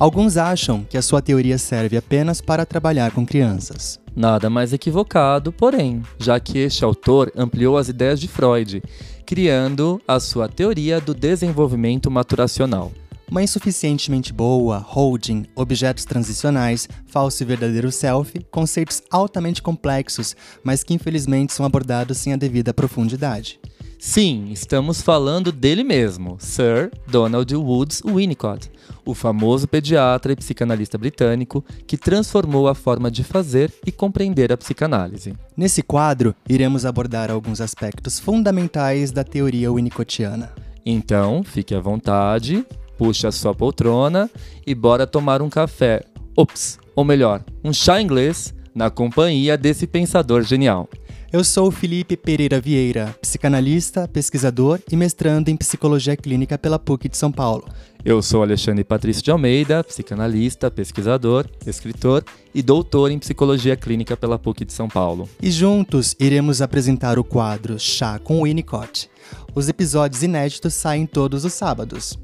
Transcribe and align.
Alguns 0.00 0.38
acham 0.38 0.82
que 0.82 0.96
a 0.96 1.02
sua 1.02 1.20
teoria 1.20 1.58
serve 1.58 1.94
apenas 1.94 2.40
para 2.40 2.64
trabalhar 2.64 3.10
com 3.10 3.26
crianças. 3.26 4.00
Nada 4.16 4.48
mais 4.48 4.72
equivocado, 4.72 5.52
porém, 5.52 6.02
já 6.18 6.40
que 6.40 6.58
este 6.58 6.82
autor 6.82 7.30
ampliou 7.36 7.76
as 7.76 7.90
ideias 7.90 8.18
de 8.18 8.26
Freud, 8.26 8.82
criando 9.26 10.00
a 10.08 10.18
sua 10.18 10.48
teoria 10.48 11.02
do 11.02 11.12
desenvolvimento 11.12 12.10
maturacional. 12.10 12.90
Uma 13.30 13.42
insuficientemente 13.42 14.32
boa, 14.32 14.78
holding, 14.78 15.44
objetos 15.54 16.06
transicionais, 16.06 16.88
falso 17.04 17.42
e 17.42 17.46
verdadeiro 17.46 17.92
self, 17.92 18.42
conceitos 18.50 19.02
altamente 19.10 19.60
complexos, 19.60 20.34
mas 20.64 20.82
que 20.82 20.94
infelizmente 20.94 21.52
são 21.52 21.66
abordados 21.66 22.16
sem 22.16 22.32
a 22.32 22.36
devida 22.36 22.72
profundidade. 22.72 23.60
Sim, 24.02 24.48
estamos 24.50 25.02
falando 25.02 25.52
dele 25.52 25.84
mesmo, 25.84 26.38
Sir 26.40 26.90
Donald 27.06 27.54
Woods 27.54 28.00
Winnicott, 28.02 28.72
o 29.04 29.12
famoso 29.12 29.68
pediatra 29.68 30.32
e 30.32 30.36
psicanalista 30.36 30.96
britânico 30.96 31.62
que 31.86 31.98
transformou 31.98 32.66
a 32.66 32.74
forma 32.74 33.10
de 33.10 33.22
fazer 33.22 33.70
e 33.86 33.92
compreender 33.92 34.50
a 34.50 34.56
psicanálise. 34.56 35.34
Nesse 35.54 35.82
quadro, 35.82 36.34
iremos 36.48 36.86
abordar 36.86 37.30
alguns 37.30 37.60
aspectos 37.60 38.18
fundamentais 38.18 39.12
da 39.12 39.22
teoria 39.22 39.70
winnicottiana. 39.70 40.50
Então, 40.84 41.42
fique 41.44 41.74
à 41.74 41.78
vontade, 41.78 42.64
puxe 42.96 43.26
a 43.26 43.30
sua 43.30 43.54
poltrona 43.54 44.30
e 44.66 44.74
bora 44.74 45.06
tomar 45.06 45.42
um 45.42 45.50
café. 45.50 46.00
Ops, 46.34 46.78
ou 46.96 47.04
melhor, 47.04 47.44
um 47.62 47.70
chá 47.70 48.00
inglês 48.00 48.54
na 48.74 48.88
companhia 48.88 49.58
desse 49.58 49.86
pensador 49.86 50.42
genial. 50.42 50.88
Eu 51.32 51.44
sou 51.44 51.68
o 51.68 51.70
Felipe 51.70 52.16
Pereira 52.16 52.60
Vieira, 52.60 53.14
psicanalista, 53.20 54.08
pesquisador 54.08 54.80
e 54.90 54.96
mestrando 54.96 55.48
em 55.48 55.56
psicologia 55.56 56.16
clínica 56.16 56.58
pela 56.58 56.76
PUC 56.76 57.08
de 57.08 57.16
São 57.16 57.30
Paulo. 57.30 57.68
Eu 58.04 58.20
sou 58.20 58.42
Alexandre 58.42 58.82
Patrício 58.82 59.22
de 59.22 59.30
Almeida, 59.30 59.84
psicanalista, 59.84 60.72
pesquisador, 60.72 61.46
escritor 61.64 62.24
e 62.52 62.60
doutor 62.62 63.12
em 63.12 63.18
psicologia 63.20 63.76
clínica 63.76 64.16
pela 64.16 64.40
PUC 64.40 64.64
de 64.64 64.72
São 64.72 64.88
Paulo. 64.88 65.28
E 65.40 65.52
juntos 65.52 66.16
iremos 66.18 66.60
apresentar 66.60 67.16
o 67.16 67.22
quadro 67.22 67.78
Chá 67.78 68.18
com 68.18 68.42
Winnicott. 68.42 69.08
Os 69.54 69.68
episódios 69.68 70.24
inéditos 70.24 70.74
saem 70.74 71.06
todos 71.06 71.44
os 71.44 71.52
sábados. 71.52 72.18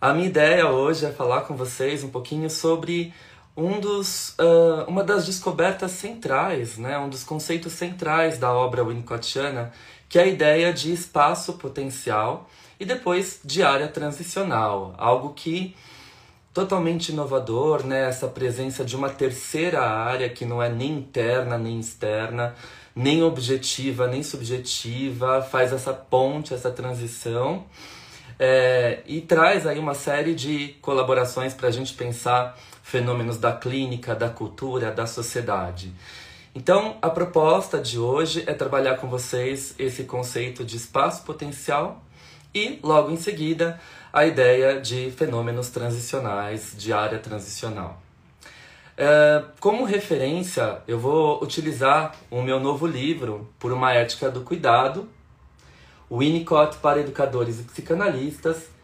A 0.00 0.14
minha 0.14 0.28
ideia 0.28 0.70
hoje 0.70 1.04
é 1.04 1.10
falar 1.10 1.40
com 1.40 1.56
vocês 1.56 2.04
um 2.04 2.08
pouquinho 2.08 2.48
sobre 2.48 3.12
um 3.58 3.80
dos, 3.80 4.36
uh, 4.38 4.84
uma 4.86 5.02
das 5.02 5.26
descobertas 5.26 5.90
centrais, 5.90 6.78
né, 6.78 6.96
um 6.96 7.08
dos 7.08 7.24
conceitos 7.24 7.72
centrais 7.72 8.38
da 8.38 8.52
obra 8.52 8.84
winnicottiana, 8.84 9.72
que 10.08 10.16
é 10.16 10.22
a 10.22 10.26
ideia 10.26 10.72
de 10.72 10.92
espaço 10.92 11.54
potencial 11.54 12.48
e 12.78 12.84
depois 12.84 13.40
de 13.44 13.64
área 13.64 13.88
transicional, 13.88 14.94
algo 14.96 15.34
que 15.34 15.74
totalmente 16.54 17.08
inovador, 17.08 17.84
né, 17.84 18.08
essa 18.08 18.28
presença 18.28 18.84
de 18.84 18.94
uma 18.94 19.10
terceira 19.10 19.82
área 19.82 20.28
que 20.28 20.44
não 20.44 20.62
é 20.62 20.68
nem 20.68 20.92
interna 20.92 21.58
nem 21.58 21.80
externa, 21.80 22.54
nem 22.94 23.24
objetiva 23.24 24.06
nem 24.06 24.22
subjetiva, 24.22 25.42
faz 25.42 25.72
essa 25.72 25.92
ponte, 25.92 26.54
essa 26.54 26.70
transição. 26.70 27.64
É, 28.38 29.00
e 29.04 29.20
traz 29.20 29.66
aí 29.66 29.80
uma 29.80 29.94
série 29.94 30.32
de 30.32 30.76
colaborações 30.80 31.54
para 31.54 31.66
a 31.66 31.72
gente 31.72 31.94
pensar 31.94 32.56
fenômenos 32.88 33.36
da 33.36 33.52
clínica, 33.52 34.14
da 34.14 34.30
cultura, 34.30 34.90
da 34.90 35.06
sociedade. 35.06 35.92
Então, 36.54 36.96
a 37.02 37.10
proposta 37.10 37.78
de 37.78 37.98
hoje 37.98 38.44
é 38.46 38.54
trabalhar 38.54 38.96
com 38.96 39.06
vocês 39.08 39.74
esse 39.78 40.04
conceito 40.04 40.64
de 40.64 40.78
espaço 40.78 41.22
potencial 41.22 42.02
e, 42.54 42.80
logo 42.82 43.10
em 43.10 43.18
seguida, 43.18 43.78
a 44.10 44.24
ideia 44.24 44.80
de 44.80 45.10
fenômenos 45.10 45.68
transicionais, 45.68 46.74
de 46.78 46.90
área 46.90 47.18
transicional. 47.18 48.00
É, 48.96 49.44
como 49.60 49.84
referência, 49.84 50.78
eu 50.88 50.98
vou 50.98 51.44
utilizar 51.44 52.16
o 52.30 52.40
meu 52.40 52.58
novo 52.58 52.86
livro, 52.86 53.50
Por 53.58 53.70
uma 53.70 53.92
Ética 53.92 54.30
do 54.30 54.40
Cuidado, 54.40 55.06
Winnicott 56.10 56.78
para 56.78 57.00
Educadores 57.00 57.60
e 57.60 57.64
Psicanalistas, 57.64 58.77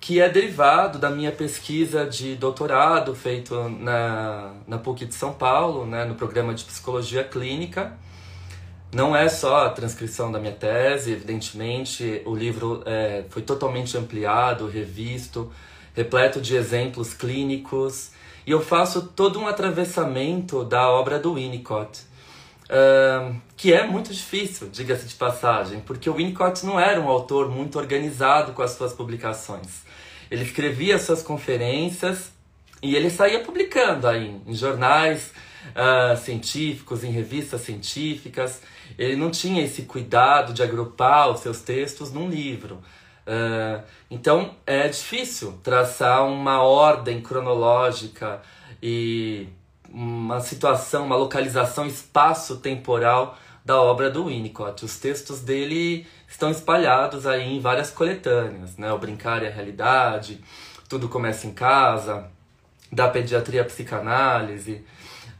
que 0.00 0.18
é 0.18 0.28
derivado 0.28 0.98
da 0.98 1.10
minha 1.10 1.30
pesquisa 1.30 2.06
de 2.06 2.34
doutorado 2.34 3.14
feito 3.14 3.68
na, 3.68 4.54
na 4.66 4.78
PUC 4.78 5.04
de 5.04 5.14
São 5.14 5.34
Paulo, 5.34 5.84
né, 5.84 6.06
no 6.06 6.14
programa 6.14 6.54
de 6.54 6.64
psicologia 6.64 7.22
clínica. 7.22 7.92
Não 8.92 9.14
é 9.14 9.28
só 9.28 9.66
a 9.66 9.70
transcrição 9.70 10.32
da 10.32 10.40
minha 10.40 10.54
tese, 10.54 11.12
evidentemente, 11.12 12.22
o 12.24 12.34
livro 12.34 12.82
é, 12.86 13.24
foi 13.28 13.42
totalmente 13.42 13.96
ampliado, 13.96 14.66
revisto, 14.66 15.52
repleto 15.94 16.40
de 16.40 16.56
exemplos 16.56 17.12
clínicos, 17.14 18.10
e 18.46 18.50
eu 18.50 18.60
faço 18.60 19.02
todo 19.14 19.38
um 19.38 19.46
atravessamento 19.46 20.64
da 20.64 20.88
obra 20.88 21.18
do 21.18 21.34
Winnicott, 21.34 22.00
uh, 22.70 23.36
que 23.56 23.72
é 23.72 23.86
muito 23.86 24.12
difícil, 24.12 24.68
diga-se 24.70 25.06
de 25.06 25.14
passagem, 25.14 25.80
porque 25.80 26.08
o 26.08 26.14
Winnicott 26.14 26.64
não 26.64 26.80
era 26.80 27.00
um 27.00 27.08
autor 27.08 27.48
muito 27.48 27.78
organizado 27.78 28.52
com 28.52 28.62
as 28.62 28.72
suas 28.72 28.92
publicações. 28.92 29.89
Ele 30.30 30.44
escrevia 30.44 30.98
suas 30.98 31.22
conferências 31.22 32.32
e 32.82 32.94
ele 32.94 33.10
saía 33.10 33.40
publicando 33.40 34.06
aí 34.06 34.40
em 34.46 34.54
jornais 34.54 35.32
uh, 35.70 36.16
científicos, 36.16 37.04
em 37.04 37.10
revistas 37.10 37.62
científicas. 37.62 38.62
Ele 38.98 39.16
não 39.16 39.30
tinha 39.30 39.62
esse 39.62 39.82
cuidado 39.82 40.52
de 40.52 40.62
agrupar 40.62 41.30
os 41.30 41.40
seus 41.40 41.60
textos 41.60 42.12
num 42.12 42.28
livro. 42.28 42.82
Uh, 43.26 43.82
então 44.10 44.54
é 44.66 44.88
difícil 44.88 45.58
traçar 45.62 46.26
uma 46.26 46.62
ordem 46.62 47.20
cronológica 47.20 48.40
e 48.82 49.46
uma 49.92 50.40
situação, 50.40 51.04
uma 51.04 51.16
localização 51.16 51.86
espaço-temporal 51.86 53.36
da 53.64 53.80
obra 53.80 54.10
do 54.10 54.26
Winnicott. 54.26 54.84
Os 54.84 54.96
textos 54.96 55.40
dele 55.40 56.06
estão 56.30 56.50
espalhados 56.50 57.26
aí 57.26 57.56
em 57.56 57.60
várias 57.60 57.90
coletâneas, 57.90 58.76
né? 58.76 58.90
O 58.92 58.98
Brincar 58.98 59.42
e 59.42 59.48
a 59.48 59.50
Realidade, 59.50 60.40
Tudo 60.88 61.08
Começa 61.08 61.46
em 61.46 61.52
Casa, 61.52 62.30
da 62.90 63.08
Pediatria 63.08 63.62
à 63.62 63.64
Psicanálise, 63.64 64.84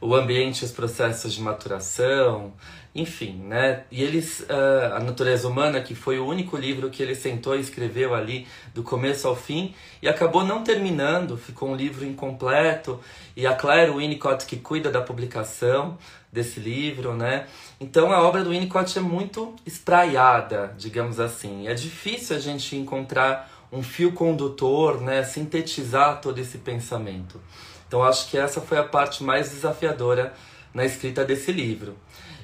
O 0.01 0.13
Ambiente 0.13 0.61
e 0.61 0.65
os 0.65 0.71
Processos 0.71 1.33
de 1.33 1.41
Maturação, 1.41 2.53
enfim, 2.93 3.41
né? 3.47 3.83
E 3.89 4.03
eles, 4.03 4.41
uh, 4.41 4.95
A 4.95 4.99
Natureza 4.99 5.47
Humana, 5.47 5.79
que 5.79 5.95
foi 5.95 6.19
o 6.19 6.25
único 6.25 6.57
livro 6.57 6.89
que 6.89 7.01
ele 7.01 7.15
sentou 7.15 7.55
e 7.55 7.61
escreveu 7.61 8.13
ali 8.13 8.45
do 8.73 8.83
começo 8.83 9.27
ao 9.29 9.35
fim, 9.35 9.73
e 10.01 10.09
acabou 10.09 10.43
não 10.43 10.61
terminando, 10.61 11.37
ficou 11.37 11.69
um 11.69 11.75
livro 11.75 12.05
incompleto, 12.05 12.99
e 13.35 13.47
a 13.47 13.55
Claire 13.55 13.91
Winnicott 13.91 14.45
que 14.45 14.57
cuida 14.57 14.91
da 14.91 15.01
publicação 15.01 15.97
desse 16.31 16.59
livro, 16.59 17.13
né? 17.13 17.47
Então 17.81 18.11
a 18.11 18.21
obra 18.21 18.43
do 18.43 18.51
Winnicott 18.51 18.95
é 18.95 19.01
muito 19.01 19.55
espraiada, 19.65 20.71
digamos 20.77 21.19
assim. 21.19 21.67
É 21.67 21.73
difícil 21.73 22.35
a 22.35 22.39
gente 22.39 22.75
encontrar 22.75 23.51
um 23.71 23.81
fio 23.81 24.11
condutor, 24.11 25.01
né, 25.01 25.23
sintetizar 25.23 26.21
todo 26.21 26.37
esse 26.37 26.59
pensamento. 26.59 27.41
Então 27.87 28.03
acho 28.03 28.29
que 28.29 28.37
essa 28.37 28.61
foi 28.61 28.77
a 28.77 28.83
parte 28.83 29.23
mais 29.23 29.49
desafiadora 29.49 30.31
na 30.71 30.85
escrita 30.85 31.25
desse 31.25 31.51
livro. 31.51 31.97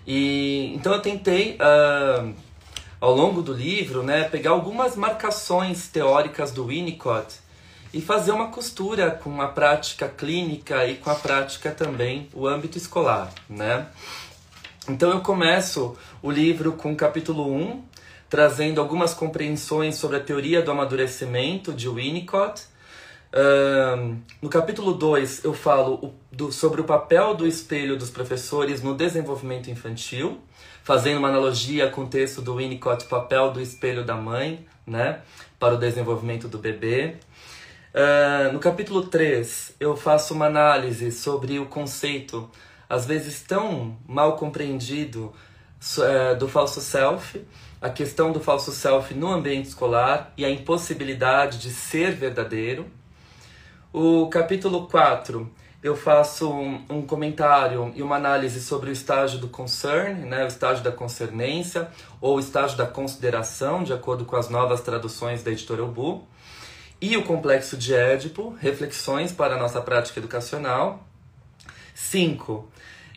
E 0.07 0.73
então 0.73 0.91
eu 0.91 1.03
tentei 1.03 1.59
uh, 1.61 2.33
ao 2.99 3.13
longo 3.13 3.43
do 3.43 3.53
livro, 3.53 4.01
né, 4.01 4.23
pegar 4.23 4.49
algumas 4.49 4.95
marcações 4.95 5.87
teóricas 5.87 6.51
do 6.51 6.65
Winnicott 6.65 7.35
e 7.93 8.01
fazer 8.01 8.31
uma 8.31 8.47
costura 8.47 9.11
com 9.11 9.39
a 9.39 9.47
prática 9.47 10.09
clínica 10.09 10.83
e 10.87 10.95
com 10.95 11.11
a 11.11 11.15
prática 11.15 11.69
também 11.69 12.27
o 12.33 12.47
âmbito 12.47 12.75
escolar, 12.75 13.31
né? 13.47 13.85
Então 14.89 15.11
eu 15.11 15.19
começo 15.19 15.97
o 16.23 16.31
livro 16.31 16.71
com 16.71 16.93
o 16.93 16.95
capítulo 16.95 17.53
1, 17.53 17.83
trazendo 18.29 18.79
algumas 18.79 19.13
compreensões 19.13 19.95
sobre 19.95 20.15
a 20.15 20.19
teoria 20.21 20.61
do 20.61 20.71
amadurecimento 20.71 21.73
de 21.73 21.89
Winnicott. 21.89 22.63
Um, 23.35 24.21
no 24.41 24.47
capítulo 24.47 24.93
2 24.93 25.43
eu 25.43 25.53
falo 25.53 26.13
do, 26.31 26.53
sobre 26.53 26.79
o 26.79 26.85
papel 26.85 27.35
do 27.35 27.45
espelho 27.45 27.97
dos 27.97 28.09
professores 28.09 28.81
no 28.81 28.95
desenvolvimento 28.95 29.69
infantil, 29.69 30.39
fazendo 30.85 31.17
uma 31.17 31.27
analogia 31.27 31.89
com 31.89 32.03
o 32.03 32.07
texto 32.07 32.41
do 32.41 32.55
Winnicott, 32.55 33.07
papel 33.07 33.51
do 33.51 33.59
espelho 33.59 34.05
da 34.05 34.15
mãe, 34.15 34.65
né, 34.85 35.19
para 35.59 35.75
o 35.75 35.77
desenvolvimento 35.77 36.47
do 36.47 36.57
bebê. 36.57 37.17
Uh, 37.93 38.53
no 38.53 38.59
capítulo 38.59 39.07
3 39.07 39.75
eu 39.81 39.97
faço 39.97 40.33
uma 40.33 40.45
análise 40.45 41.11
sobre 41.11 41.59
o 41.59 41.65
conceito 41.65 42.49
às 42.89 43.05
vezes 43.05 43.41
tão 43.41 43.97
mal 44.07 44.35
compreendido 44.35 45.33
é, 45.99 46.35
do 46.35 46.47
falso 46.47 46.81
self, 46.81 47.45
a 47.81 47.89
questão 47.89 48.31
do 48.31 48.39
falso 48.39 48.71
self 48.71 49.13
no 49.13 49.31
ambiente 49.31 49.67
escolar 49.67 50.33
e 50.35 50.43
a 50.43 50.49
impossibilidade 50.49 51.59
de 51.59 51.69
ser 51.69 52.13
verdadeiro. 52.13 52.87
O 53.93 54.27
capítulo 54.29 54.87
4 54.87 55.49
eu 55.83 55.95
faço 55.95 56.51
um, 56.51 56.83
um, 56.89 57.01
comentário 57.03 57.93
e 57.95 58.01
uma 58.01 58.15
análise 58.15 58.59
sobre 58.59 58.89
o 58.89 58.93
estágio 58.93 59.39
do 59.39 59.47
concern, 59.47 60.25
né, 60.25 60.43
o 60.43 60.47
estágio 60.47 60.83
da 60.83 60.91
concernência, 60.91 61.89
ou 62.19 62.37
o 62.37 62.39
estágio 62.39 62.75
da 62.77 62.85
consideração, 62.85 63.83
de 63.83 63.93
acordo 63.93 64.25
com 64.25 64.35
as 64.35 64.49
novas 64.49 64.81
traduções 64.81 65.43
da 65.43 65.51
editora 65.51 65.83
Ubu, 65.83 66.27
e 66.99 67.15
o 67.15 67.23
complexo 67.23 67.77
de 67.77 67.93
Édipo, 67.93 68.57
reflexões 68.59 69.31
para 69.31 69.55
a 69.55 69.59
nossa 69.59 69.79
prática 69.79 70.19
educacional. 70.19 71.03
5. 71.93 72.67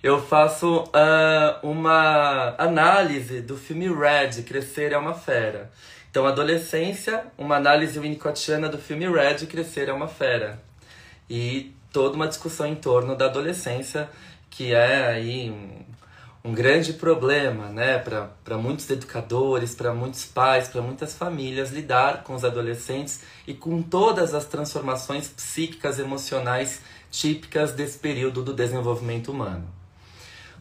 Eu 0.02 0.19
faço 0.19 0.85
uh, 0.85 1.67
uma 1.67 2.55
análise 2.56 3.43
do 3.43 3.55
filme 3.55 3.87
Red, 3.87 4.43
Crescer 4.44 4.93
é 4.93 4.97
uma 4.97 5.12
Fera. 5.12 5.70
Então, 6.11 6.26
adolescência, 6.26 7.26
uma 7.37 7.56
análise 7.56 7.99
winnicottiana 8.00 8.67
do 8.67 8.79
filme 8.79 9.06
Red, 9.06 9.47
Crescer 9.47 9.91
é 9.91 9.93
uma 9.93 10.08
Fera. 10.08 10.58
E 11.29 11.75
toda 11.93 12.17
uma 12.17 12.26
discussão 12.26 12.67
em 12.67 12.76
torno 12.76 13.14
da 13.14 13.26
adolescência, 13.26 14.08
que 14.49 14.73
é 14.73 15.06
aí 15.06 15.50
um, 15.50 15.85
um 16.49 16.55
grande 16.55 16.94
problema 16.94 17.69
né, 17.69 17.99
para 17.99 18.56
muitos 18.56 18.88
educadores, 18.88 19.75
para 19.75 19.93
muitos 19.93 20.25
pais, 20.25 20.67
para 20.67 20.81
muitas 20.81 21.14
famílias 21.14 21.70
lidar 21.70 22.25
com 22.25 22.35
os 22.35 22.43
adolescentes 22.43 23.20
e 23.47 23.52
com 23.52 23.82
todas 23.82 24.32
as 24.32 24.47
transformações 24.47 25.29
psíquicas 25.29 25.99
emocionais 25.99 26.81
típicas 27.11 27.73
desse 27.73 27.99
período 27.99 28.43
do 28.43 28.55
desenvolvimento 28.55 29.31
humano. 29.31 29.79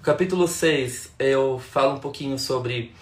Capítulo 0.10 0.48
6, 0.48 1.12
eu 1.20 1.60
falo 1.60 1.94
um 1.94 2.00
pouquinho 2.00 2.40
sobre 2.40 2.96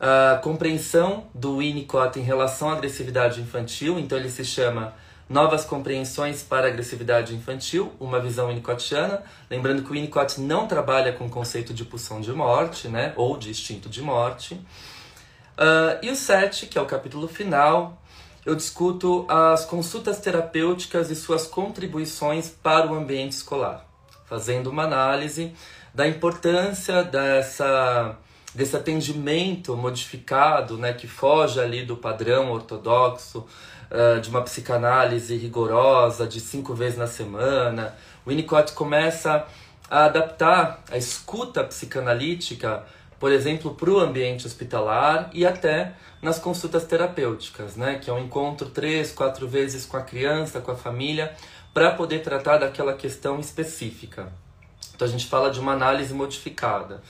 a 0.00 0.40
compreensão 0.42 1.26
do 1.34 1.58
Winnicott 1.58 2.18
em 2.18 2.22
relação 2.22 2.70
à 2.70 2.72
agressividade 2.72 3.38
infantil, 3.38 3.98
então 3.98 4.16
ele 4.16 4.30
se 4.30 4.46
chama 4.46 4.94
Novas 5.28 5.62
compreensões 5.66 6.42
para 6.42 6.66
a 6.66 6.70
agressividade 6.70 7.34
infantil, 7.34 7.92
uma 8.00 8.18
visão 8.18 8.48
winnicottiana. 8.48 9.22
Lembrando 9.50 9.82
que 9.82 9.90
o 9.90 9.92
Winnicott 9.92 10.40
não 10.40 10.66
trabalha 10.66 11.12
com 11.12 11.26
o 11.26 11.28
conceito 11.28 11.74
de 11.74 11.84
pulsão 11.84 12.18
de 12.18 12.32
morte, 12.32 12.88
né, 12.88 13.12
ou 13.14 13.36
de 13.36 13.50
instinto 13.50 13.90
de 13.90 14.00
morte. 14.00 14.54
Uh, 14.54 16.00
e 16.00 16.10
o 16.10 16.16
7, 16.16 16.66
que 16.66 16.78
é 16.78 16.80
o 16.80 16.86
capítulo 16.86 17.28
final, 17.28 18.02
eu 18.46 18.54
discuto 18.54 19.26
as 19.28 19.66
consultas 19.66 20.18
terapêuticas 20.18 21.10
e 21.10 21.14
suas 21.14 21.46
contribuições 21.46 22.48
para 22.48 22.90
o 22.90 22.94
ambiente 22.94 23.32
escolar, 23.32 23.84
fazendo 24.24 24.70
uma 24.70 24.84
análise 24.84 25.52
da 25.94 26.08
importância 26.08 27.04
dessa, 27.04 28.16
desse 28.52 28.76
atendimento 28.76 29.76
modificado, 29.76 30.76
né, 30.76 30.92
que 30.92 31.06
foge 31.06 31.60
ali 31.60 31.84
do 31.84 31.96
padrão 31.96 32.50
ortodoxo, 32.50 33.46
uh, 33.90 34.20
de 34.20 34.28
uma 34.28 34.42
psicanálise 34.42 35.36
rigorosa, 35.36 36.26
de 36.26 36.40
cinco 36.40 36.74
vezes 36.74 36.98
na 36.98 37.06
semana. 37.06 37.94
O 38.26 38.30
Winnicott 38.30 38.72
começa 38.72 39.46
a 39.88 40.06
adaptar 40.06 40.82
a 40.90 40.96
escuta 40.96 41.62
psicanalítica, 41.62 42.82
por 43.20 43.30
exemplo, 43.30 43.74
para 43.74 43.90
o 43.90 44.00
ambiente 44.00 44.46
hospitalar 44.46 45.30
e 45.32 45.46
até 45.46 45.94
nas 46.20 46.38
consultas 46.38 46.84
terapêuticas, 46.84 47.76
né? 47.76 47.98
que 47.98 48.10
é 48.10 48.12
um 48.12 48.18
encontro 48.18 48.68
três, 48.70 49.12
quatro 49.12 49.46
vezes 49.46 49.86
com 49.86 49.96
a 49.96 50.02
criança, 50.02 50.60
com 50.60 50.72
a 50.72 50.76
família, 50.76 51.32
para 51.72 51.92
poder 51.92 52.20
tratar 52.20 52.58
daquela 52.58 52.94
questão 52.94 53.38
específica. 53.38 54.32
Então 54.94 55.06
a 55.06 55.10
gente 55.10 55.26
fala 55.26 55.50
de 55.50 55.60
uma 55.60 55.72
análise 55.72 56.12
modificada. 56.14 57.02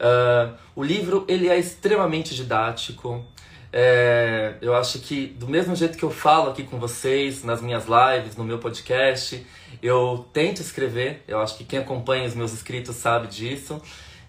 Uh, 0.00 0.54
o 0.74 0.82
livro 0.82 1.24
ele 1.28 1.48
é 1.48 1.58
extremamente 1.58 2.34
didático, 2.34 3.24
é, 3.72 4.56
eu 4.60 4.76
acho 4.76 4.98
que, 4.98 5.28
do 5.28 5.48
mesmo 5.48 5.74
jeito 5.74 5.96
que 5.96 6.04
eu 6.04 6.10
falo 6.10 6.50
aqui 6.50 6.62
com 6.62 6.78
vocês, 6.78 7.42
nas 7.42 7.62
minhas 7.62 7.84
lives, 7.86 8.36
no 8.36 8.44
meu 8.44 8.58
podcast, 8.58 9.44
eu 9.82 10.28
tento 10.32 10.60
escrever. 10.60 11.24
Eu 11.26 11.40
acho 11.40 11.56
que 11.56 11.64
quem 11.64 11.78
acompanha 11.78 12.26
os 12.26 12.34
meus 12.34 12.52
escritos 12.52 12.96
sabe 12.96 13.28
disso. 13.28 13.80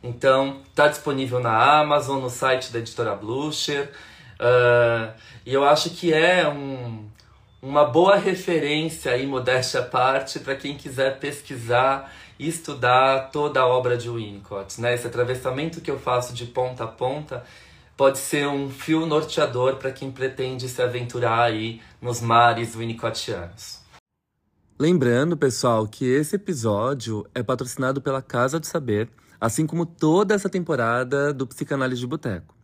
Então, 0.02 0.62
está 0.70 0.88
disponível 0.88 1.42
na 1.42 1.80
Amazon, 1.80 2.22
no 2.22 2.30
site 2.30 2.72
da 2.72 2.80
editora 2.80 3.16
Blucher. 3.16 3.92
Uh, 4.40 5.14
e 5.46 5.54
eu 5.54 5.66
acho 5.66 5.90
que 5.90 6.14
é 6.14 6.48
um, 6.48 7.06
uma 7.62 7.84
boa 7.84 8.16
referência 8.16 9.12
aí, 9.12 9.28
modéstia 9.28 9.82
à 9.82 9.84
parte, 9.84 10.40
para 10.40 10.56
quem 10.56 10.78
quiser 10.78 11.20
pesquisar 11.20 12.14
estudar 12.40 13.32
toda 13.32 13.62
a 13.62 13.68
obra 13.68 13.98
de 13.98 14.10
Winnicott. 14.10 14.80
Né? 14.82 14.94
Esse 14.94 15.08
atravessamento 15.08 15.82
que 15.82 15.92
eu 15.92 16.00
faço 16.00 16.34
de 16.34 16.46
ponta 16.46 16.84
a 16.84 16.88
ponta 16.88 17.44
pode 17.96 18.18
ser 18.18 18.48
um 18.48 18.70
fio 18.70 19.06
norteador 19.06 19.76
para 19.76 19.92
quem 19.92 20.12
pretende 20.12 20.68
se 20.68 20.82
aventurar 20.82 21.44
aí 21.44 21.82
nos 22.02 22.22
mares 22.22 22.76
winnicottianos. 22.76 23.82
Lembrando, 24.80 25.38
pessoal, 25.38 25.88
que 25.88 26.06
esse 26.06 26.36
episódio 26.36 27.26
é 27.34 27.44
patrocinado 27.44 28.02
pela 28.02 28.22
Casa 28.22 28.60
do 28.60 28.66
Saber, 28.66 29.10
assim 29.40 29.68
como 29.68 29.86
toda 29.86 30.34
essa 30.34 30.50
temporada 30.50 31.32
do 31.32 31.46
Psicanálise 31.46 32.02
de 32.02 32.08
Boteco. 32.08 32.56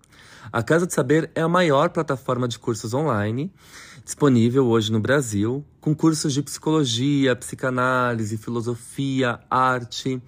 A 0.51 0.63
Casa 0.63 0.87
do 0.87 0.93
Saber 0.93 1.29
é 1.35 1.41
a 1.41 1.47
maior 1.47 1.89
plataforma 1.89 2.47
de 2.47 2.57
cursos 2.57 2.93
online 2.93 3.53
disponível 4.09 4.65
hoje 4.65 4.91
no 4.91 4.99
Brasil, 4.99 5.63
com 5.79 5.93
cursos 5.93 6.33
de 6.33 6.41
psicologia, 6.41 7.35
psicanálise, 7.35 8.39
filosofia, 8.39 9.39
arte, 9.47 10.19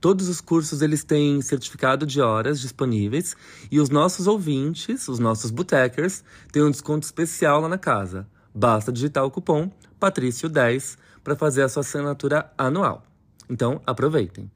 Todos 0.00 0.28
os 0.30 0.40
cursos 0.40 0.80
eles 0.80 1.04
têm 1.04 1.42
certificado 1.42 2.06
de 2.06 2.22
horas 2.22 2.58
disponíveis 2.58 3.36
e 3.70 3.78
os 3.78 3.90
nossos 3.90 4.26
ouvintes, 4.26 5.06
os 5.08 5.18
nossos 5.18 5.50
botecers, 5.50 6.24
têm 6.50 6.62
um 6.62 6.70
desconto 6.70 7.04
especial 7.04 7.60
lá 7.60 7.68
na 7.68 7.76
casa. 7.76 8.26
Basta 8.54 8.90
digitar 8.90 9.24
o 9.26 9.30
cupom 9.30 9.70
Patrício10 10.00 10.96
para 11.22 11.36
fazer 11.36 11.62
a 11.62 11.68
sua 11.68 11.82
assinatura 11.82 12.50
anual. 12.56 13.04
Então, 13.48 13.82
aproveitem. 13.86 14.50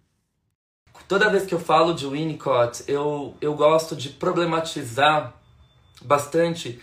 Toda 1.07 1.29
vez 1.29 1.45
que 1.45 1.55
eu 1.55 1.61
falo 1.61 1.93
de 1.93 2.07
Winnicott, 2.07 2.83
eu, 2.89 3.37
eu 3.39 3.55
gosto 3.55 3.95
de 3.95 4.09
problematizar 4.09 5.35
bastante 6.03 6.81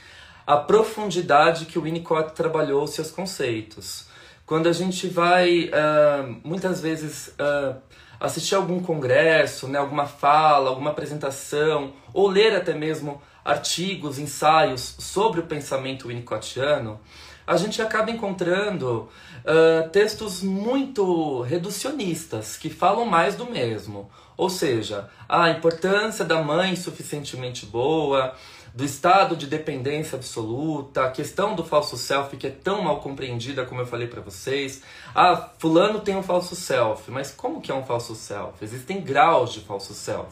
a 0.51 0.57
profundidade 0.57 1.65
que 1.65 1.79
o 1.79 1.83
Winnicott 1.83 2.33
trabalhou 2.33 2.85
seus 2.85 3.09
conceitos. 3.09 4.07
Quando 4.45 4.67
a 4.67 4.73
gente 4.73 5.07
vai, 5.07 5.69
uh, 5.69 6.41
muitas 6.43 6.81
vezes, 6.81 7.29
uh, 7.39 7.77
assistir 8.19 8.55
algum 8.55 8.81
congresso, 8.81 9.69
né, 9.69 9.79
alguma 9.79 10.05
fala, 10.05 10.69
alguma 10.69 10.89
apresentação, 10.89 11.93
ou 12.13 12.27
ler 12.27 12.53
até 12.53 12.73
mesmo 12.73 13.21
artigos, 13.45 14.19
ensaios 14.19 14.97
sobre 14.99 15.39
o 15.39 15.43
pensamento 15.43 16.09
winnicottiano, 16.09 16.99
a 17.47 17.55
gente 17.55 17.81
acaba 17.81 18.11
encontrando 18.11 19.07
uh, 19.45 19.89
textos 19.89 20.43
muito 20.43 21.43
reducionistas, 21.43 22.57
que 22.57 22.69
falam 22.69 23.05
mais 23.05 23.35
do 23.35 23.45
mesmo. 23.45 24.11
Ou 24.35 24.49
seja, 24.49 25.09
a 25.29 25.49
importância 25.49 26.25
da 26.25 26.41
mãe 26.41 26.75
suficientemente 26.75 27.65
boa, 27.65 28.35
do 28.73 28.85
estado 28.85 29.35
de 29.35 29.47
dependência 29.47 30.15
absoluta, 30.15 31.05
a 31.05 31.11
questão 31.11 31.55
do 31.55 31.63
falso 31.63 31.97
self 31.97 32.35
que 32.37 32.47
é 32.47 32.49
tão 32.49 32.81
mal 32.81 33.01
compreendida 33.01 33.65
como 33.65 33.81
eu 33.81 33.85
falei 33.85 34.07
para 34.07 34.21
vocês. 34.21 34.81
Ah, 35.13 35.49
fulano 35.57 35.99
tem 35.99 36.15
um 36.15 36.23
falso 36.23 36.55
self, 36.55 37.11
mas 37.11 37.31
como 37.31 37.61
que 37.61 37.71
é 37.71 37.75
um 37.75 37.83
falso 37.83 38.15
self? 38.15 38.63
Existem 38.63 39.01
graus 39.01 39.51
de 39.51 39.59
falso 39.59 39.93
self. 39.93 40.31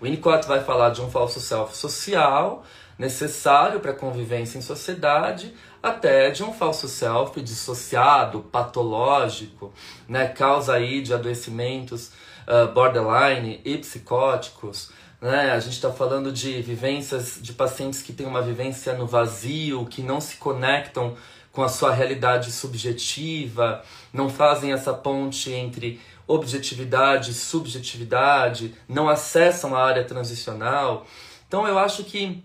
O 0.00 0.04
Winnicott 0.04 0.46
vai 0.46 0.62
falar 0.62 0.90
de 0.90 1.00
um 1.00 1.10
falso 1.10 1.40
self 1.40 1.76
social, 1.76 2.64
necessário 2.98 3.80
para 3.80 3.92
a 3.92 3.96
convivência 3.96 4.58
em 4.58 4.62
sociedade, 4.62 5.54
até 5.82 6.30
de 6.30 6.42
um 6.42 6.52
falso 6.52 6.86
self 6.86 7.40
dissociado, 7.40 8.40
patológico, 8.40 9.72
né, 10.06 10.28
causa 10.28 10.74
aí 10.74 11.00
de 11.00 11.14
adoecimentos 11.14 12.10
uh, 12.46 12.70
borderline 12.72 13.60
e 13.64 13.78
psicóticos. 13.78 14.90
Né? 15.20 15.52
A 15.52 15.60
gente 15.60 15.74
está 15.74 15.92
falando 15.92 16.32
de 16.32 16.62
vivências 16.62 17.38
de 17.40 17.52
pacientes 17.52 18.00
que 18.00 18.12
têm 18.12 18.26
uma 18.26 18.40
vivência 18.40 18.94
no 18.94 19.06
vazio, 19.06 19.84
que 19.86 20.02
não 20.02 20.20
se 20.20 20.36
conectam 20.36 21.16
com 21.52 21.62
a 21.62 21.68
sua 21.68 21.92
realidade 21.92 22.50
subjetiva, 22.52 23.82
não 24.12 24.28
fazem 24.28 24.72
essa 24.72 24.94
ponte 24.94 25.52
entre 25.52 26.00
objetividade 26.26 27.32
e 27.32 27.34
subjetividade, 27.34 28.74
não 28.88 29.08
acessam 29.08 29.74
a 29.74 29.84
área 29.84 30.04
transicional. 30.04 31.06
Então 31.48 31.66
eu 31.66 31.78
acho 31.78 32.04
que 32.04 32.42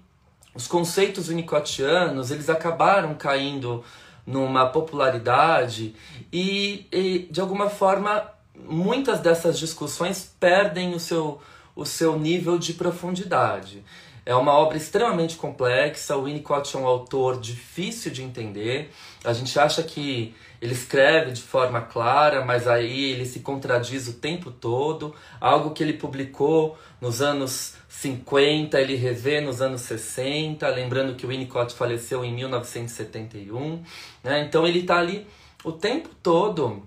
os 0.55 0.67
conceitos 0.67 1.29
unicottianos, 1.29 2.31
eles 2.31 2.49
acabaram 2.49 3.13
caindo 3.13 3.83
numa 4.25 4.65
popularidade 4.65 5.95
e, 6.33 6.87
e 6.91 7.27
de 7.29 7.39
alguma 7.39 7.69
forma 7.69 8.31
muitas 8.57 9.19
dessas 9.19 9.59
discussões 9.59 10.33
perdem 10.39 10.95
o 10.95 10.99
seu 10.99 11.39
o 11.75 11.85
seu 11.85 12.17
nível 12.17 12.57
de 12.57 12.73
profundidade. 12.73 13.83
É 14.25 14.33
uma 14.33 14.53
obra 14.53 14.75
extremamente 14.75 15.35
complexa, 15.35 16.17
o 16.17 16.23
Winnicott 16.23 16.75
é 16.75 16.79
um 16.79 16.87
autor 16.87 17.39
difícil 17.39 18.11
de 18.11 18.23
entender. 18.23 18.91
A 19.23 19.33
gente 19.33 19.59
acha 19.59 19.83
que 19.83 20.33
ele 20.59 20.73
escreve 20.73 21.31
de 21.31 21.43
forma 21.43 21.81
clara, 21.81 22.43
mas 22.43 22.67
aí 22.67 23.11
ele 23.11 23.25
se 23.25 23.41
contradiz 23.41 24.07
o 24.07 24.13
tempo 24.13 24.49
todo. 24.49 25.13
Algo 25.39 25.71
que 25.71 25.83
ele 25.83 25.93
publicou 25.93 26.75
nos 26.99 27.21
anos 27.21 27.75
50, 27.87 28.81
ele 28.81 28.95
revê 28.95 29.41
nos 29.41 29.61
anos 29.61 29.81
60, 29.81 30.67
lembrando 30.69 31.15
que 31.15 31.25
o 31.25 31.29
Winnicott 31.29 31.75
faleceu 31.75 32.25
em 32.25 32.33
1971. 32.33 33.83
Né? 34.23 34.41
Então 34.41 34.65
ele 34.65 34.79
está 34.79 34.97
ali 34.97 35.27
o 35.63 35.71
tempo 35.71 36.09
todo 36.23 36.83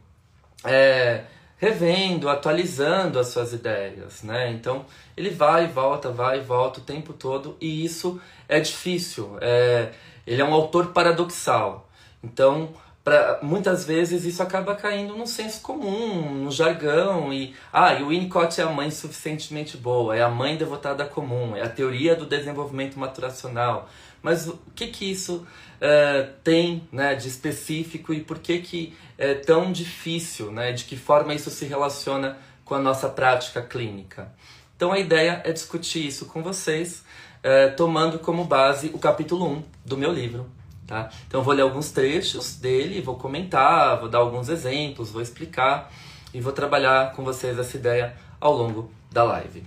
é, 0.64 1.24
revendo, 1.58 2.28
atualizando 2.28 3.18
as 3.18 3.28
suas 3.28 3.52
ideias, 3.52 4.22
né? 4.22 4.50
Então 4.52 4.86
ele 5.16 5.30
vai 5.30 5.64
e 5.64 5.68
volta, 5.68 6.10
vai 6.10 6.38
e 6.38 6.42
volta 6.42 6.80
o 6.80 6.84
tempo 6.84 7.12
todo 7.12 7.56
e 7.60 7.84
isso 7.84 8.20
é 8.48 8.60
difícil. 8.60 9.36
É, 9.40 9.90
ele 10.26 10.40
é 10.40 10.44
um 10.44 10.54
autor 10.54 10.88
paradoxal. 10.88 11.88
Então 12.22 12.70
pra, 13.02 13.40
muitas 13.42 13.84
vezes 13.84 14.24
isso 14.24 14.42
acaba 14.42 14.76
caindo 14.76 15.16
no 15.16 15.26
senso 15.26 15.60
comum, 15.60 16.32
no 16.44 16.50
jargão 16.50 17.32
e 17.32 17.54
ah, 17.72 17.94
e 17.94 18.02
o 18.02 18.08
Winnicott 18.08 18.60
é 18.60 18.64
a 18.64 18.70
mãe 18.70 18.90
suficientemente 18.90 19.76
boa, 19.76 20.16
é 20.16 20.22
a 20.22 20.28
mãe 20.28 20.56
devotada 20.56 21.04
comum, 21.04 21.56
é 21.56 21.62
a 21.62 21.68
teoria 21.68 22.14
do 22.14 22.24
desenvolvimento 22.24 22.98
maturacional. 22.98 23.88
Mas 24.22 24.46
o 24.46 24.58
que 24.74 24.88
que 24.88 25.10
isso 25.10 25.46
uh, 25.78 26.28
tem 26.44 26.86
né, 26.92 27.14
de 27.14 27.28
específico 27.28 28.12
e 28.12 28.20
por 28.20 28.38
que 28.38 28.58
que 28.58 28.96
é 29.18 29.34
tão 29.34 29.70
difícil, 29.72 30.50
né? 30.50 30.72
De 30.72 30.84
que 30.84 30.96
forma 30.96 31.34
isso 31.34 31.50
se 31.50 31.66
relaciona 31.66 32.38
com 32.64 32.74
a 32.74 32.78
nossa 32.78 33.08
prática 33.08 33.60
clínica? 33.60 34.32
Então 34.76 34.92
a 34.92 34.98
ideia 34.98 35.42
é 35.44 35.52
discutir 35.52 36.06
isso 36.06 36.26
com 36.26 36.42
vocês, 36.42 37.02
uh, 37.38 37.76
tomando 37.76 38.18
como 38.20 38.44
base 38.44 38.90
o 38.94 38.98
capítulo 38.98 39.46
1 39.46 39.62
do 39.84 39.96
meu 39.96 40.12
livro, 40.12 40.48
Tá? 40.88 41.10
Então 41.26 41.40
eu 41.40 41.44
vou 41.44 41.52
ler 41.52 41.60
alguns 41.60 41.90
trechos 41.90 42.56
dele, 42.56 43.02
vou 43.02 43.14
comentar, 43.16 44.00
vou 44.00 44.08
dar 44.08 44.20
alguns 44.20 44.48
exemplos, 44.48 45.10
vou 45.10 45.20
explicar 45.20 45.92
e 46.32 46.40
vou 46.40 46.50
trabalhar 46.50 47.12
com 47.12 47.22
vocês 47.22 47.58
essa 47.58 47.76
ideia 47.76 48.16
ao 48.40 48.54
longo 48.56 48.90
da 49.12 49.22
live. 49.22 49.62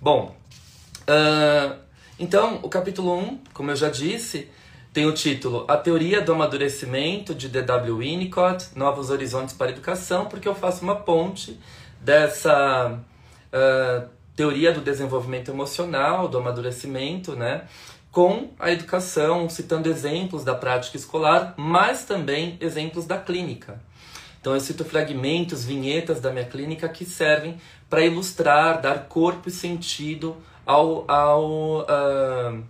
Bom, 0.00 0.34
uh, 1.02 1.78
então 2.18 2.60
o 2.62 2.70
capítulo 2.70 3.14
1, 3.14 3.40
como 3.52 3.72
eu 3.72 3.76
já 3.76 3.90
disse, 3.90 4.50
tem 4.94 5.06
o 5.06 5.12
título 5.12 5.64
A 5.66 5.76
Teoria 5.76 6.20
do 6.20 6.32
Amadurecimento 6.32 7.34
de 7.34 7.48
D.W. 7.48 7.98
Winnicott, 7.98 8.68
Novos 8.76 9.10
Horizontes 9.10 9.52
para 9.52 9.66
a 9.66 9.72
Educação, 9.72 10.26
porque 10.26 10.46
eu 10.46 10.54
faço 10.54 10.84
uma 10.84 10.94
ponte 10.94 11.58
dessa 12.00 12.96
uh, 13.52 14.08
teoria 14.36 14.72
do 14.72 14.80
desenvolvimento 14.80 15.50
emocional, 15.50 16.28
do 16.28 16.38
amadurecimento, 16.38 17.34
né? 17.34 17.64
com 18.12 18.50
a 18.56 18.70
educação, 18.70 19.50
citando 19.50 19.88
exemplos 19.88 20.44
da 20.44 20.54
prática 20.54 20.96
escolar, 20.96 21.54
mas 21.56 22.04
também 22.04 22.56
exemplos 22.60 23.04
da 23.04 23.18
clínica. 23.18 23.80
Então 24.40 24.54
eu 24.54 24.60
cito 24.60 24.84
fragmentos, 24.84 25.64
vinhetas 25.64 26.20
da 26.20 26.30
minha 26.30 26.44
clínica 26.44 26.88
que 26.88 27.04
servem 27.04 27.60
para 27.90 28.04
ilustrar, 28.04 28.80
dar 28.80 29.08
corpo 29.08 29.48
e 29.48 29.52
sentido 29.52 30.36
ao, 30.64 31.04
ao 31.10 31.80
uh, 31.80 32.62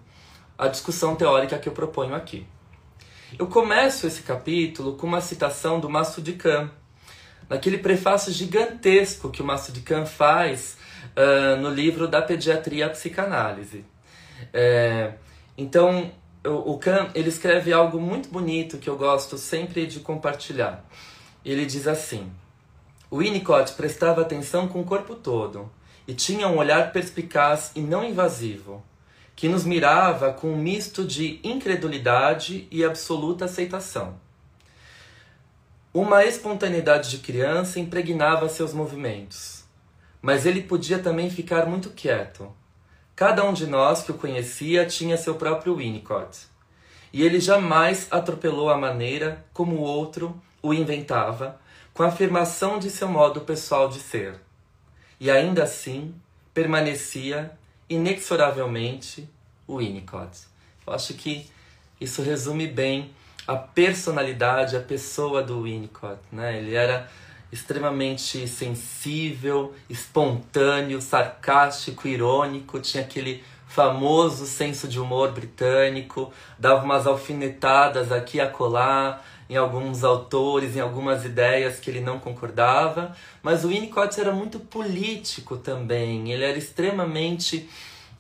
a 0.57 0.69
discussão 0.69 1.17
teórica 1.17 1.59
que 1.59 1.69
eu 1.69 1.73
proponho 1.73 2.15
aqui. 2.15 2.47
Eu 3.39 3.47
começo 3.49 4.07
esse 4.07 4.23
capítulo 4.23 4.95
com 4.95 5.07
uma 5.07 5.21
citação 5.21 5.81
do 5.81 5.91
Mastro 5.91 6.23
de 6.23 6.35
Can, 6.35 6.71
naquele 7.49 7.79
prefácio 7.79 8.33
gigantesco 8.33 9.31
que 9.31 9.43
o 9.43 9.45
Mastro 9.45 9.73
de 9.73 9.81
Can 9.81 10.07
faz 10.07 10.77
uh, 11.17 11.61
no 11.61 11.71
livro 11.71 12.07
da 12.07 12.23
Pediatria 12.23 12.89
Psicanálise. 12.91 13.85
É, 14.53 15.15
então, 15.57 16.13
o 16.45 16.79
Kahn, 16.79 17.09
ele 17.15 17.29
escreve 17.29 17.73
algo 17.73 18.01
muito 18.01 18.29
bonito 18.29 18.79
que 18.79 18.89
eu 18.89 18.97
gosto 18.97 19.39
sempre 19.39 19.87
de 19.87 20.01
compartilhar. 20.01 20.85
Ele 21.45 21.65
diz 21.65 21.87
assim: 21.87 22.31
O 23.11 23.19
Winnicott 23.19 23.73
prestava 23.73 24.21
atenção 24.21 24.69
com 24.69 24.81
o 24.81 24.85
corpo 24.85 25.15
todo 25.15 25.71
e 26.07 26.15
tinha 26.15 26.47
um 26.49 26.59
olhar 26.59 26.93
perspicaz 26.93 27.73
e 27.75 27.81
não 27.81 28.05
invasivo, 28.05 28.85
que 29.37 29.49
nos 29.49 29.65
mirava 29.65 30.33
com 30.33 30.53
um 30.53 30.57
misto 30.57 31.05
de 31.05 31.41
incredulidade 31.43 32.69
e 32.71 32.85
absoluta 32.85 33.45
aceitação. 33.47 34.19
Uma 35.93 36.25
espontaneidade 36.25 37.11
de 37.11 37.19
criança 37.19 37.79
impregnava 37.79 38.49
seus 38.49 38.73
movimentos, 38.73 39.65
mas 40.21 40.47
ele 40.47 40.63
podia 40.63 40.99
também 40.99 41.31
ficar 41.31 41.67
muito 41.67 41.91
quieto 41.91 42.53
Cada 43.17 43.45
um 43.45 43.53
de 43.53 43.65
nós 43.65 44.03
que 44.03 44.11
o 44.11 44.19
conhecia 44.19 44.85
tinha 44.85 45.17
seu 45.17 45.37
próprio 45.37 45.77
Winnicott. 45.77 46.49
E 47.13 47.23
ele 47.23 47.39
jamais 47.39 48.09
atropelou 48.11 48.69
a 48.69 48.77
maneira 48.77 49.45
como 49.53 49.77
o 49.77 49.83
outro 49.83 50.43
o 50.61 50.75
inventava, 50.75 51.61
com 51.93 52.03
a 52.03 52.09
afirmação 52.09 52.77
de 52.77 52.91
seu 52.91 53.07
modo 53.07 53.43
pessoal 53.43 53.89
de 53.89 54.01
ser. 54.01 54.41
E 55.21 55.31
ainda 55.31 55.63
assim, 55.63 56.13
permanecia 56.53 57.57
inexoravelmente 57.95 59.29
o 59.67 59.77
Winnicott. 59.77 60.47
Eu 60.87 60.93
acho 60.93 61.15
que 61.15 61.51
isso 62.01 62.23
resume 62.23 62.67
bem 62.67 63.11
a 63.47 63.57
personalidade, 63.57 64.77
a 64.77 64.81
pessoa 64.81 65.43
do 65.43 65.63
Winnicott. 65.63 66.21
Né? 66.33 66.59
Ele 66.59 66.75
era 66.75 67.09
extremamente 67.53 68.49
sensível, 68.49 69.75
espontâneo, 69.89 71.01
sarcástico, 71.01 72.09
irônico, 72.09 72.81
tinha 72.81 73.03
aquele 73.03 73.45
famoso 73.69 74.47
senso 74.47 74.87
de 74.87 75.01
humor 75.01 75.33
britânico, 75.33 76.33
dava 76.59 76.85
umas 76.85 77.07
alfinetadas 77.07 78.13
aqui 78.13 78.39
e 78.39 78.41
acolá 78.41 79.21
em 79.55 79.57
alguns 79.57 80.03
autores, 80.03 80.75
em 80.75 80.81
algumas 80.81 81.25
ideias 81.25 81.79
que 81.79 81.89
ele 81.89 82.01
não 82.01 82.19
concordava, 82.19 83.15
mas 83.41 83.65
o 83.65 83.69
Winnicott 83.69 84.21
era 84.21 84.33
muito 84.33 84.59
político 84.59 85.57
também, 85.57 86.33
ele 86.33 86.43
era 86.45 86.59
extremamente 86.59 87.69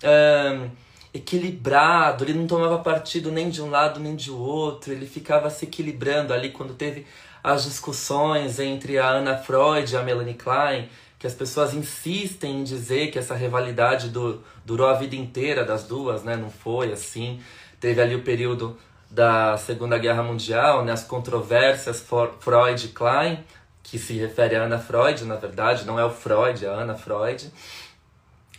um, 0.05 0.71
equilibrado, 1.12 2.25
ele 2.25 2.35
não 2.35 2.47
tomava 2.47 2.79
partido 2.79 3.33
nem 3.33 3.50
de 3.50 3.61
um 3.61 3.69
lado 3.69 3.99
nem 3.99 4.14
de 4.14 4.31
outro, 4.31 4.93
ele 4.93 5.07
ficava 5.07 5.50
se 5.50 5.64
equilibrando 5.64 6.33
ali 6.33 6.50
quando 6.50 6.75
teve 6.75 7.05
as 7.43 7.64
discussões 7.64 8.61
entre 8.61 8.97
a 8.99 9.11
Anna 9.11 9.37
Freud 9.37 9.93
e 9.93 9.97
a 9.97 10.03
Melanie 10.03 10.35
Klein, 10.35 10.88
que 11.19 11.26
as 11.26 11.35
pessoas 11.35 11.75
insistem 11.75 12.61
em 12.61 12.64
dizer 12.64 13.11
que 13.11 13.19
essa 13.19 13.35
rivalidade 13.35 14.09
do, 14.09 14.41
durou 14.64 14.87
a 14.87 14.95
vida 14.95 15.17
inteira 15.17 15.64
das 15.64 15.85
duas, 15.85 16.23
né? 16.23 16.37
Não 16.37 16.50
foi 16.50 16.93
assim. 16.93 17.41
Teve 17.81 18.00
ali 18.00 18.14
o 18.14 18.23
período 18.23 18.79
da 19.14 19.56
Segunda 19.56 19.97
Guerra 19.97 20.25
Mundial, 20.25 20.85
né? 20.85 20.92
As 20.92 21.04
controvérsias 21.04 22.04
Freud 22.40 22.87
e 22.87 22.88
Klein, 22.88 23.44
que 23.83 23.97
se 23.97 24.14
refere 24.14 24.56
a 24.56 24.64
Ana 24.64 24.78
Freud, 24.78 25.25
na 25.25 25.37
verdade, 25.37 25.85
não 25.85 25.99
é 25.99 26.04
o 26.04 26.11
Freud, 26.11 26.64
é 26.64 26.68
a 26.68 26.73
Ana 26.73 26.97
Freud. 26.97 27.50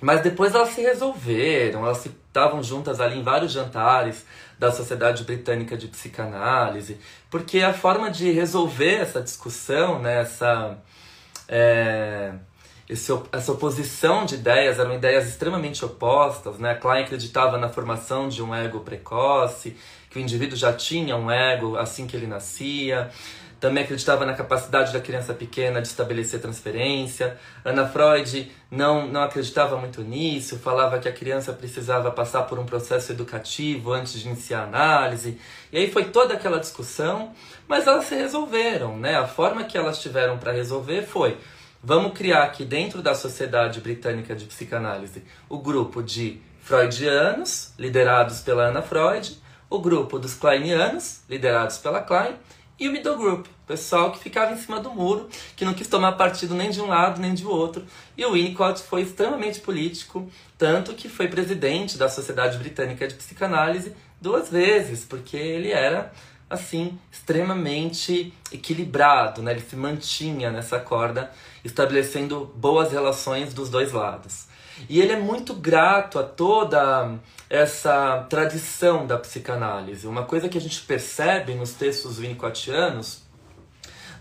Mas 0.02 0.22
depois 0.22 0.56
elas 0.56 0.70
se 0.70 0.82
resolveram, 0.82 1.86
elas 1.86 2.06
estavam 2.06 2.64
juntas 2.64 3.02
ali 3.02 3.20
em 3.20 3.24
vários 3.24 3.52
jantares 3.52 4.26
da 4.58 4.72
Sociedade 4.72 5.24
Britânica 5.24 5.76
de 5.76 5.88
Psicanálise, 5.88 6.98
porque 7.30 7.60
a 7.60 7.74
forma 7.74 8.10
de 8.10 8.32
resolver 8.32 8.96
essa 8.96 9.22
discussão, 9.22 10.00
né, 10.00 10.22
essa, 10.22 10.78
é, 11.48 12.34
esse, 12.88 13.12
essa 13.32 13.52
oposição 13.52 14.26
de 14.26 14.36
ideias, 14.36 14.80
eram 14.80 14.94
ideias 14.94 15.28
extremamente 15.28 15.84
opostas. 15.84 16.60
Né? 16.60 16.76
Klein 16.76 17.04
acreditava 17.04 17.58
na 17.58 17.68
formação 17.68 18.30
de 18.30 18.42
um 18.42 18.54
ego 18.54 18.82
precoce, 18.82 19.76
que 20.16 20.20
o 20.20 20.22
indivíduo 20.22 20.58
já 20.58 20.72
tinha 20.72 21.18
um 21.18 21.30
ego 21.30 21.76
assim 21.76 22.08
que 22.08 22.16
ele 22.16 22.26
nascia. 22.26 23.10
Também 23.60 23.84
acreditava 23.84 24.26
na 24.26 24.34
capacidade 24.34 24.94
da 24.94 25.00
criança 25.02 25.34
pequena 25.34 25.82
de 25.82 25.90
estabelecer 25.90 26.40
transferência. 26.40 27.38
Ana 27.66 27.86
Freud 27.86 28.50
não, 28.72 29.08
não 29.08 29.24
acreditava 29.24 29.76
muito 29.76 30.02
nisso, 30.02 30.58
falava 30.58 31.00
que 31.00 31.10
a 31.10 31.12
criança 31.12 31.52
precisava 31.52 32.12
passar 32.12 32.44
por 32.44 32.58
um 32.58 32.66
processo 32.66 33.12
educativo 33.12 33.92
antes 33.92 34.14
de 34.14 34.28
iniciar 34.28 34.62
a 34.62 34.64
análise. 34.64 35.38
E 35.70 35.78
aí 35.78 35.92
foi 35.92 36.06
toda 36.06 36.34
aquela 36.34 36.60
discussão, 36.60 37.34
mas 37.68 37.86
elas 37.86 38.06
se 38.06 38.16
resolveram, 38.16 38.98
né? 38.98 39.18
A 39.18 39.28
forma 39.28 39.66
que 39.66 39.78
elas 39.78 40.00
tiveram 40.02 40.38
para 40.38 40.54
resolver 40.54 41.02
foi: 41.02 41.38
vamos 41.84 42.18
criar 42.18 42.44
aqui 42.44 42.64
dentro 42.64 43.02
da 43.02 43.14
Sociedade 43.14 43.82
Britânica 43.82 44.34
de 44.34 44.46
Psicanálise 44.46 45.24
o 45.50 45.58
grupo 45.58 46.02
de 46.02 46.40
freudianos, 46.62 47.74
liderados 47.78 48.40
pela 48.40 48.64
Ana 48.64 48.82
Freud, 48.82 49.44
o 49.76 49.82
grupo 49.82 50.18
dos 50.18 50.34
kleinianos, 50.34 51.22
liderados 51.30 51.78
pela 51.78 52.02
Klein, 52.02 52.36
e 52.78 52.90
o 52.90 52.92
middle 52.92 53.18
group, 53.18 53.46
pessoal 53.66 54.12
que 54.12 54.20
ficava 54.20 54.52
em 54.52 54.58
cima 54.58 54.82
do 54.82 54.92
muro, 54.92 55.30
que 55.56 55.64
não 55.64 55.74
quis 55.74 55.88
tomar 55.88 56.12
partido 56.14 56.54
nem 56.54 56.70
de 56.70 56.82
um 56.82 56.88
lado 56.88 57.22
nem 57.22 57.34
de 57.34 57.46
outro. 57.46 57.86
E 58.18 58.26
o 58.26 58.34
Winnicott 58.34 58.84
foi 58.84 59.02
extremamente 59.02 59.62
político, 59.62 60.30
tanto 60.58 60.94
que 60.94 61.08
foi 61.08 61.30
presidente 61.30 61.98
da 61.98 62.10
Sociedade 62.10 62.58
Britânica 62.58 63.08
de 63.08 63.16
Psicanálise 63.16 63.96
duas 64.20 64.50
vezes, 64.50 65.06
porque 65.06 65.38
ele 65.38 65.72
era 65.72 66.12
assim 66.50 67.00
extremamente 67.12 68.34
equilibrado, 68.52 69.42
né? 69.42 69.52
Ele 69.52 69.62
se 69.62 69.76
mantinha 69.76 70.52
nessa 70.52 70.80
corda, 70.80 71.32
estabelecendo 71.64 72.52
boas 72.56 72.92
relações 72.92 73.54
dos 73.54 73.70
dois 73.70 73.94
lados. 73.94 74.48
E 74.90 75.00
ele 75.00 75.14
é 75.14 75.20
muito 75.20 75.54
grato 75.54 76.20
a 76.20 76.24
toda 76.24 77.18
essa 77.50 78.26
tradição 78.30 79.06
da 79.06 79.18
psicanálise. 79.18 80.08
Uma 80.08 80.24
coisa 80.24 80.50
que 80.50 80.58
a 80.58 80.62
gente 80.62 80.82
percebe 80.82 81.54
nos 81.56 81.74
textos 81.74 82.18
winnicottianos 82.18 83.26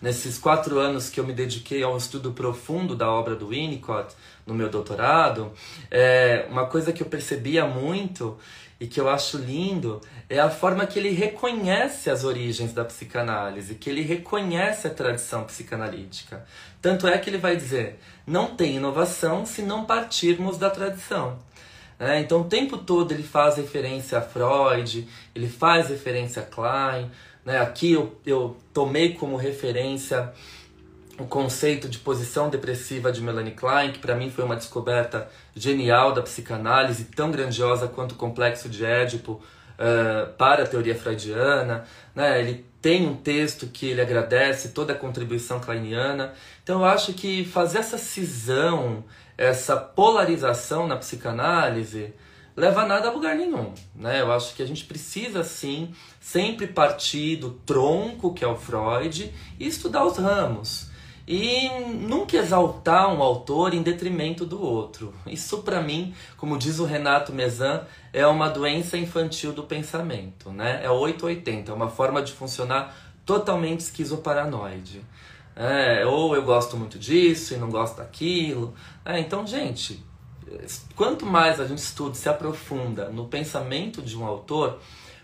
nesses 0.05 0.37
quatro 0.37 0.79
anos 0.79 1.09
que 1.09 1.19
eu 1.19 1.27
me 1.27 1.33
dediquei 1.33 1.83
ao 1.83 1.97
estudo 1.97 2.33
profundo 2.33 2.95
da 2.95 3.11
obra 3.11 3.35
do 3.35 3.49
Winnicott, 3.49 4.15
no 4.47 4.55
meu 4.55 4.69
doutorado, 4.69 5.53
é, 5.91 6.47
uma 6.51 6.67
coisa 6.67 6.93
que 6.93 7.03
eu 7.03 7.07
percebia 7.07 7.65
muito 7.65 8.37
e 8.79 8.87
que 8.87 9.01
eu 9.01 9.09
acho 9.09 9.39
lindo 9.39 10.03
é 10.29 10.39
a 10.39 10.51
forma 10.51 10.87
que 10.87 10.99
ele 10.99 11.11
reconhece 11.11 12.11
as 12.11 12.23
origens 12.23 12.75
da 12.75 12.85
psicanálise, 12.85 13.77
que 13.77 13.89
ele 13.89 14.03
reconhece 14.03 14.87
a 14.87 14.91
tradição 14.91 15.45
psicanalítica. 15.45 16.45
Tanto 16.83 17.09
é 17.09 17.17
que 17.17 17.31
ele 17.31 17.39
vai 17.39 17.57
dizer: 17.57 17.99
não 18.27 18.55
tem 18.55 18.77
inovação 18.77 19.47
se 19.47 19.63
não 19.63 19.87
partirmos 19.87 20.59
da 20.59 20.69
tradição. 20.69 21.39
É, 21.99 22.21
então, 22.21 22.41
o 22.41 22.45
tempo 22.45 22.79
todo 22.79 23.13
ele 23.13 23.23
faz 23.23 23.57
referência 23.57 24.19
a 24.19 24.21
Freud, 24.21 25.07
ele 25.35 25.49
faz 25.49 25.89
referência 25.89 26.43
a 26.43 26.45
Klein. 26.45 27.11
Né? 27.45 27.59
Aqui 27.59 27.93
eu, 27.93 28.19
eu 28.27 28.57
tomei 28.73 29.15
como 29.15 29.37
referência 29.37 30.33
o 31.19 31.25
conceito 31.25 31.89
de 31.89 31.99
posição 31.99 32.49
depressiva 32.51 33.13
de 33.13 33.21
Melanie 33.21 33.53
Klein, 33.53 33.93
que 33.93 33.99
para 33.99 34.17
mim 34.17 34.31
foi 34.31 34.45
uma 34.45 34.57
descoberta 34.57 35.29
genial 35.55 36.13
da 36.13 36.23
psicanálise, 36.23 37.05
tão 37.05 37.31
grandiosa 37.31 37.87
quanto 37.87 38.13
o 38.13 38.17
complexo 38.17 38.69
de 38.69 38.85
Édipo 38.85 39.41
uh, 39.79 40.33
para 40.37 40.65
a 40.65 40.67
teoria 40.67 40.95
freudiana. 40.95 41.85
Né? 42.15 42.41
Ele 42.41 42.65
tem 42.83 43.07
um 43.07 43.15
texto 43.15 43.67
que 43.69 43.91
ele 43.91 44.01
agradece 44.01 44.71
toda 44.71 44.93
a 44.93 44.97
contribuição 44.97 45.61
kleiniana. 45.61 46.33
Então 46.63 46.81
eu 46.81 46.85
acho 46.85 47.13
que 47.13 47.45
fazer 47.45 47.79
essa 47.79 47.97
cisão, 47.97 49.05
essa 49.37 49.77
polarização 49.77 50.87
na 50.87 50.97
psicanálise, 50.97 52.13
leva 52.57 52.87
nada 52.87 53.09
a 53.09 53.13
lugar 53.13 53.37
nenhum. 53.37 53.73
Né? 53.95 54.21
Eu 54.21 54.33
acho 54.33 54.55
que 54.55 54.63
a 54.63 54.67
gente 54.67 54.85
precisa, 54.85 55.43
sim, 55.43 55.95
sempre 56.21 56.67
partir 56.67 57.37
do 57.37 57.51
tronco, 57.51 58.33
que 58.33 58.45
é 58.45 58.49
o 58.49 58.57
Freud, 58.57 59.33
e 59.59 59.67
estudar 59.67 60.05
os 60.05 60.17
ramos 60.17 60.93
e 61.27 61.71
nunca 62.07 62.37
exaltar 62.37 63.09
um 63.09 63.23
autor 63.23 63.73
em 63.73 63.83
detrimento 63.83 64.45
do 64.45 64.61
outro. 64.63 65.15
Isso, 65.27 65.59
para 65.63 65.81
mim, 65.81 66.15
como 66.37 66.59
diz 66.59 66.79
o 66.79 66.85
Renato 66.85 67.33
Mezan, 67.33 67.83
é 68.13 68.27
uma 68.27 68.49
doença 68.49 68.99
infantil 68.99 69.53
do 69.53 69.63
pensamento, 69.63 70.51
né? 70.51 70.81
É 70.85 70.91
880, 70.91 71.73
é 71.73 71.75
uma 71.75 71.89
forma 71.89 72.23
de 72.23 72.33
funcionar 72.33 72.95
totalmente 73.25 73.81
esquizoparanoide. 73.81 75.03
É, 75.57 76.05
ou 76.05 76.35
eu 76.35 76.43
gosto 76.43 76.77
muito 76.77 76.99
disso 76.99 77.55
e 77.55 77.57
não 77.57 77.71
gosto 77.71 77.99
daquilo. 77.99 78.75
É, 79.05 79.21
então, 79.21 79.47
gente, 79.47 80.05
quanto 80.97 81.25
mais 81.25 81.61
a 81.61 81.67
gente 81.67 81.79
estuda, 81.79 82.15
se 82.15 82.29
aprofunda 82.29 83.09
no 83.09 83.27
pensamento 83.27 84.03
de 84.03 84.17
um 84.17 84.25
autor, 84.25 84.81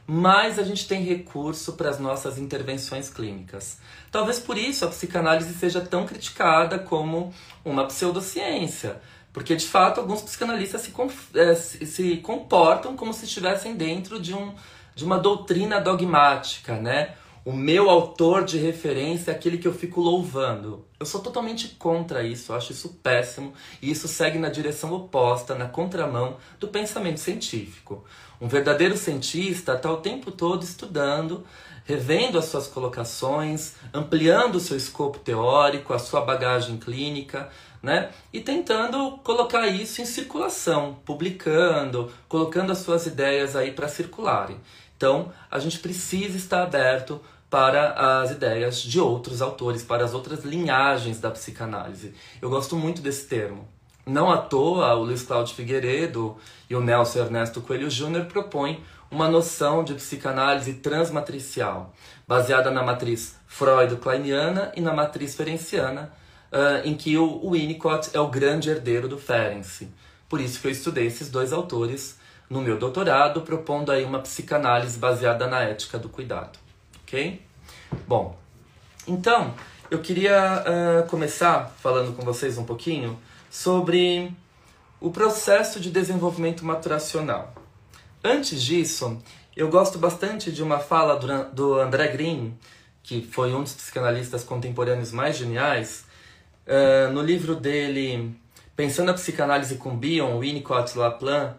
mais 0.07 0.59
a 0.59 0.63
gente 0.63 0.89
tem 0.89 1.05
recurso 1.05 1.75
para 1.75 1.89
as 1.89 1.99
nossas 1.99 2.39
intervenções 2.39 3.09
clínicas. 3.09 3.79
Talvez 4.11 4.41
por 4.41 4.59
isso 4.59 4.85
a 4.85 4.89
psicanálise 4.89 5.55
seja 5.55 5.81
tão 5.81 6.05
criticada 6.07 6.79
como 6.79 7.33
uma 7.65 7.87
pseudociência. 7.87 9.01
Porque, 9.33 9.55
de 9.55 9.67
fato, 9.67 10.01
alguns 10.01 10.23
psicanalistas 10.23 10.81
se, 10.81 10.93
é, 11.35 11.55
se 11.55 12.17
comportam 12.17 12.97
como 12.97 13.15
se 13.15 13.25
estivessem 13.25 13.77
dentro 13.77 14.21
de, 14.21 14.35
um, 14.35 14.53
de 14.95 15.05
uma 15.05 15.19
doutrina 15.19 15.81
dogmática, 15.81 16.75
né? 16.77 17.15
O 17.43 17.53
meu 17.53 17.89
autor 17.89 18.45
de 18.45 18.59
referência 18.59 19.31
é 19.31 19.35
aquele 19.35 19.57
que 19.57 19.67
eu 19.67 19.73
fico 19.73 19.99
louvando. 19.99 20.85
Eu 20.99 21.07
sou 21.07 21.23
totalmente 21.23 21.69
contra 21.69 22.23
isso, 22.23 22.53
eu 22.53 22.57
acho 22.57 22.73
isso 22.73 23.01
péssimo 23.03 23.55
e 23.81 23.91
isso 23.91 24.07
segue 24.07 24.39
na 24.39 24.51
direção 24.51 24.93
oposta, 24.93 25.55
na 25.55 25.67
contramão 25.67 26.37
do 26.59 26.69
pensamento 26.69 27.19
científico. 27.19 28.05
Um 28.39 28.47
verdadeiro 28.47 28.95
cientista 28.95 29.73
está 29.73 29.91
o 29.91 29.97
tempo 29.97 30.31
todo 30.31 30.63
estudando, 30.63 31.43
revendo 31.87 32.39
as 32.39 32.45
suas 32.45 32.67
colocações, 32.67 33.73
ampliando 33.93 34.57
o 34.57 34.61
seu 34.61 34.77
escopo 34.77 35.19
teórico, 35.19 35.95
a 35.95 35.99
sua 35.99 36.21
bagagem 36.21 36.77
clínica, 36.77 37.49
né? 37.83 38.11
E 38.31 38.41
tentando 38.41 39.19
colocar 39.25 39.67
isso 39.67 40.03
em 40.03 40.05
circulação, 40.05 40.99
publicando, 41.07 42.13
colocando 42.29 42.71
as 42.71 42.79
suas 42.79 43.07
ideias 43.07 43.57
aí 43.57 43.73
para 43.73 43.89
circularem. 43.89 44.61
Então, 45.00 45.33
a 45.50 45.59
gente 45.59 45.78
precisa 45.78 46.37
estar 46.37 46.62
aberto 46.62 47.23
para 47.49 48.21
as 48.21 48.33
ideias 48.33 48.83
de 48.83 49.00
outros 49.00 49.40
autores, 49.40 49.83
para 49.83 50.04
as 50.04 50.12
outras 50.12 50.45
linhagens 50.45 51.19
da 51.19 51.30
psicanálise. 51.30 52.12
Eu 52.42 52.50
gosto 52.50 52.76
muito 52.76 53.00
desse 53.00 53.26
termo. 53.26 53.66
Não 54.04 54.30
à 54.30 54.37
toa, 54.37 54.95
o 54.97 55.04
Luiz 55.04 55.23
Cláudio 55.23 55.54
Figueiredo 55.54 56.37
e 56.69 56.76
o 56.76 56.83
Nelson 56.83 57.21
Ernesto 57.21 57.62
Coelho 57.62 57.88
Júnior 57.88 58.26
propõem 58.26 58.85
uma 59.11 59.26
noção 59.26 59.83
de 59.83 59.95
psicanálise 59.95 60.75
transmatricial, 60.75 61.95
baseada 62.28 62.71
na 62.71 62.82
matriz 62.82 63.36
freud-kleiniana 63.47 64.71
e 64.76 64.82
na 64.82 64.93
matriz 64.93 65.34
ferenciana, 65.34 66.13
uh, 66.52 66.86
em 66.86 66.95
que 66.95 67.17
o 67.17 67.50
Winnicott 67.50 68.10
é 68.13 68.21
o 68.21 68.28
grande 68.28 68.69
herdeiro 68.69 69.08
do 69.08 69.17
Ferenczi. 69.17 69.89
Por 70.28 70.43
isso 70.43 70.60
que 70.60 70.67
eu 70.67 70.71
estudei 70.71 71.06
esses 71.06 71.30
dois 71.30 71.54
autores 71.54 72.20
no 72.50 72.60
meu 72.60 72.76
doutorado, 72.76 73.43
propondo 73.43 73.93
aí 73.93 74.04
uma 74.04 74.19
psicanálise 74.19 74.99
baseada 74.99 75.47
na 75.47 75.63
ética 75.63 75.97
do 75.97 76.08
cuidado. 76.08 76.58
Ok? 77.04 77.41
Bom, 78.08 78.36
então 79.06 79.54
eu 79.89 80.00
queria 80.00 80.65
uh, 80.65 81.08
começar 81.08 81.73
falando 81.78 82.15
com 82.17 82.23
vocês 82.23 82.58
um 82.58 82.65
pouquinho 82.65 83.17
sobre 83.49 84.32
o 85.00 85.10
processo 85.10 85.78
de 85.78 85.91
desenvolvimento 85.91 86.65
maturacional. 86.65 87.54
Antes 88.23 88.60
disso, 88.60 89.23
eu 89.56 89.69
gosto 89.69 89.99
bastante 89.99 90.52
de 90.52 90.63
uma 90.63 90.78
fala 90.78 91.17
do, 91.52 91.80
André 91.80 92.08
Green, 92.08 92.58
que 93.02 93.23
foi 93.23 93.54
um 93.54 93.63
dos 93.63 93.73
psicanalistas 93.73 94.45
contemporâneos 94.45 95.13
mais 95.13 95.36
geniais, 95.36 96.04
uh, 96.67 97.13
no 97.13 97.23
livro 97.23 97.54
dele 97.54 98.36
Pensando 98.76 99.10
a 99.10 99.15
Psicanálise 99.15 99.76
com 99.76 99.97
Bion, 99.97 100.39
Winnicott, 100.39 100.97
Laplan, 100.97 101.54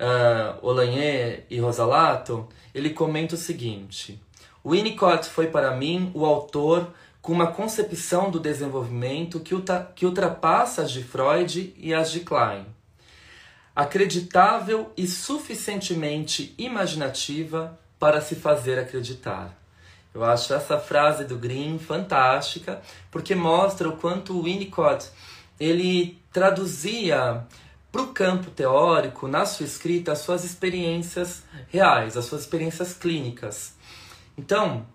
uh, 0.00 0.66
Olanier 0.66 1.44
e 1.50 1.60
Rosalato, 1.60 2.48
ele 2.74 2.90
comenta 2.90 3.34
o 3.34 3.38
seguinte: 3.38 4.20
Winnicott 4.66 5.28
foi 5.28 5.48
para 5.48 5.76
mim 5.76 6.10
o 6.14 6.24
autor 6.24 6.92
com 7.20 7.32
uma 7.32 7.48
concepção 7.48 8.30
do 8.30 8.40
desenvolvimento 8.40 9.40
que, 9.40 9.54
que 9.94 10.06
ultrapassa 10.06 10.82
as 10.82 10.90
de 10.90 11.04
Freud 11.04 11.74
e 11.76 11.92
as 11.92 12.10
de 12.10 12.20
Klein. 12.20 12.64
Acreditável 13.76 14.90
e 14.96 15.06
suficientemente 15.06 16.54
imaginativa 16.58 17.78
para 17.98 18.20
se 18.20 18.34
fazer 18.34 18.78
acreditar. 18.78 19.56
Eu 20.12 20.24
acho 20.24 20.52
essa 20.52 20.78
frase 20.78 21.24
do 21.24 21.36
Green 21.36 21.78
fantástica, 21.78 22.80
porque 23.10 23.34
mostra 23.34 23.88
o 23.88 23.96
quanto 23.96 24.36
o 24.36 24.42
Winnicott 24.42 25.08
ele 25.58 26.18
traduzia 26.32 27.46
para 27.90 28.02
o 28.02 28.08
campo 28.08 28.50
teórico, 28.50 29.26
na 29.26 29.44
sua 29.44 29.66
escrita, 29.66 30.12
as 30.12 30.18
suas 30.18 30.44
experiências 30.44 31.42
reais, 31.68 32.16
as 32.16 32.24
suas 32.24 32.42
experiências 32.42 32.94
clínicas. 32.94 33.74
Então, 34.38 34.86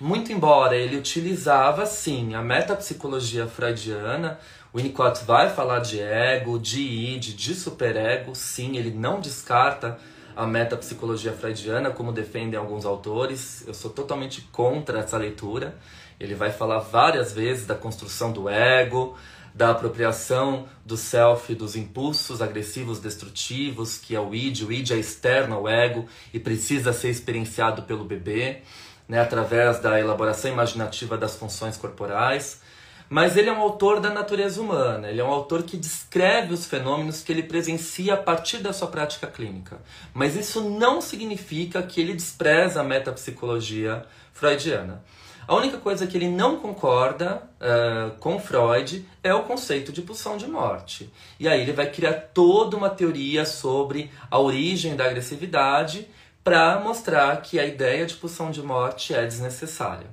muito 0.00 0.32
embora 0.32 0.76
ele 0.76 0.96
utilizava, 0.96 1.86
sim, 1.86 2.34
a 2.34 2.42
metapsicologia 2.42 3.46
freudiana, 3.46 4.38
o 4.72 4.78
Winnicott 4.78 5.24
vai 5.24 5.48
falar 5.48 5.78
de 5.78 6.00
ego, 6.00 6.58
de 6.58 6.82
id, 6.82 7.34
de 7.34 7.54
superego, 7.54 8.34
sim, 8.34 8.76
ele 8.76 8.90
não 8.90 9.20
descarta 9.20 9.98
a 10.36 10.46
metapsicologia 10.46 11.32
freudiana, 11.32 11.90
como 11.90 12.12
defendem 12.12 12.58
alguns 12.58 12.84
autores. 12.84 13.64
Eu 13.66 13.74
sou 13.74 13.90
totalmente 13.90 14.42
contra 14.50 14.98
essa 14.98 15.16
leitura. 15.16 15.76
Ele 16.18 16.34
vai 16.34 16.50
falar 16.50 16.80
várias 16.80 17.32
vezes 17.32 17.66
da 17.66 17.74
construção 17.74 18.32
do 18.32 18.48
ego, 18.48 19.16
da 19.54 19.70
apropriação 19.70 20.66
do 20.84 20.96
self, 20.96 21.54
dos 21.54 21.76
impulsos 21.76 22.42
agressivos 22.42 22.98
destrutivos, 22.98 23.96
que 23.96 24.16
é 24.16 24.20
o 24.20 24.34
id. 24.34 24.62
O 24.62 24.72
id 24.72 24.90
é 24.90 24.96
externo 24.96 25.54
ao 25.54 25.68
ego 25.68 26.06
e 26.32 26.40
precisa 26.40 26.92
ser 26.92 27.10
experienciado 27.10 27.82
pelo 27.82 28.04
bebê, 28.04 28.62
né, 29.08 29.20
através 29.20 29.78
da 29.78 30.00
elaboração 30.00 30.50
imaginativa 30.50 31.16
das 31.16 31.36
funções 31.36 31.76
corporais. 31.76 32.60
Mas 33.08 33.36
ele 33.36 33.48
é 33.48 33.52
um 33.52 33.60
autor 33.60 34.00
da 34.00 34.10
natureza 34.10 34.60
humana, 34.60 35.08
ele 35.08 35.20
é 35.20 35.24
um 35.24 35.30
autor 35.30 35.62
que 35.62 35.76
descreve 35.76 36.52
os 36.52 36.66
fenômenos 36.66 37.22
que 37.22 37.30
ele 37.30 37.42
presencia 37.42 38.14
a 38.14 38.16
partir 38.16 38.58
da 38.58 38.72
sua 38.72 38.88
prática 38.88 39.26
clínica. 39.26 39.78
Mas 40.12 40.34
isso 40.34 40.68
não 40.68 41.00
significa 41.00 41.82
que 41.82 42.00
ele 42.00 42.14
despreza 42.14 42.80
a 42.80 42.84
metapsicologia 42.84 44.04
freudiana. 44.32 45.04
A 45.46 45.54
única 45.54 45.78
coisa 45.78 46.06
que 46.06 46.16
ele 46.16 46.28
não 46.28 46.56
concorda 46.56 47.42
uh, 47.60 48.16
com 48.18 48.38
Freud 48.38 49.06
é 49.22 49.34
o 49.34 49.42
conceito 49.42 49.92
de 49.92 50.02
pulsão 50.02 50.36
de 50.36 50.46
morte. 50.46 51.12
E 51.38 51.46
aí 51.46 51.60
ele 51.60 51.72
vai 51.72 51.90
criar 51.90 52.14
toda 52.32 52.76
uma 52.76 52.90
teoria 52.90 53.44
sobre 53.44 54.10
a 54.30 54.38
origem 54.38 54.96
da 54.96 55.04
agressividade 55.04 56.08
para 56.42 56.78
mostrar 56.80 57.40
que 57.42 57.58
a 57.58 57.64
ideia 57.64 58.04
de 58.06 58.14
pulsão 58.14 58.50
de 58.50 58.62
morte 58.62 59.14
é 59.14 59.26
desnecessária. 59.26 60.06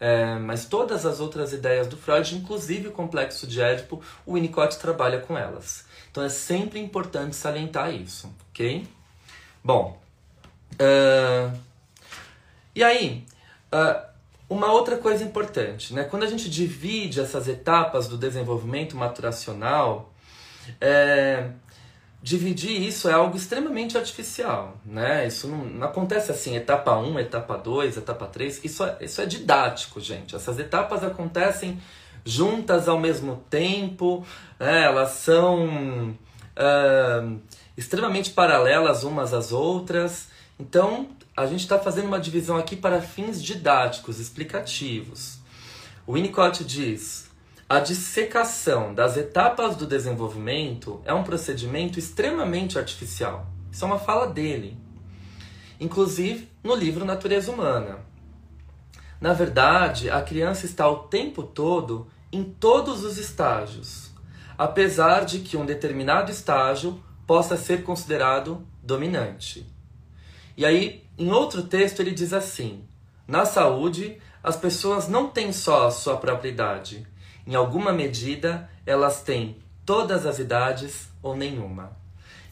É, 0.00 0.36
mas 0.36 0.64
todas 0.64 1.04
as 1.04 1.20
outras 1.20 1.52
ideias 1.52 1.86
do 1.86 1.96
Freud, 1.96 2.34
inclusive 2.34 2.88
o 2.88 2.92
complexo 2.92 3.46
de 3.46 3.60
Édipo, 3.60 4.02
o 4.24 4.32
Winnicott 4.32 4.78
trabalha 4.78 5.20
com 5.20 5.36
elas. 5.36 5.84
Então 6.10 6.24
é 6.24 6.30
sempre 6.30 6.80
importante 6.80 7.36
salientar 7.36 7.94
isso, 7.94 8.34
ok? 8.50 8.88
Bom, 9.62 10.00
uh, 10.74 11.54
e 12.74 12.82
aí, 12.82 13.26
uh, 13.74 14.09
Uma 14.50 14.72
outra 14.72 14.96
coisa 14.96 15.22
importante, 15.22 15.94
né? 15.94 16.02
Quando 16.02 16.24
a 16.24 16.26
gente 16.26 16.50
divide 16.50 17.20
essas 17.20 17.46
etapas 17.46 18.08
do 18.08 18.18
desenvolvimento 18.18 18.96
maturacional, 18.96 20.12
é, 20.80 21.50
dividir 22.20 22.82
isso 22.82 23.08
é 23.08 23.12
algo 23.12 23.36
extremamente 23.36 23.96
artificial, 23.96 24.76
né? 24.84 25.24
Isso 25.24 25.46
não, 25.46 25.64
não, 25.64 25.86
acontece 25.86 26.32
assim, 26.32 26.56
etapa 26.56 26.96
1, 26.96 27.20
etapa 27.20 27.56
2, 27.56 27.96
etapa 27.96 28.26
3, 28.26 28.64
isso 28.64 28.84
é, 28.84 28.96
isso 29.00 29.22
é 29.22 29.26
didático, 29.26 30.00
gente. 30.00 30.34
Essas 30.34 30.58
etapas 30.58 31.04
acontecem 31.04 31.80
juntas 32.24 32.88
ao 32.88 32.98
mesmo 32.98 33.44
tempo, 33.48 34.26
né? 34.58 34.82
elas 34.84 35.10
são 35.10 36.10
uh, 36.10 37.40
extremamente 37.76 38.30
paralelas 38.30 39.04
umas 39.04 39.32
às 39.32 39.52
outras. 39.52 40.28
Então, 40.60 41.08
a 41.34 41.46
gente 41.46 41.60
está 41.60 41.78
fazendo 41.78 42.08
uma 42.08 42.20
divisão 42.20 42.58
aqui 42.58 42.76
para 42.76 43.00
fins 43.00 43.42
didáticos, 43.42 44.20
explicativos. 44.20 45.38
O 46.06 46.12
Winnicott 46.12 46.62
diz: 46.62 47.30
a 47.66 47.80
dissecação 47.80 48.92
das 48.92 49.16
etapas 49.16 49.74
do 49.74 49.86
desenvolvimento 49.86 51.00
é 51.06 51.14
um 51.14 51.24
procedimento 51.24 51.98
extremamente 51.98 52.78
artificial. 52.78 53.46
Isso 53.72 53.82
é 53.82 53.86
uma 53.86 53.98
fala 53.98 54.26
dele. 54.26 54.76
Inclusive 55.80 56.46
no 56.62 56.74
livro 56.74 57.06
Natureza 57.06 57.50
Humana. 57.50 58.00
Na 59.18 59.32
verdade, 59.32 60.10
a 60.10 60.20
criança 60.20 60.66
está 60.66 60.86
o 60.90 61.04
tempo 61.04 61.42
todo 61.42 62.06
em 62.30 62.44
todos 62.44 63.02
os 63.02 63.16
estágios, 63.16 64.10
apesar 64.58 65.24
de 65.24 65.38
que 65.38 65.56
um 65.56 65.64
determinado 65.64 66.30
estágio 66.30 67.02
possa 67.26 67.56
ser 67.56 67.82
considerado 67.82 68.62
dominante. 68.82 69.79
E 70.60 70.66
aí, 70.66 71.02
em 71.16 71.30
outro 71.30 71.62
texto, 71.62 72.00
ele 72.00 72.10
diz 72.10 72.34
assim: 72.34 72.84
na 73.26 73.46
saúde, 73.46 74.20
as 74.42 74.58
pessoas 74.58 75.08
não 75.08 75.26
têm 75.26 75.54
só 75.54 75.86
a 75.86 75.90
sua 75.90 76.18
própria 76.18 76.50
idade. 76.50 77.06
Em 77.46 77.54
alguma 77.54 77.94
medida, 77.94 78.68
elas 78.84 79.22
têm 79.22 79.56
todas 79.86 80.26
as 80.26 80.38
idades 80.38 81.08
ou 81.22 81.34
nenhuma. 81.34 81.96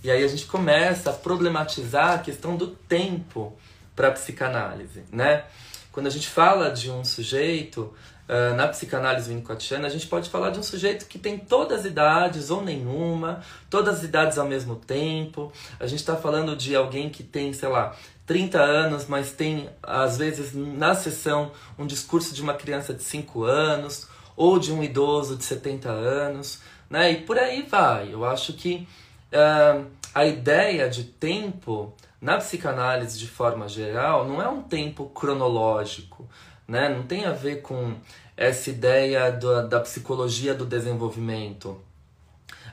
E 0.02 0.10
aí 0.10 0.24
a 0.24 0.26
gente 0.26 0.46
começa 0.46 1.10
a 1.10 1.12
problematizar 1.12 2.14
a 2.14 2.18
questão 2.18 2.56
do 2.56 2.68
tempo 2.68 3.54
para 3.94 4.08
a 4.08 4.12
psicanálise, 4.12 5.04
né? 5.12 5.44
Quando 5.92 6.06
a 6.06 6.10
gente 6.10 6.28
fala 6.28 6.70
de 6.70 6.90
um 6.90 7.04
sujeito 7.04 7.92
uh, 8.28 8.54
na 8.54 8.68
psicanálise 8.68 9.28
winnicottiana, 9.28 9.86
a 9.86 9.90
gente 9.90 10.06
pode 10.06 10.28
falar 10.28 10.50
de 10.50 10.58
um 10.58 10.62
sujeito 10.62 11.06
que 11.06 11.18
tem 11.18 11.38
todas 11.38 11.80
as 11.80 11.86
idades 11.86 12.50
ou 12.50 12.62
nenhuma, 12.62 13.42
todas 13.70 13.98
as 13.98 14.04
idades 14.04 14.38
ao 14.38 14.46
mesmo 14.46 14.76
tempo. 14.76 15.52
A 15.80 15.86
gente 15.86 16.00
está 16.00 16.16
falando 16.16 16.54
de 16.54 16.76
alguém 16.76 17.08
que 17.08 17.22
tem, 17.22 17.52
sei 17.52 17.68
lá, 17.68 17.96
30 18.26 18.60
anos, 18.60 19.06
mas 19.06 19.32
tem, 19.32 19.70
às 19.82 20.18
vezes, 20.18 20.52
na 20.54 20.94
sessão, 20.94 21.50
um 21.78 21.86
discurso 21.86 22.34
de 22.34 22.42
uma 22.42 22.54
criança 22.54 22.92
de 22.92 23.02
5 23.02 23.44
anos, 23.44 24.06
ou 24.36 24.58
de 24.58 24.72
um 24.72 24.84
idoso 24.84 25.34
de 25.34 25.44
70 25.44 25.88
anos, 25.88 26.60
né? 26.88 27.10
E 27.10 27.16
por 27.22 27.38
aí 27.38 27.62
vai. 27.62 28.12
Eu 28.12 28.24
acho 28.24 28.52
que 28.52 28.86
uh, 29.32 29.84
a 30.14 30.26
ideia 30.26 30.88
de 30.88 31.04
tempo 31.04 31.92
na 32.20 32.36
psicanálise 32.38 33.18
de 33.18 33.26
forma 33.26 33.68
geral 33.68 34.26
não 34.26 34.42
é 34.42 34.48
um 34.48 34.62
tempo 34.62 35.06
cronológico, 35.06 36.28
né? 36.68 36.88
Não 36.90 37.02
tem 37.02 37.24
a 37.24 37.32
ver 37.32 37.62
com 37.62 37.94
essa 38.36 38.68
ideia 38.70 39.32
da 39.32 39.80
psicologia 39.80 40.54
do 40.54 40.66
desenvolvimento. 40.66 41.80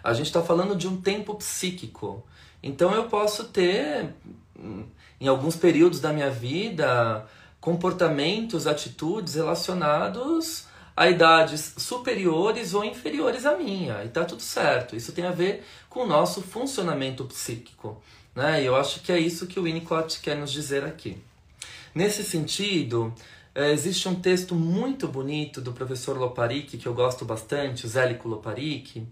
A 0.04 0.14
gente 0.14 0.28
está 0.28 0.44
falando 0.44 0.76
de 0.76 0.88
um 0.88 1.02
tempo 1.02 1.34
psíquico. 1.36 2.24
Então 2.62 2.94
eu 2.94 3.06
posso 3.06 3.46
ter 3.46 4.14
em 5.20 5.28
alguns 5.28 5.56
períodos 5.56 6.00
da 6.00 6.12
minha 6.12 6.30
vida, 6.30 7.26
comportamentos, 7.60 8.68
atitudes 8.68 9.36
relacionados 9.36 10.68
a 10.96 11.10
idades 11.10 11.74
superiores 11.78 12.74
ou 12.74 12.86
inferiores 12.86 13.46
à 13.46 13.58
minha. 13.58 14.04
E 14.04 14.10
tá 14.10 14.24
tudo 14.24 14.42
certo. 14.42 14.96
Isso 14.96 15.12
tem 15.12 15.26
a 15.26 15.32
ver 15.32 15.66
com 15.90 16.02
o 16.02 16.08
nosso 16.08 16.42
funcionamento 16.42 17.26
psíquico. 17.26 18.02
Né? 18.34 18.64
E 18.64 18.66
eu 18.66 18.76
acho 18.76 19.02
que 19.02 19.12
é 19.12 19.20
isso 19.20 19.48
que 19.48 19.60
o 19.60 19.64
Winnicott 19.64 20.20
quer 20.22 20.38
nos 20.38 20.52
dizer 20.52 20.84
aqui. 20.84 21.18
Nesse 21.94 22.24
sentido, 22.24 23.14
é, 23.56 23.72
existe 23.72 24.10
um 24.10 24.16
texto 24.16 24.54
muito 24.54 25.08
bonito 25.08 25.62
do 25.62 25.72
professor 25.72 26.18
Loparic, 26.18 26.78
que 26.78 26.86
eu 26.86 26.94
gosto 26.94 27.24
bastante, 27.24 27.86
o 27.86 27.90
Zélico 27.90 28.28
Loparic, 28.28 29.08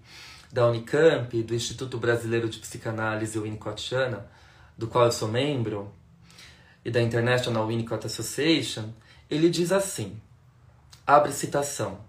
da 0.51 0.67
Unicamp, 0.67 1.41
do 1.41 1.55
Instituto 1.55 1.97
Brasileiro 1.97 2.49
de 2.49 2.59
Psicanálise 2.59 3.39
Winnicottiana, 3.39 4.29
do 4.77 4.85
qual 4.87 5.05
eu 5.05 5.13
sou 5.13 5.29
membro, 5.29 5.89
e 6.83 6.91
da 6.91 7.01
International 7.01 7.65
Winnicott 7.65 8.05
Association, 8.05 8.89
ele 9.29 9.49
diz 9.49 9.71
assim: 9.71 10.19
abre 11.07 11.31
citação. 11.31 11.99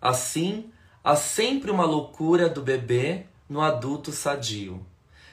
Assim, 0.00 0.70
há 1.02 1.16
sempre 1.16 1.72
uma 1.72 1.84
loucura 1.84 2.48
do 2.48 2.62
bebê 2.62 3.26
no 3.48 3.60
adulto 3.60 4.12
sadio. 4.12 4.86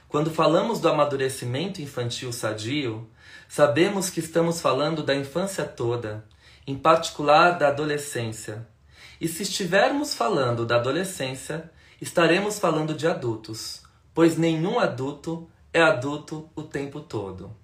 Quando 0.09 0.31
falamos 0.31 0.79
do 0.79 0.89
amadurecimento 0.89 1.81
infantil 1.81 2.33
sadio, 2.33 3.07
sabemos 3.47 4.09
que 4.09 4.19
estamos 4.19 4.59
falando 4.59 5.03
da 5.03 5.15
infância 5.15 5.63
toda, 5.63 6.25
em 6.67 6.75
particular 6.77 7.51
da 7.57 7.69
adolescência. 7.69 8.67
E 9.19 9.27
se 9.27 9.43
estivermos 9.43 10.13
falando 10.13 10.65
da 10.65 10.75
adolescência, 10.75 11.71
estaremos 12.01 12.59
falando 12.59 12.93
de 12.93 13.07
adultos, 13.07 13.81
pois 14.13 14.37
nenhum 14.37 14.77
adulto 14.77 15.49
é 15.73 15.81
adulto 15.81 16.49
o 16.53 16.61
tempo 16.61 16.99
todo. 16.99 17.55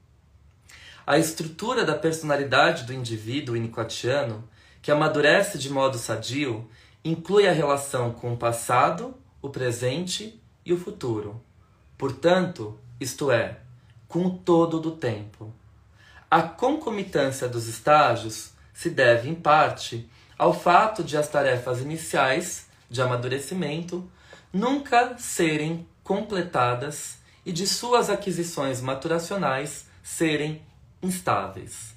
A 1.06 1.18
estrutura 1.18 1.84
da 1.84 1.96
personalidade 1.96 2.86
do 2.86 2.94
indivíduo 2.94 3.58
inicotiano, 3.58 4.48
que 4.82 4.90
amadurece 4.90 5.58
de 5.58 5.70
modo 5.70 5.98
sadio, 5.98 6.70
inclui 7.04 7.46
a 7.46 7.52
relação 7.52 8.14
com 8.14 8.34
o 8.34 8.38
passado, 8.38 9.14
o 9.42 9.50
presente 9.50 10.42
e 10.66 10.72
o 10.72 10.78
futuro. 10.78 11.42
Portanto, 11.98 12.80
isto 13.00 13.30
é, 13.30 13.60
com 14.08 14.26
o 14.26 14.38
todo 14.38 14.80
do 14.80 14.92
tempo. 14.92 15.54
A 16.32 16.42
concomitância 16.42 17.50
dos 17.50 17.68
estágios 17.68 18.53
se 18.74 18.90
deve, 18.90 19.30
em 19.30 19.36
parte, 19.36 20.10
ao 20.38 20.54
fato 20.54 21.04
de 21.04 21.16
as 21.16 21.28
tarefas 21.28 21.80
iniciais 21.80 22.68
de 22.90 23.02
amadurecimento 23.02 24.10
nunca 24.52 25.18
serem 25.18 25.88
completadas 26.04 27.18
e 27.46 27.52
de 27.52 27.68
suas 27.68 28.10
aquisições 28.10 28.82
maturacionais 28.82 29.88
serem 30.02 30.62
instáveis. 31.02 31.94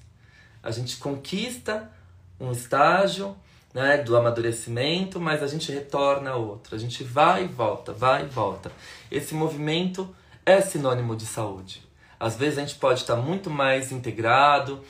A 0.62 0.70
gente 0.70 0.96
conquista 0.96 1.90
um 2.38 2.52
estágio 2.52 3.36
né, 3.72 3.98
do 3.98 4.16
amadurecimento, 4.16 5.20
mas 5.20 5.42
a 5.42 5.46
gente 5.46 5.70
retorna 5.70 6.30
a 6.30 6.36
outro. 6.36 6.74
A 6.74 6.78
gente 6.78 7.04
vai 7.04 7.44
e 7.44 7.48
volta, 7.48 7.92
vai 7.92 8.24
e 8.24 8.26
volta. 8.26 8.72
Esse 9.10 9.34
movimento 9.34 10.14
é 10.44 10.60
sinônimo 10.60 11.14
de 11.14 11.26
saúde. 11.26 11.82
Às 12.18 12.36
vezes 12.36 12.58
a 12.58 12.62
gente 12.62 12.76
pode 12.76 13.00
estar 13.00 13.16
muito 13.16 13.50
mais 13.50 13.92
integrado, 13.92 14.82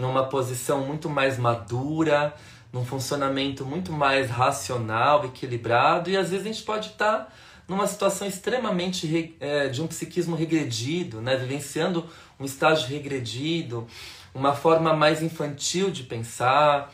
numa 0.00 0.24
posição 0.24 0.84
muito 0.86 1.08
mais 1.08 1.38
madura, 1.38 2.34
num 2.72 2.84
funcionamento 2.84 3.64
muito 3.64 3.92
mais 3.92 4.30
racional, 4.30 5.24
equilibrado, 5.24 6.08
e 6.08 6.16
às 6.16 6.30
vezes 6.30 6.46
a 6.46 6.52
gente 6.52 6.62
pode 6.62 6.88
estar 6.88 7.32
numa 7.68 7.86
situação 7.86 8.26
extremamente 8.26 9.36
é, 9.38 9.68
de 9.68 9.80
um 9.80 9.86
psiquismo 9.86 10.34
regredido, 10.34 11.20
né? 11.20 11.36
vivenciando 11.36 12.04
um 12.38 12.44
estágio 12.44 12.88
regredido, 12.88 13.86
uma 14.34 14.54
forma 14.54 14.92
mais 14.92 15.22
infantil 15.22 15.90
de 15.90 16.02
pensar, 16.02 16.92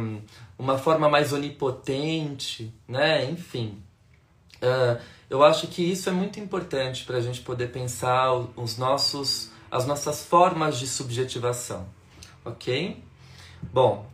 um, 0.00 0.20
uma 0.58 0.78
forma 0.78 1.08
mais 1.08 1.32
onipotente, 1.32 2.72
né? 2.86 3.28
enfim. 3.30 3.82
Uh, 4.62 4.98
eu 5.28 5.42
acho 5.44 5.66
que 5.66 5.82
isso 5.82 6.08
é 6.08 6.12
muito 6.12 6.40
importante 6.40 7.04
para 7.04 7.18
a 7.18 7.20
gente 7.20 7.42
poder 7.42 7.70
pensar 7.70 8.32
os 8.56 8.78
nossos, 8.78 9.50
as 9.70 9.86
nossas 9.86 10.24
formas 10.24 10.78
de 10.78 10.86
subjetivação, 10.86 11.86
ok? 12.44 13.02
Bom, 13.72 14.06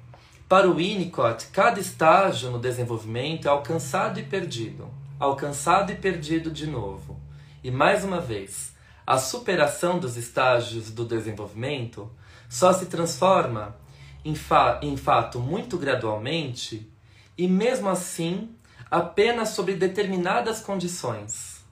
para 0.48 0.68
o 0.68 0.74
Winnicott, 0.74 1.48
cada 1.48 1.80
estágio 1.80 2.50
no 2.50 2.58
desenvolvimento 2.58 3.46
é 3.46 3.50
alcançado 3.50 4.18
e 4.18 4.22
perdido 4.22 4.88
alcançado 5.18 5.92
e 5.92 5.96
perdido 5.96 6.50
de 6.50 6.66
novo. 6.66 7.20
E 7.62 7.70
mais 7.70 8.04
uma 8.04 8.20
vez, 8.20 8.74
a 9.06 9.18
superação 9.18 9.98
dos 9.98 10.16
estágios 10.16 10.90
do 10.90 11.04
desenvolvimento 11.04 12.10
só 12.48 12.72
se 12.72 12.86
transforma 12.86 13.76
em, 14.24 14.34
fa 14.34 14.78
em 14.82 14.96
fato 14.96 15.38
muito 15.38 15.78
gradualmente 15.78 16.90
e, 17.36 17.48
mesmo 17.48 17.88
assim, 17.88 18.54
apenas 18.90 19.50
sob 19.50 19.74
determinadas 19.74 20.60
condições. 20.60 21.64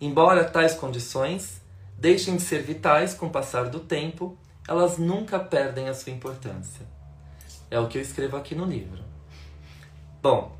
Embora 0.00 0.44
tais 0.44 0.74
condições 0.74 1.57
deixem 1.98 2.36
de 2.36 2.42
ser 2.42 2.62
vitais 2.62 3.12
com 3.12 3.26
o 3.26 3.30
passar 3.30 3.68
do 3.68 3.80
tempo, 3.80 4.38
elas 4.68 4.98
nunca 4.98 5.38
perdem 5.38 5.88
a 5.88 5.94
sua 5.94 6.12
importância. 6.12 6.86
É 7.70 7.78
o 7.78 7.88
que 7.88 7.98
eu 7.98 8.02
escrevo 8.02 8.36
aqui 8.36 8.54
no 8.54 8.64
livro. 8.64 9.02
Bom, 10.22 10.56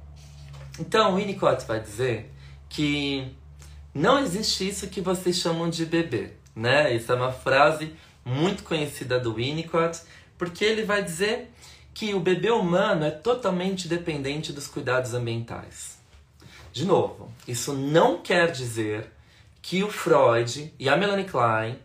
então, 0.78 1.12
o 1.12 1.16
Winnicott 1.16 1.64
vai 1.66 1.80
dizer 1.80 2.32
que 2.68 3.32
não 3.94 4.18
existe 4.18 4.68
isso 4.68 4.88
que 4.88 5.00
vocês 5.00 5.36
chamam 5.36 5.70
de 5.70 5.86
bebê, 5.86 6.32
né? 6.54 6.94
Essa 6.94 7.14
é 7.14 7.16
uma 7.16 7.32
frase 7.32 7.94
muito 8.24 8.62
conhecida 8.62 9.18
do 9.18 9.34
Winnicott, 9.34 10.02
porque 10.36 10.64
ele 10.64 10.84
vai 10.84 11.02
dizer 11.02 11.50
que 11.94 12.14
o 12.14 12.20
bebê 12.20 12.50
humano 12.50 13.04
é 13.04 13.10
totalmente 13.10 13.88
dependente 13.88 14.52
dos 14.52 14.68
cuidados 14.68 15.14
ambientais. 15.14 15.98
De 16.72 16.84
novo, 16.84 17.32
isso 17.46 17.72
não 17.72 18.22
quer 18.22 18.52
dizer 18.52 19.10
que 19.62 19.82
o 19.82 19.90
Freud 19.90 20.72
e 20.78 20.88
a 20.88 20.96
Melanie 20.96 21.24
Klein 21.24 21.78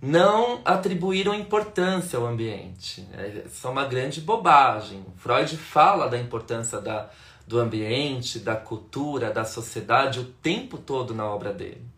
não 0.00 0.60
atribuíram 0.64 1.32
importância 1.32 2.18
ao 2.18 2.26
ambiente. 2.26 3.06
É, 3.16 3.44
isso 3.46 3.66
é 3.66 3.70
uma 3.70 3.84
grande 3.84 4.20
bobagem. 4.20 5.04
Freud 5.16 5.56
fala 5.56 6.08
da 6.08 6.18
importância 6.18 6.80
da, 6.80 7.08
do 7.46 7.60
ambiente, 7.60 8.40
da 8.40 8.56
cultura, 8.56 9.30
da 9.30 9.44
sociedade 9.44 10.18
o 10.18 10.24
tempo 10.24 10.76
todo 10.76 11.14
na 11.14 11.24
obra 11.24 11.52
dele. 11.52 11.92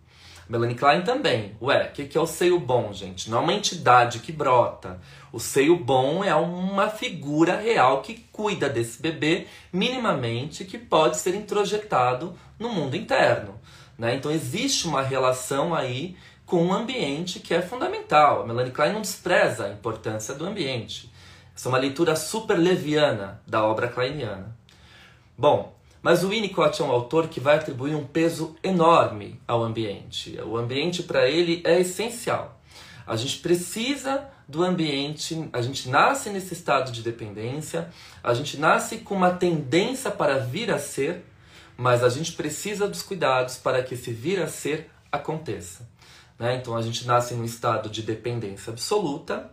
Melanie 0.46 0.76
Klein 0.76 1.02
também. 1.02 1.56
Ué, 1.60 1.86
o 1.86 1.92
que, 1.92 2.04
que 2.04 2.18
é 2.18 2.20
o 2.20 2.26
seio 2.26 2.60
bom, 2.60 2.92
gente? 2.92 3.30
Não 3.30 3.38
é 3.38 3.40
uma 3.40 3.54
entidade 3.54 4.18
que 4.18 4.30
brota. 4.30 5.00
O 5.32 5.40
seio 5.40 5.76
bom 5.76 6.22
é 6.22 6.34
uma 6.34 6.90
figura 6.90 7.56
real 7.56 8.02
que 8.02 8.26
cuida 8.30 8.68
desse 8.68 9.00
bebê 9.00 9.46
minimamente, 9.72 10.66
que 10.66 10.76
pode 10.76 11.16
ser 11.16 11.34
introjetado 11.34 12.34
no 12.58 12.68
mundo 12.68 12.94
interno. 12.94 13.58
Né? 13.98 14.16
Então 14.16 14.30
existe 14.30 14.86
uma 14.86 15.02
relação 15.02 15.74
aí 15.74 16.16
com 16.44 16.66
o 16.66 16.72
ambiente 16.72 17.40
que 17.40 17.54
é 17.54 17.62
fundamental. 17.62 18.42
A 18.42 18.46
Melanie 18.46 18.72
Klein 18.72 18.92
não 18.92 19.00
despreza 19.00 19.66
a 19.66 19.72
importância 19.72 20.34
do 20.34 20.46
ambiente. 20.46 21.12
Essa 21.54 21.68
é 21.68 21.70
uma 21.70 21.78
leitura 21.78 22.16
super 22.16 22.58
leviana 22.58 23.40
da 23.46 23.64
obra 23.64 23.88
kleiniana. 23.88 24.56
Bom, 25.38 25.74
mas 26.02 26.22
o 26.22 26.28
Winnicott 26.28 26.82
é 26.82 26.84
um 26.84 26.90
autor 26.90 27.28
que 27.28 27.40
vai 27.40 27.56
atribuir 27.56 27.94
um 27.94 28.04
peso 28.04 28.56
enorme 28.62 29.40
ao 29.48 29.62
ambiente. 29.62 30.38
O 30.44 30.56
ambiente 30.56 31.02
para 31.02 31.28
ele 31.28 31.62
é 31.64 31.80
essencial. 31.80 32.60
A 33.06 33.16
gente 33.16 33.38
precisa 33.38 34.28
do 34.46 34.62
ambiente, 34.62 35.48
a 35.52 35.62
gente 35.62 35.88
nasce 35.88 36.28
nesse 36.30 36.52
estado 36.52 36.92
de 36.92 37.02
dependência, 37.02 37.88
a 38.22 38.34
gente 38.34 38.58
nasce 38.58 38.98
com 38.98 39.14
uma 39.14 39.30
tendência 39.30 40.10
para 40.10 40.38
vir 40.38 40.70
a 40.70 40.78
ser, 40.78 41.24
mas 41.76 42.02
a 42.02 42.08
gente 42.08 42.32
precisa 42.32 42.88
dos 42.88 43.02
cuidados 43.02 43.56
para 43.56 43.82
que 43.82 43.94
esse 43.94 44.12
vir 44.12 44.40
a 44.40 44.46
ser 44.46 44.90
aconteça. 45.10 45.88
Né? 46.38 46.56
Então 46.56 46.76
a 46.76 46.82
gente 46.82 47.06
nasce 47.06 47.34
num 47.34 47.44
estado 47.44 47.88
de 47.88 48.02
dependência 48.02 48.72
absoluta. 48.72 49.50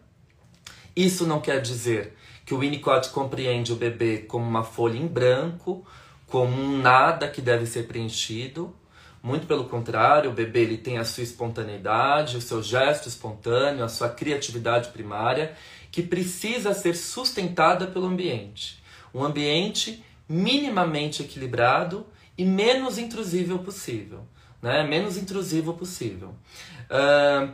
Isso 0.95 1.25
não 1.25 1.39
quer 1.39 1.61
dizer 1.61 2.15
que 2.45 2.53
o 2.53 2.59
Winnicott 2.59 3.09
compreende 3.09 3.71
o 3.71 3.75
bebê 3.75 4.19
como 4.19 4.45
uma 4.45 4.63
folha 4.63 4.97
em 4.97 5.07
branco, 5.07 5.85
como 6.27 6.53
um 6.53 6.77
nada 6.81 7.27
que 7.27 7.41
deve 7.41 7.65
ser 7.65 7.87
preenchido. 7.87 8.75
Muito 9.23 9.45
pelo 9.45 9.65
contrário, 9.65 10.31
o 10.31 10.33
bebê 10.33 10.61
ele 10.61 10.77
tem 10.77 10.97
a 10.97 11.05
sua 11.05 11.23
espontaneidade, 11.23 12.37
o 12.37 12.41
seu 12.41 12.63
gesto 12.63 13.07
espontâneo, 13.07 13.83
a 13.83 13.89
sua 13.89 14.09
criatividade 14.09 14.89
primária, 14.89 15.55
que 15.91 16.01
precisa 16.01 16.73
ser 16.73 16.95
sustentada 16.95 17.85
pelo 17.85 18.07
ambiente. 18.07 18.81
Um 19.13 19.23
ambiente 19.23 20.03
minimamente 20.31 21.21
equilibrado 21.21 22.05
e 22.37 22.45
menos 22.45 22.97
intrusível 22.97 23.59
possível. 23.59 24.25
Né? 24.61 24.83
Menos 24.83 25.17
intrusivo 25.17 25.73
possível. 25.73 26.33
Uh, 26.89 27.53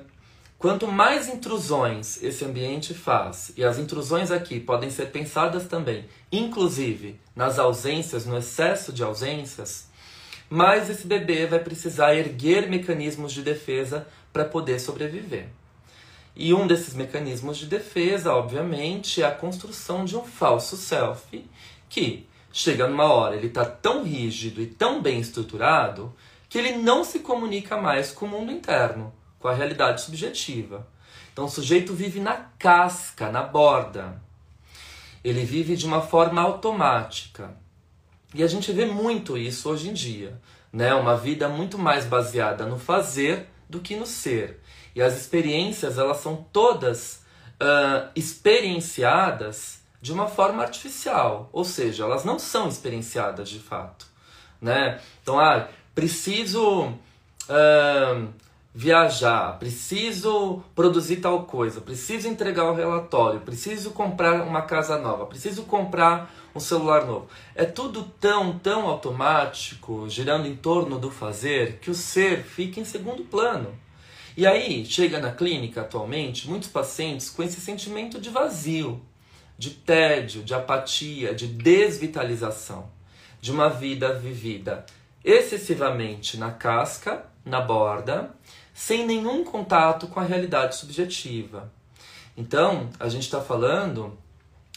quanto 0.59 0.87
mais 0.87 1.27
intrusões 1.27 2.21
esse 2.21 2.45
ambiente 2.45 2.93
faz, 2.93 3.51
e 3.57 3.63
as 3.63 3.79
intrusões 3.79 4.29
aqui 4.29 4.59
podem 4.59 4.91
ser 4.91 5.07
pensadas 5.07 5.65
também, 5.65 6.05
inclusive 6.31 7.19
nas 7.35 7.57
ausências, 7.57 8.25
no 8.25 8.37
excesso 8.37 8.93
de 8.93 9.03
ausências, 9.03 9.87
mais 10.49 10.89
esse 10.89 11.07
bebê 11.07 11.47
vai 11.47 11.59
precisar 11.59 12.15
erguer 12.15 12.69
mecanismos 12.69 13.33
de 13.33 13.41
defesa 13.41 14.07
para 14.31 14.45
poder 14.45 14.79
sobreviver. 14.79 15.47
E 16.35 16.53
um 16.53 16.67
desses 16.67 16.93
mecanismos 16.93 17.57
de 17.57 17.65
defesa, 17.65 18.33
obviamente, 18.33 19.23
é 19.23 19.25
a 19.25 19.31
construção 19.31 20.05
de 20.05 20.15
um 20.15 20.23
falso 20.23 20.77
self 20.77 21.43
que 21.89 22.27
chega 22.57 22.87
numa 22.87 23.05
hora, 23.13 23.35
ele 23.35 23.47
está 23.47 23.63
tão 23.63 24.03
rígido 24.03 24.59
e 24.59 24.65
tão 24.65 24.99
bem 24.99 25.19
estruturado 25.19 26.11
que 26.49 26.57
ele 26.57 26.77
não 26.77 27.03
se 27.03 27.19
comunica 27.19 27.77
mais 27.77 28.11
com 28.11 28.25
o 28.25 28.29
mundo 28.29 28.51
interno, 28.51 29.13
com 29.37 29.47
a 29.47 29.53
realidade 29.53 30.01
subjetiva. 30.01 30.87
Então 31.31 31.45
o 31.45 31.49
sujeito 31.49 31.93
vive 31.93 32.19
na 32.19 32.33
casca, 32.57 33.31
na 33.31 33.43
borda. 33.43 34.19
Ele 35.23 35.45
vive 35.45 35.75
de 35.75 35.85
uma 35.85 36.01
forma 36.01 36.41
automática. 36.41 37.55
E 38.33 38.41
a 38.41 38.47
gente 38.47 38.71
vê 38.71 38.87
muito 38.87 39.37
isso 39.37 39.69
hoje 39.69 39.89
em 39.89 39.93
dia, 39.93 40.41
né? 40.73 40.95
Uma 40.95 41.15
vida 41.15 41.47
muito 41.47 41.77
mais 41.77 42.05
baseada 42.05 42.65
no 42.65 42.79
fazer 42.79 43.45
do 43.69 43.79
que 43.79 43.95
no 43.95 44.07
ser. 44.07 44.63
E 44.95 45.01
as 45.01 45.15
experiências, 45.15 45.99
elas 45.99 46.17
são 46.17 46.37
todas 46.51 47.21
uh, 47.61 48.09
experienciadas 48.15 49.76
de 50.01 50.13
uma 50.13 50.27
forma 50.27 50.63
artificial, 50.63 51.49
ou 51.51 51.63
seja, 51.63 52.03
elas 52.03 52.23
não 52.23 52.37
são 52.37 52.67
experienciadas 52.67 53.49
de 53.49 53.59
fato, 53.59 54.05
né? 54.61 54.99
Então, 55.21 55.39
ah, 55.39 55.67
preciso 55.95 56.89
uh, 57.49 58.27
viajar, 58.73 59.57
preciso 59.57 60.61
produzir 60.75 61.15
tal 61.15 61.45
coisa, 61.45 61.81
preciso 61.81 62.27
entregar 62.27 62.65
o 62.65 62.75
relatório, 62.75 63.39
preciso 63.39 63.89
comprar 63.89 64.43
uma 64.43 64.61
casa 64.61 64.99
nova, 64.99 65.25
preciso 65.25 65.63
comprar 65.63 66.31
um 66.53 66.59
celular 66.59 67.05
novo. 67.05 67.27
É 67.55 67.65
tudo 67.65 68.03
tão, 68.19 68.59
tão 68.59 68.87
automático, 68.87 70.07
girando 70.07 70.47
em 70.47 70.55
torno 70.55 70.99
do 70.99 71.09
fazer, 71.09 71.79
que 71.79 71.89
o 71.89 71.95
ser 71.95 72.43
fica 72.43 72.79
em 72.79 72.85
segundo 72.85 73.23
plano. 73.23 73.73
E 74.35 74.45
aí, 74.45 74.85
chega 74.85 75.19
na 75.19 75.31
clínica 75.31 75.81
atualmente 75.81 76.47
muitos 76.47 76.69
pacientes 76.69 77.31
com 77.31 77.41
esse 77.41 77.59
sentimento 77.59 78.21
de 78.21 78.29
vazio, 78.29 79.01
de 79.57 79.71
tédio, 79.71 80.43
de 80.43 80.53
apatia, 80.53 81.33
de 81.33 81.47
desvitalização, 81.47 82.89
de 83.41 83.51
uma 83.51 83.69
vida 83.69 84.13
vivida 84.13 84.85
excessivamente 85.23 86.37
na 86.37 86.51
casca, 86.51 87.25
na 87.43 87.59
borda, 87.59 88.35
sem 88.73 89.05
nenhum 89.05 89.43
contato 89.43 90.07
com 90.07 90.19
a 90.19 90.23
realidade 90.23 90.75
subjetiva. 90.75 91.71
Então, 92.35 92.89
a 92.99 93.09
gente 93.09 93.23
está 93.23 93.41
falando 93.41 94.17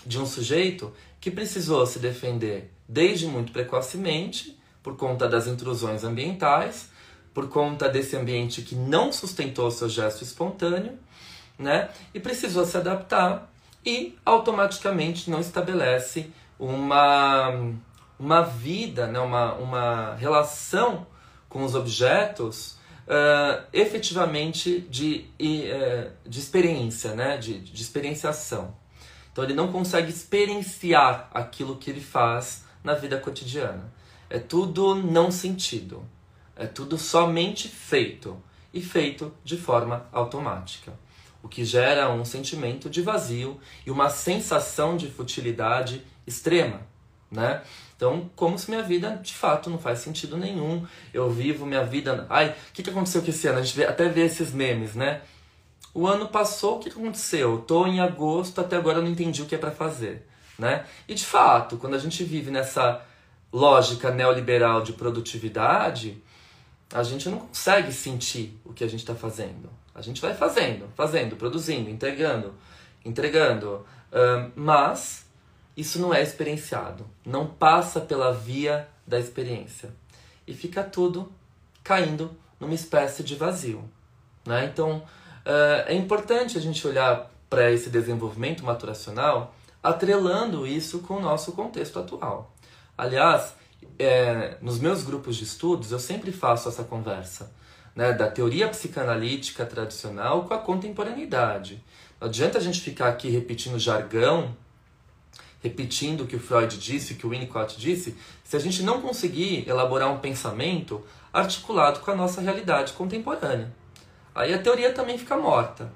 de 0.05 0.19
um 0.19 0.25
sujeito 0.25 0.93
que 1.21 1.31
precisou 1.31 1.85
se 1.87 1.99
defender 1.99 2.73
desde 2.89 3.27
muito 3.27 3.53
precocemente, 3.53 4.59
por 4.83 4.97
conta 4.97 5.29
das 5.29 5.47
intrusões 5.47 6.03
ambientais, 6.05 6.89
por 7.35 7.49
conta 7.49 7.89
desse 7.89 8.17
ambiente 8.17 8.63
que 8.63 8.75
não 8.75 9.13
sustentou 9.13 9.71
seu 9.71 9.89
gesto 9.89 10.25
espontâneo, 10.25 10.99
né? 11.59 11.91
E 12.15 12.19
precisou 12.19 12.65
se 12.65 12.77
adaptar 12.77 13.50
e 13.85 14.19
automaticamente 14.25 15.31
não 15.31 15.41
estabelece 15.41 16.31
uma, 16.59 17.73
uma 18.19 18.43
vida, 18.43 19.07
né? 19.07 19.19
uma, 19.19 19.55
uma 19.55 20.15
relação 20.17 21.07
com 21.49 21.65
os 21.65 21.75
objetos 21.75 22.79
uh, 23.07 23.65
efetivamente 23.73 24.81
de, 24.81 25.27
uh, 25.41 26.11
de 26.29 26.39
experiência, 26.39 27.15
né? 27.15 27.39
de, 27.39 27.59
de 27.61 27.83
experienciação. 27.83 28.75
Então 29.33 29.45
ele 29.45 29.55
não 29.55 29.73
consegue 29.73 30.11
experienciar 30.11 31.31
aquilo 31.33 31.77
que 31.77 31.91
ele 31.91 32.01
faz 32.01 32.65
na 32.85 32.95
vida 32.95 33.19
cotidiana. 33.19 33.93
É 34.29 34.39
tudo 34.39 34.95
não 34.95 35.31
sentido. 35.31 36.05
É 36.55 36.67
tudo 36.67 36.99
somente 36.99 37.69
feito 37.69 38.41
e 38.73 38.83
feito 38.83 39.33
de 39.43 39.57
forma 39.57 40.07
automática 40.13 40.93
o 41.43 41.49
que 41.49 41.65
gera 41.65 42.11
um 42.11 42.25
sentimento 42.25 42.91
de 42.91 43.03
vazio 43.03 43.59
e 43.87 43.91
uma 43.91 44.11
sensação 44.11 44.97
de 44.97 45.09
futilidade 45.09 46.05
extrema, 46.27 46.83
né? 47.31 47.63
Então, 47.97 48.31
como 48.35 48.59
se 48.59 48.71
minha 48.71 48.83
vida 48.83 49.21
de 49.23 49.35
fato 49.35 49.69
não 49.69 49.79
faz 49.79 49.99
sentido 49.99 50.37
nenhum. 50.39 50.87
Eu 51.13 51.29
vivo 51.29 51.67
minha 51.67 51.85
vida. 51.85 52.27
Ai, 52.31 52.49
o 52.49 52.73
que, 52.73 52.83
que 52.83 52.89
aconteceu 52.89 53.21
com 53.21 53.29
esse 53.29 53.47
ano? 53.47 53.59
A 53.59 53.63
gente 53.63 53.77
vê, 53.77 53.85
até 53.85 54.09
vê 54.09 54.23
esses 54.23 54.53
memes, 54.53 54.95
né? 54.95 55.21
O 55.93 56.07
ano 56.07 56.29
passou, 56.29 56.77
o 56.77 56.79
que, 56.79 56.89
que 56.89 56.99
aconteceu? 56.99 57.59
Tô 57.59 57.87
em 57.87 58.01
agosto, 58.01 58.59
até 58.59 58.77
agora 58.77 58.99
eu 58.99 59.03
não 59.03 59.11
entendi 59.11 59.43
o 59.43 59.47
que 59.47 59.55
é 59.55 59.59
para 59.59 59.71
fazer, 59.71 60.27
né? 60.59 60.87
E 61.07 61.15
de 61.15 61.27
fato, 61.27 61.77
quando 61.77 61.95
a 61.95 61.99
gente 61.99 62.25
vive 62.25 62.51
nessa 62.51 63.03
lógica 63.53 64.11
neoliberal 64.11 64.83
de 64.83 64.95
produtividade, 64.95 66.23
a 66.95 67.03
gente 67.03 67.29
não 67.29 67.41
consegue 67.41 67.93
sentir 67.93 68.59
o 68.65 68.73
que 68.73 68.83
a 68.83 68.89
gente 68.89 69.01
está 69.01 69.15
fazendo. 69.15 69.69
A 70.01 70.03
gente 70.03 70.21
vai 70.21 70.35
fazendo, 70.35 70.89
fazendo, 70.97 71.37
produzindo, 71.37 71.91
entregando, 71.91 72.55
entregando. 73.05 73.85
mas 74.57 75.27
isso 75.77 75.99
não 75.99 76.13
é 76.13 76.23
experienciado. 76.23 77.07
Não 77.25 77.47
passa 77.47 78.01
pela 78.01 78.33
via 78.33 78.89
da 79.07 79.21
experiência. 79.21 79.91
E 80.47 80.55
fica 80.55 80.83
tudo 80.83 81.31
caindo 81.85 82.31
numa 82.59 82.75
espécie 82.75 83.23
de 83.23 83.35
vazio. 83.35 83.85
Né? 84.47 84.65
Então, 84.65 84.99
uh, 84.99 85.87
é 85.87 85.95
importante 85.95 86.57
a 86.57 86.61
gente 86.61 86.87
olhar 86.87 87.31
para 87.49 87.71
esse 87.71 87.91
desenvolvimento 87.91 88.65
maturacional 88.65 89.55
atrelando 89.83 90.67
isso 90.67 91.01
com 91.01 91.15
o 91.15 91.21
nosso 91.21 91.53
contexto 91.53 91.99
atual. 91.99 92.55
Aliás, 92.97 93.55
é, 93.99 94.57
nos 94.61 94.79
meus 94.79 95.03
grupos 95.03 95.37
de 95.37 95.45
estudos 95.45 95.91
eu 95.93 95.99
sempre 95.99 96.33
faço 96.33 96.69
essa 96.69 96.85
conversa 96.85 97.51
né, 97.95 98.13
da 98.13 98.31
teoria 98.31 98.69
psicanalítica 98.69 99.67
tradicional 99.67 100.45
com 100.45 100.55
a 100.55 100.59
contemporaneidade. 100.59 101.83
Não 102.21 102.29
adianta 102.29 102.59
a 102.59 102.61
gente 102.61 102.81
ficar 102.81 103.09
aqui 103.09 103.29
repetindo 103.29 103.79
jargão 103.79 104.55
repetindo 105.63 106.23
o 106.23 106.27
que 106.27 106.37
o 106.37 106.41
Freud 106.41 106.77
disse, 106.79 107.13
o 107.13 107.17
que 107.17 107.27
o 107.27 107.31
Winnicott 107.31 107.79
disse, 107.79 108.17
se 108.43 108.57
a 108.57 108.59
gente 108.59 108.83
não 108.83 109.01
conseguir 109.01 109.69
elaborar 109.69 110.11
um 110.11 110.19
pensamento 110.19 111.05
articulado 111.33 112.01
com 112.01 112.11
a 112.11 112.17
nossa 112.17 112.41
realidade 112.41 112.95
contemporânea. 112.95 113.73
Aí 114.35 114.55
a 114.55 114.59
teoria 114.59 114.93
também 114.93 115.19
fica 115.19 115.37
morta. 115.37 115.93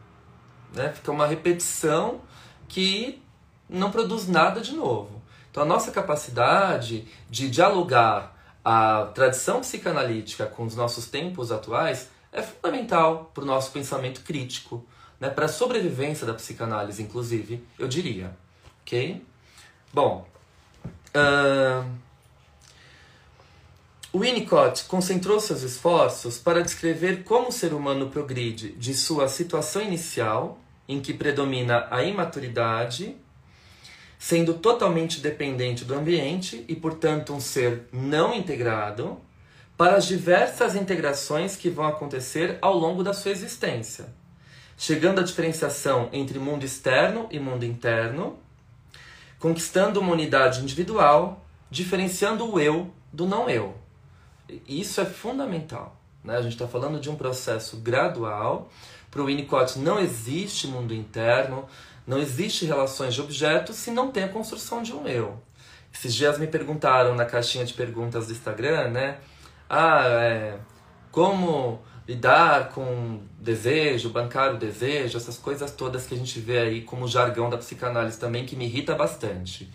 Né? 0.72 0.92
Fica 0.92 1.10
uma 1.10 1.26
repetição 1.26 2.20
que 2.68 3.22
não 3.68 3.90
produz 3.90 4.28
nada 4.28 4.60
de 4.60 4.72
novo. 4.72 5.22
Então 5.50 5.62
a 5.62 5.66
nossa 5.66 5.90
capacidade 5.90 7.06
de 7.30 7.48
dialogar 7.48 8.33
a 8.64 9.10
tradição 9.14 9.60
psicanalítica 9.60 10.46
com 10.46 10.64
os 10.64 10.74
nossos 10.74 11.06
tempos 11.06 11.52
atuais 11.52 12.08
é 12.32 12.42
fundamental 12.42 13.30
para 13.34 13.44
o 13.44 13.46
nosso 13.46 13.70
pensamento 13.70 14.22
crítico, 14.22 14.84
né? 15.20 15.28
para 15.28 15.44
a 15.44 15.48
sobrevivência 15.48 16.26
da 16.26 16.34
psicanálise, 16.34 17.02
inclusive, 17.02 17.62
eu 17.78 17.86
diria. 17.86 18.36
Ok? 18.82 19.22
Bom, 19.92 20.26
uh, 21.14 21.88
Winnicott 24.18 24.84
concentrou 24.84 25.40
seus 25.40 25.62
esforços 25.62 26.38
para 26.38 26.62
descrever 26.62 27.24
como 27.24 27.48
o 27.48 27.52
ser 27.52 27.74
humano 27.74 28.08
progride 28.08 28.70
de 28.72 28.94
sua 28.94 29.28
situação 29.28 29.82
inicial, 29.82 30.58
em 30.88 31.00
que 31.00 31.12
predomina 31.12 31.86
a 31.90 32.02
imaturidade, 32.02 33.16
sendo 34.24 34.54
totalmente 34.54 35.20
dependente 35.20 35.84
do 35.84 35.94
ambiente 35.94 36.64
e, 36.66 36.74
portanto, 36.74 37.34
um 37.34 37.40
ser 37.40 37.82
não 37.92 38.32
integrado, 38.32 39.18
para 39.76 39.96
as 39.96 40.06
diversas 40.06 40.74
integrações 40.74 41.56
que 41.56 41.68
vão 41.68 41.86
acontecer 41.86 42.56
ao 42.62 42.74
longo 42.74 43.04
da 43.04 43.12
sua 43.12 43.32
existência, 43.32 44.06
chegando 44.78 45.20
à 45.20 45.22
diferenciação 45.22 46.08
entre 46.10 46.38
mundo 46.38 46.64
externo 46.64 47.28
e 47.30 47.38
mundo 47.38 47.66
interno, 47.66 48.38
conquistando 49.38 50.00
uma 50.00 50.12
unidade 50.12 50.62
individual, 50.62 51.44
diferenciando 51.70 52.50
o 52.50 52.58
eu 52.58 52.90
do 53.12 53.26
não 53.26 53.50
eu. 53.50 53.74
Isso 54.66 55.02
é 55.02 55.04
fundamental. 55.04 56.00
Né? 56.24 56.34
A 56.34 56.40
gente 56.40 56.52
está 56.52 56.66
falando 56.66 56.98
de 56.98 57.10
um 57.10 57.14
processo 57.14 57.76
gradual. 57.76 58.70
Para 59.10 59.20
o 59.20 59.26
Winnicott 59.26 59.78
não 59.78 60.00
existe 60.00 60.66
mundo 60.66 60.94
interno, 60.94 61.68
não 62.06 62.18
existe 62.18 62.66
relações 62.66 63.14
de 63.14 63.20
objetos 63.20 63.76
se 63.76 63.90
não 63.90 64.10
tem 64.10 64.24
a 64.24 64.28
construção 64.28 64.82
de 64.82 64.92
um 64.92 65.06
eu. 65.06 65.40
Esses 65.92 66.14
dias 66.14 66.38
me 66.38 66.46
perguntaram 66.46 67.14
na 67.14 67.24
caixinha 67.24 67.64
de 67.64 67.72
perguntas 67.72 68.26
do 68.26 68.32
Instagram, 68.32 68.90
né? 68.90 69.18
Ah, 69.68 70.02
é, 70.06 70.58
como 71.10 71.80
lidar 72.06 72.70
com 72.70 73.22
desejo, 73.38 74.10
bancar 74.10 74.54
o 74.54 74.58
desejo, 74.58 75.16
essas 75.16 75.38
coisas 75.38 75.70
todas 75.70 76.06
que 76.06 76.14
a 76.14 76.18
gente 76.18 76.38
vê 76.38 76.58
aí 76.58 76.80
como 76.82 77.08
jargão 77.08 77.48
da 77.48 77.56
psicanálise 77.56 78.18
também, 78.18 78.44
que 78.44 78.56
me 78.56 78.66
irrita 78.66 78.94
bastante. 78.94 79.70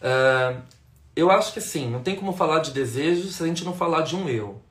Uh, 0.00 0.60
eu 1.16 1.30
acho 1.30 1.52
que 1.52 1.58
assim, 1.58 1.90
não 1.90 2.02
tem 2.02 2.14
como 2.14 2.32
falar 2.32 2.60
de 2.60 2.70
desejo 2.70 3.28
se 3.28 3.42
a 3.42 3.46
gente 3.46 3.64
não 3.64 3.74
falar 3.74 4.02
de 4.02 4.14
um 4.14 4.28
eu. 4.28 4.62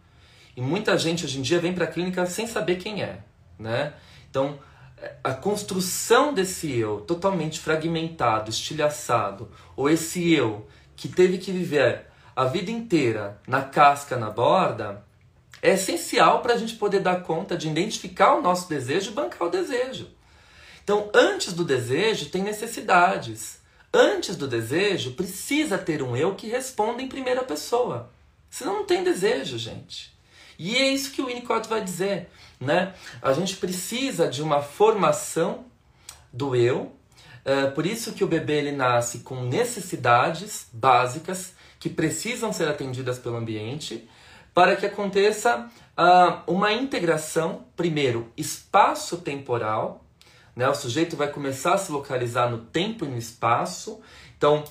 E 0.56 0.62
muita 0.62 0.98
gente 0.98 1.26
hoje 1.26 1.40
em 1.40 1.42
dia 1.42 1.60
vem 1.60 1.74
para 1.74 1.84
a 1.84 1.88
clínica 1.88 2.26
sem 2.26 2.48
saber 2.48 2.78
quem 2.78 3.04
é, 3.04 3.20
né? 3.60 3.94
Então, 4.30 4.58
a 5.24 5.34
construção 5.34 6.34
desse 6.34 6.72
eu 6.76 7.02
totalmente 7.02 7.60
fragmentado, 7.60 8.50
estilhaçado, 8.50 9.52
ou 9.76 9.90
esse 9.90 10.34
eu 10.34 10.68
que 10.96 11.08
teve 11.08 11.38
que 11.38 11.52
viver 11.52 12.06
a 12.36 12.46
vida 12.46 12.72
inteira 12.72 13.40
na 13.48 13.62
casca, 13.62 14.18
na 14.18 14.30
borda, 14.30 15.04
é 15.62 15.74
essencial 15.74 16.42
para 16.42 16.54
a 16.54 16.58
gente 16.58 16.76
poder 16.76 17.00
dar 17.00 17.24
conta 17.24 17.58
de 17.58 17.68
identificar 17.68 18.36
o 18.36 18.42
nosso 18.42 18.70
desejo 18.70 19.12
e 19.12 19.14
bancar 19.14 19.48
o 19.48 19.52
desejo. 19.52 20.10
Então, 20.84 21.10
antes 21.14 21.54
do 21.54 21.64
desejo, 21.64 22.30
tem 22.30 22.44
necessidades. 22.44 23.60
Antes 23.92 24.36
do 24.36 24.48
desejo, 24.48 25.14
precisa 25.14 25.78
ter 25.78 26.04
um 26.04 26.16
eu 26.16 26.36
que 26.36 26.48
responda 26.48 27.02
em 27.02 27.08
primeira 27.08 27.44
pessoa. 27.44 28.12
Senão 28.50 28.80
não 28.80 28.86
tem 28.86 29.04
desejo, 29.04 29.58
gente. 29.58 30.14
E 30.60 30.76
é 30.78 30.90
isso 30.90 31.12
que 31.12 31.22
o 31.22 31.26
Winnicott 31.26 31.68
vai 31.68 31.82
dizer. 31.82 32.30
Né? 32.60 32.94
A 33.22 33.34
gente 33.34 33.58
precisa 33.58 34.28
de 34.28 34.42
uma 34.42 34.62
formação 34.62 35.66
do 36.32 36.56
eu. 36.56 36.96
É, 37.44 37.68
por 37.68 37.86
isso 37.86 38.14
que 38.14 38.24
o 38.24 38.28
bebê 38.28 38.58
ele 38.58 38.72
nasce 38.72 39.20
com 39.20 39.42
necessidades 39.42 40.68
básicas 40.74 41.54
que 41.80 41.90
precisam 41.90 42.52
ser 42.52 42.68
atendidas 42.68 43.20
pelo 43.20 43.36
ambiente 43.36 44.10
para 44.56 44.78
que 44.78 44.86
aconteça 44.86 45.70
uh, 46.00 46.52
uma 46.52 46.72
integração, 46.72 47.66
primeiro, 47.76 48.32
espaço-temporal, 48.38 50.06
né? 50.56 50.68
o 50.70 50.74
sujeito 50.74 51.18
vai 51.18 51.28
começar 51.28 51.74
a 51.74 51.78
se 51.78 51.92
localizar 51.92 52.50
no 52.50 52.60
tempo 52.60 53.04
e 53.04 53.10
no 53.10 53.18
espaço, 53.18 54.00
então 54.38 54.64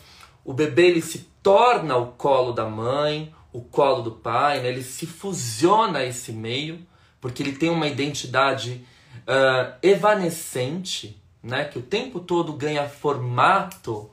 o 0.42 0.54
bebê 0.54 0.86
ele 0.86 1.02
se 1.02 1.30
torna 1.42 1.98
o 1.98 2.12
colo 2.12 2.52
da 2.52 2.64
mãe, 2.64 3.34
o 3.52 3.60
colo 3.60 4.00
do 4.00 4.12
pai, 4.12 4.62
né? 4.62 4.68
ele 4.68 4.82
se 4.82 5.06
fusiona 5.06 5.98
a 5.98 6.04
esse 6.06 6.32
meio, 6.32 6.84
porque 7.24 7.42
ele 7.42 7.52
tem 7.52 7.70
uma 7.70 7.86
identidade 7.86 8.84
uh, 9.20 9.74
evanescente, 9.82 11.18
né? 11.42 11.64
que 11.64 11.78
o 11.78 11.82
tempo 11.82 12.20
todo 12.20 12.52
ganha 12.52 12.86
formato 12.86 14.10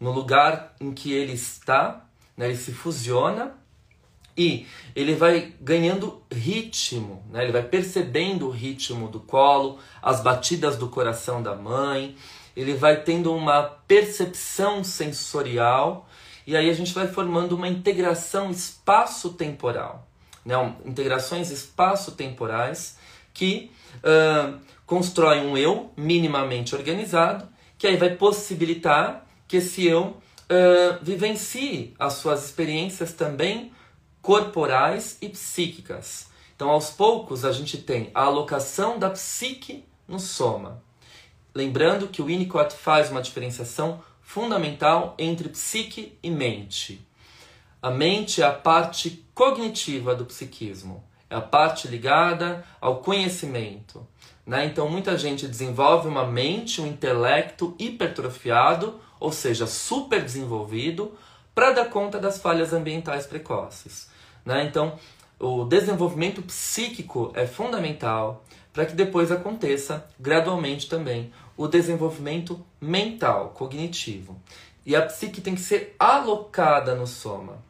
no 0.00 0.10
lugar 0.10 0.74
em 0.80 0.94
que 0.94 1.12
ele 1.12 1.34
está, 1.34 2.06
né? 2.34 2.46
ele 2.46 2.56
se 2.56 2.72
fusiona 2.72 3.52
e 4.34 4.66
ele 4.94 5.14
vai 5.14 5.52
ganhando 5.60 6.22
ritmo, 6.32 7.22
né? 7.30 7.42
ele 7.42 7.52
vai 7.52 7.62
percebendo 7.62 8.46
o 8.46 8.50
ritmo 8.50 9.06
do 9.08 9.20
colo, 9.20 9.78
as 10.00 10.22
batidas 10.22 10.78
do 10.78 10.88
coração 10.88 11.42
da 11.42 11.54
mãe, 11.54 12.16
ele 12.56 12.72
vai 12.72 13.02
tendo 13.02 13.34
uma 13.34 13.64
percepção 13.64 14.82
sensorial 14.82 16.08
e 16.46 16.56
aí 16.56 16.70
a 16.70 16.74
gente 16.74 16.94
vai 16.94 17.06
formando 17.06 17.52
uma 17.52 17.68
integração 17.68 18.50
espaço-temporal, 18.50 20.08
né? 20.46 20.54
integrações 20.84 21.50
espaço-temporais 21.50 22.96
que 23.34 23.70
uh, 23.96 24.58
constroem 24.86 25.44
um 25.44 25.58
eu 25.58 25.92
minimamente 25.96 26.74
organizado, 26.74 27.46
que 27.76 27.86
aí 27.86 27.96
vai 27.96 28.10
possibilitar 28.10 29.26
que 29.48 29.58
esse 29.58 29.86
eu 29.86 30.04
uh, 30.04 30.98
vivencie 31.02 31.94
as 31.98 32.14
suas 32.14 32.44
experiências 32.44 33.12
também 33.12 33.72
corporais 34.22 35.18
e 35.20 35.28
psíquicas. 35.28 36.28
Então, 36.54 36.70
aos 36.70 36.90
poucos, 36.90 37.44
a 37.44 37.52
gente 37.52 37.78
tem 37.78 38.10
a 38.14 38.22
alocação 38.22 38.98
da 38.98 39.10
psique 39.10 39.84
no 40.08 40.18
soma. 40.18 40.82
Lembrando 41.54 42.08
que 42.08 42.22
o 42.22 42.26
Winnicott 42.26 42.74
faz 42.74 43.10
uma 43.10 43.20
diferenciação 43.20 44.00
fundamental 44.22 45.14
entre 45.18 45.48
psique 45.48 46.18
e 46.22 46.30
mente. 46.30 47.05
A 47.86 47.90
mente 47.92 48.42
é 48.42 48.44
a 48.44 48.50
parte 48.50 49.24
cognitiva 49.32 50.12
do 50.12 50.24
psiquismo, 50.24 51.04
é 51.30 51.36
a 51.36 51.40
parte 51.40 51.86
ligada 51.86 52.64
ao 52.80 52.96
conhecimento. 52.96 54.04
Né? 54.44 54.66
Então, 54.66 54.88
muita 54.88 55.16
gente 55.16 55.46
desenvolve 55.46 56.08
uma 56.08 56.26
mente, 56.26 56.80
um 56.80 56.86
intelecto 56.88 57.76
hipertrofiado, 57.78 58.98
ou 59.20 59.30
seja, 59.30 59.68
super 59.68 60.20
desenvolvido, 60.20 61.16
para 61.54 61.70
dar 61.70 61.84
conta 61.84 62.18
das 62.18 62.38
falhas 62.38 62.72
ambientais 62.72 63.24
precoces. 63.24 64.10
Né? 64.44 64.64
Então, 64.64 64.98
o 65.38 65.62
desenvolvimento 65.62 66.42
psíquico 66.42 67.30
é 67.36 67.46
fundamental 67.46 68.44
para 68.72 68.84
que 68.84 68.96
depois 68.96 69.30
aconteça 69.30 70.04
gradualmente 70.18 70.88
também 70.88 71.32
o 71.56 71.68
desenvolvimento 71.68 72.66
mental, 72.80 73.50
cognitivo. 73.50 74.36
E 74.84 74.96
a 74.96 75.02
psique 75.02 75.40
tem 75.40 75.54
que 75.54 75.60
ser 75.60 75.94
alocada 76.00 76.92
no 76.96 77.06
soma. 77.06 77.64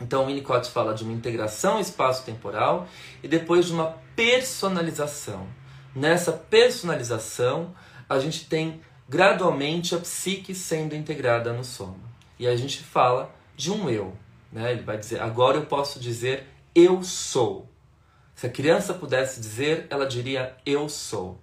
Então, 0.00 0.24
o 0.24 0.26
Winnicott 0.26 0.70
fala 0.70 0.94
de 0.94 1.04
uma 1.04 1.12
integração 1.12 1.80
espaço-temporal 1.80 2.86
e 3.22 3.28
depois 3.28 3.66
de 3.66 3.72
uma 3.72 3.96
personalização. 4.14 5.46
Nessa 5.94 6.32
personalização, 6.32 7.74
a 8.08 8.18
gente 8.18 8.44
tem 8.46 8.80
gradualmente 9.08 9.94
a 9.94 9.98
psique 9.98 10.54
sendo 10.54 10.94
integrada 10.94 11.52
no 11.52 11.64
soma. 11.64 12.06
E 12.38 12.46
a 12.46 12.54
gente 12.54 12.82
fala 12.82 13.34
de 13.56 13.72
um 13.72 13.88
eu. 13.88 14.14
Né? 14.52 14.72
Ele 14.72 14.82
vai 14.82 14.98
dizer: 14.98 15.20
agora 15.20 15.56
eu 15.56 15.66
posso 15.66 15.98
dizer 15.98 16.46
eu 16.74 17.02
sou. 17.02 17.68
Se 18.34 18.46
a 18.46 18.50
criança 18.50 18.92
pudesse 18.92 19.40
dizer, 19.40 19.86
ela 19.88 20.06
diria 20.06 20.54
eu 20.66 20.88
sou. 20.90 21.40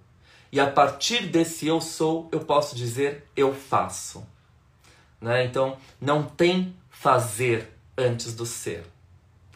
E 0.52 0.60
a 0.60 0.70
partir 0.70 1.26
desse 1.26 1.66
eu 1.66 1.80
sou, 1.80 2.28
eu 2.30 2.38
posso 2.38 2.76
dizer 2.76 3.28
eu 3.36 3.52
faço. 3.52 4.24
Né? 5.20 5.44
Então, 5.44 5.76
não 6.00 6.22
tem 6.22 6.76
fazer 6.88 7.73
antes 7.96 8.34
do 8.34 8.44
ser. 8.46 8.84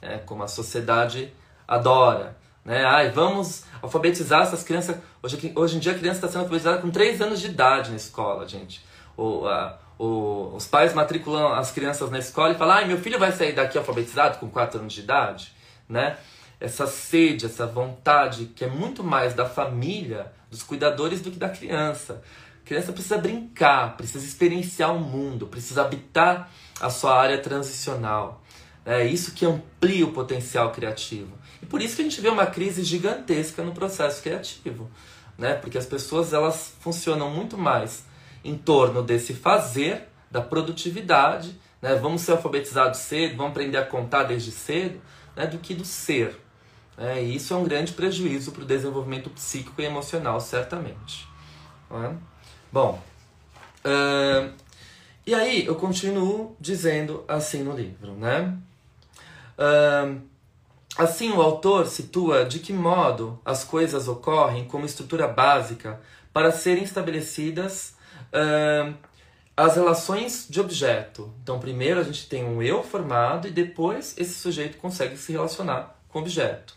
É 0.01 0.18
como 0.18 0.43
a 0.43 0.49
sociedade 0.49 1.32
adora. 1.66 2.36
Né? 2.64 2.84
Ai, 2.84 3.11
vamos 3.11 3.64
alfabetizar 3.82 4.43
essas 4.43 4.62
crianças. 4.62 4.97
Hoje, 5.22 5.53
hoje 5.55 5.76
em 5.76 5.80
dia 5.80 5.93
a 5.93 5.99
criança 5.99 6.18
está 6.18 6.28
sendo 6.28 6.41
alfabetizada 6.41 6.78
com 6.78 6.91
3 6.91 7.20
anos 7.20 7.41
de 7.41 7.47
idade 7.49 7.91
na 7.91 7.97
escola, 7.97 8.47
gente. 8.47 8.84
A, 9.18 9.78
o, 9.99 10.53
os 10.55 10.66
pais 10.66 10.95
matriculam 10.95 11.53
as 11.55 11.72
crianças 11.72 12.11
na 12.11 12.18
escola 12.18 12.53
e 12.53 12.59
falam: 12.59 12.78
ah, 12.78 12.84
meu 12.84 12.99
filho 12.99 13.18
vai 13.18 13.32
sair 13.32 13.53
daqui 13.53 13.76
alfabetizado 13.76 14.39
com 14.39 14.49
4 14.49 14.80
anos 14.80 14.93
de 14.93 15.01
idade, 15.01 15.53
né? 15.89 16.16
Essa 16.61 16.86
sede, 16.86 17.47
essa 17.47 17.66
vontade 17.66 18.47
que 18.47 18.64
é 18.64 18.68
muito 18.68 19.03
mais 19.03 19.34
da 19.34 19.47
família, 19.47 20.30
dos 20.51 20.62
cuidadores 20.62 21.20
do 21.20 21.30
que 21.30 21.39
da 21.39 21.49
criança. 21.49 22.22
criança 22.64 22.93
precisa 22.93 23.16
brincar, 23.16 23.97
precisa 23.97 24.24
experienciar 24.24 24.95
o 24.95 25.01
mundo, 25.01 25.47
precisa 25.47 25.82
habitar 25.82 26.51
a 26.81 26.91
sua 26.91 27.18
área 27.18 27.39
transicional. 27.39 28.43
É 28.85 29.05
isso 29.05 29.33
que 29.33 29.45
amplia 29.45 30.07
o 30.07 30.12
potencial 30.12 30.72
criativo. 30.72 31.37
E 31.62 31.66
por 31.66 31.83
isso 31.83 31.97
que 31.97 32.03
a 32.03 32.05
gente 32.05 32.20
vê 32.20 32.29
uma 32.29 32.47
crise 32.47 32.83
gigantesca 32.83 33.62
no 33.62 33.72
processo 33.72 34.22
criativo, 34.22 34.89
né? 35.37 35.55
Porque 35.55 35.76
as 35.76 35.87
pessoas 35.87 36.33
elas 36.33 36.74
funcionam 36.81 37.31
muito 37.31 37.59
mais 37.59 38.05
em 38.45 38.57
torno 38.57 39.03
desse 39.03 39.35
fazer, 39.35 40.09
da 40.31 40.41
produtividade, 40.41 41.59
né? 41.83 41.95
Vamos 41.97 42.22
ser 42.22 42.33
alfabetizados 42.33 43.01
cedo, 43.01 43.37
vamos 43.37 43.53
aprender 43.53 43.76
a 43.76 43.85
contar 43.85 44.22
desde 44.24 44.53
cedo, 44.53 45.01
né? 45.37 45.47
Do 45.47 45.59
que 45.59 45.74
do 45.74 45.85
ser. 45.85 46.41
É, 46.97 47.22
e 47.22 47.37
isso 47.37 47.55
é 47.55 47.57
um 47.57 47.64
grande 47.64 47.93
prejuízo 47.93 48.51
para 48.51 48.62
o 48.62 48.66
desenvolvimento 48.66 49.31
psíquico 49.31 49.81
e 49.81 49.85
emocional, 49.85 50.41
certamente. 50.41 51.29
É? 51.91 52.12
Bom, 52.72 53.01
e 55.29 55.35
aí 55.35 55.66
eu 55.66 55.74
continuo 55.74 56.57
dizendo 56.59 57.22
assim 57.29 57.62
no 57.62 57.76
livro, 57.76 58.14
né? 58.14 58.57
Uh, 59.59 60.22
assim, 60.97 61.31
o 61.33 61.43
autor 61.43 61.87
situa 61.87 62.47
de 62.47 62.61
que 62.61 62.72
modo 62.72 63.39
as 63.45 63.62
coisas 63.62 64.09
ocorrem 64.09 64.64
como 64.64 64.87
estrutura 64.87 65.29
básica 65.29 66.01
para 66.33 66.51
serem 66.51 66.83
estabelecidas 66.83 67.95
uh, 68.33 68.95
as 69.55 69.74
relações 69.76 70.47
de 70.49 70.62
objeto. 70.62 71.31
Então, 71.43 71.61
primeiro 71.61 72.01
a 72.01 72.05
gente 72.05 72.26
tem 72.26 72.43
um 72.43 72.62
eu 72.62 72.83
formado 72.83 73.47
e 73.47 73.51
depois 73.51 74.14
esse 74.16 74.33
sujeito 74.33 74.79
consegue 74.79 75.18
se 75.18 75.31
relacionar 75.31 76.01
com 76.09 76.20
o 76.20 76.22
objeto. 76.22 76.74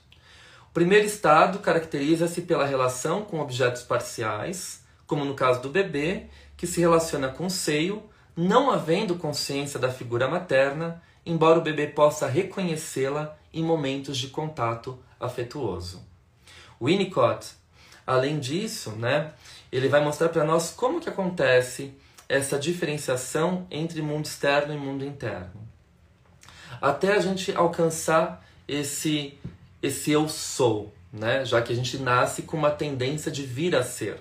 O 0.70 0.74
primeiro 0.74 1.06
estado 1.06 1.60
caracteriza-se 1.60 2.42
pela 2.42 2.66
relação 2.66 3.24
com 3.24 3.40
objetos 3.40 3.84
parciais, 3.84 4.84
como 5.08 5.24
no 5.24 5.36
caso 5.36 5.62
do 5.62 5.70
bebê, 5.70 6.26
que 6.58 6.68
se 6.68 6.82
relaciona 6.82 7.30
com 7.30 7.46
o 7.46 7.50
seio, 7.50 8.11
não 8.36 8.72
havendo 8.72 9.16
consciência 9.16 9.80
da 9.80 9.92
figura 9.92 10.28
materna, 10.28 11.02
embora 11.26 11.60
o 11.60 11.62
bebê 11.62 11.88
possa 11.88 12.28
reconhecê-la 12.28 13.38
em 13.54 13.64
momentos 13.64 14.18
de 14.18 14.28
contato 14.28 14.98
afetuoso. 15.20 16.02
Winnicott, 16.82 17.52
além 18.06 18.40
disso, 18.40 18.92
né, 18.92 19.34
ele 19.72 19.88
vai 19.88 20.04
mostrar 20.04 20.30
para 20.30 20.44
nós 20.44 20.72
como 20.72 21.00
que 21.00 21.10
acontece 21.10 21.94
essa 22.28 22.58
diferenciação 22.58 23.68
entre 23.70 24.02
mundo 24.02 24.26
externo 24.26 24.74
e 24.74 24.78
mundo 24.78 25.06
interno. 25.06 25.68
Até 26.82 27.14
a 27.14 27.20
gente 27.20 27.54
alcançar 27.56 28.44
esse 28.68 29.38
esse 29.82 30.12
eu 30.12 30.30
sou, 30.30 30.94
né? 31.12 31.44
já 31.44 31.62
que 31.62 31.74
a 31.74 31.76
gente 31.76 31.98
nasce 31.98 32.44
com 32.44 32.56
uma 32.56 32.70
tendência 32.70 33.32
de 33.32 33.44
vir 33.44 33.76
a 33.76 33.84
ser. 33.84 34.18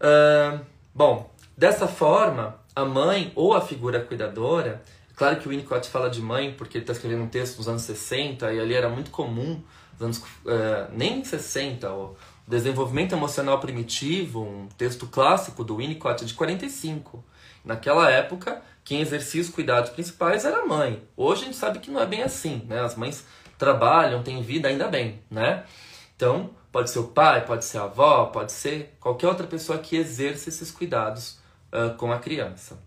Uh, 0.00 0.60
bom, 0.92 1.30
dessa 1.58 1.88
forma, 1.88 2.56
a 2.72 2.84
mãe 2.84 3.32
ou 3.34 3.52
a 3.52 3.60
figura 3.60 4.00
cuidadora, 4.00 4.80
claro 5.16 5.38
que 5.40 5.48
o 5.48 5.50
Winnicott 5.50 5.90
fala 5.90 6.08
de 6.08 6.22
mãe 6.22 6.54
porque 6.56 6.78
ele 6.78 6.84
está 6.84 6.92
escrevendo 6.92 7.24
um 7.24 7.28
texto 7.28 7.56
dos 7.56 7.66
anos 7.66 7.82
60 7.82 8.52
e 8.52 8.60
ali 8.60 8.74
era 8.74 8.88
muito 8.88 9.10
comum, 9.10 9.60
anos, 10.00 10.18
uh, 10.18 10.88
nem 10.92 11.24
60, 11.24 11.90
o 11.92 12.16
Desenvolvimento 12.46 13.12
Emocional 13.12 13.58
Primitivo, 13.58 14.40
um 14.40 14.68
texto 14.78 15.08
clássico 15.08 15.64
do 15.64 15.78
Winnicott 15.78 16.24
de 16.24 16.32
45. 16.32 17.24
Naquela 17.64 18.08
época, 18.08 18.62
quem 18.84 19.00
exercia 19.00 19.42
os 19.42 19.48
cuidados 19.48 19.90
principais 19.90 20.44
era 20.44 20.58
a 20.62 20.64
mãe. 20.64 21.02
Hoje 21.16 21.42
a 21.42 21.44
gente 21.46 21.56
sabe 21.56 21.80
que 21.80 21.90
não 21.90 22.00
é 22.00 22.06
bem 22.06 22.22
assim, 22.22 22.64
né? 22.68 22.80
As 22.80 22.94
mães 22.94 23.26
trabalham, 23.58 24.22
têm 24.22 24.40
vida, 24.42 24.68
ainda 24.68 24.86
bem, 24.86 25.20
né? 25.28 25.64
Então, 26.14 26.50
pode 26.70 26.88
ser 26.88 27.00
o 27.00 27.08
pai, 27.08 27.44
pode 27.44 27.64
ser 27.64 27.78
a 27.78 27.82
avó, 27.82 28.26
pode 28.26 28.52
ser 28.52 28.96
qualquer 29.00 29.26
outra 29.26 29.46
pessoa 29.46 29.78
que 29.78 29.96
exerça 29.96 30.48
esses 30.48 30.70
cuidados 30.70 31.38
uh, 31.72 31.96
com 31.96 32.12
a 32.12 32.18
criança. 32.18 32.78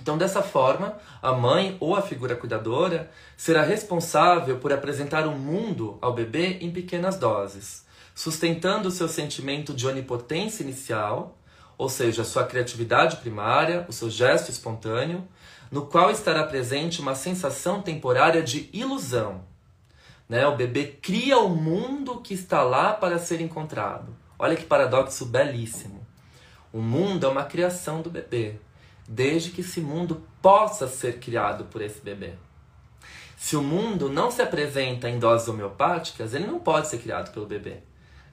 Então, 0.00 0.18
dessa 0.18 0.42
forma, 0.42 0.96
a 1.22 1.32
mãe 1.32 1.76
ou 1.80 1.94
a 1.94 2.02
figura 2.02 2.36
cuidadora 2.36 3.10
será 3.36 3.62
responsável 3.62 4.58
por 4.58 4.72
apresentar 4.72 5.26
o 5.26 5.32
mundo 5.32 5.98
ao 6.02 6.12
bebê 6.12 6.58
em 6.60 6.70
pequenas 6.70 7.16
doses, 7.16 7.86
sustentando 8.14 8.88
o 8.88 8.90
seu 8.90 9.08
sentimento 9.08 9.72
de 9.72 9.86
onipotência 9.86 10.62
inicial, 10.62 11.38
ou 11.78 11.88
seja, 11.88 12.24
sua 12.24 12.44
criatividade 12.44 13.16
primária, 13.16 13.84
o 13.88 13.92
seu 13.92 14.10
gesto 14.10 14.50
espontâneo, 14.50 15.26
no 15.70 15.86
qual 15.86 16.10
estará 16.10 16.44
presente 16.44 17.00
uma 17.00 17.14
sensação 17.14 17.80
temporária 17.82 18.42
de 18.42 18.68
ilusão, 18.72 19.42
né? 20.28 20.46
O 20.46 20.56
bebê 20.56 20.86
cria 20.86 21.38
o 21.38 21.48
mundo 21.48 22.20
que 22.20 22.34
está 22.34 22.62
lá 22.62 22.92
para 22.92 23.18
ser 23.18 23.40
encontrado. 23.40 24.14
Olha 24.38 24.56
que 24.56 24.64
paradoxo 24.64 25.26
belíssimo. 25.26 26.03
O 26.74 26.80
mundo 26.80 27.24
é 27.24 27.28
uma 27.28 27.44
criação 27.44 28.02
do 28.02 28.10
bebê, 28.10 28.56
desde 29.06 29.50
que 29.50 29.60
esse 29.60 29.80
mundo 29.80 30.26
possa 30.42 30.88
ser 30.88 31.20
criado 31.20 31.66
por 31.66 31.80
esse 31.80 32.00
bebê. 32.00 32.32
Se 33.36 33.54
o 33.54 33.62
mundo 33.62 34.08
não 34.08 34.28
se 34.28 34.42
apresenta 34.42 35.08
em 35.08 35.20
doses 35.20 35.46
homeopáticas, 35.46 36.34
ele 36.34 36.48
não 36.48 36.58
pode 36.58 36.88
ser 36.88 36.98
criado 36.98 37.32
pelo 37.32 37.46
bebê. 37.46 37.76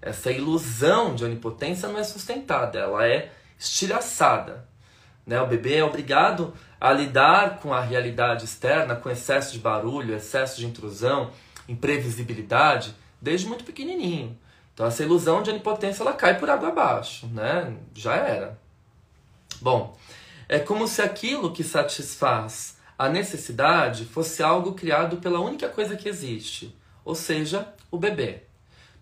Essa 0.02 0.32
ilusão 0.32 1.14
de 1.14 1.24
onipotência 1.24 1.88
não 1.88 2.00
é 2.00 2.04
sustentada, 2.04 2.80
ela 2.80 3.06
é 3.06 3.32
estilhaçada. 3.60 4.68
Né? 5.24 5.40
O 5.40 5.46
bebê 5.46 5.76
é 5.76 5.84
obrigado 5.84 6.52
a 6.80 6.92
lidar 6.92 7.60
com 7.60 7.72
a 7.72 7.80
realidade 7.80 8.46
externa, 8.46 8.96
com 8.96 9.12
excesso 9.12 9.54
de 9.54 9.60
barulho, 9.60 10.16
excesso 10.16 10.58
de 10.58 10.66
intrusão, 10.66 11.30
imprevisibilidade 11.70 12.96
desde 13.22 13.46
muito 13.46 13.64
pequenininho. 13.64 14.36
Então 14.82 14.88
essa 14.88 15.04
ilusão 15.04 15.44
de 15.44 15.52
onipotência 15.52 16.02
ela 16.02 16.14
cai 16.14 16.40
por 16.40 16.50
água 16.50 16.70
abaixo, 16.70 17.28
né? 17.28 17.78
Já 17.94 18.16
era. 18.16 18.60
Bom, 19.62 19.96
é 20.50 20.58
como 20.58 20.88
se 20.88 21.04
aquilo 21.04 21.54
que 21.54 21.64
satisfaz 21.64 22.80
a 22.98 23.08
necessidade 23.08 24.06
fosse 24.06 24.42
algo 24.42 24.74
criado 24.74 25.18
pela 25.18 25.40
única 25.40 25.70
coisa 25.70 25.96
que 25.96 26.10
existe, 26.10 26.76
ou 27.06 27.14
seja, 27.14 27.72
o 27.92 27.98
bebê. 28.00 28.42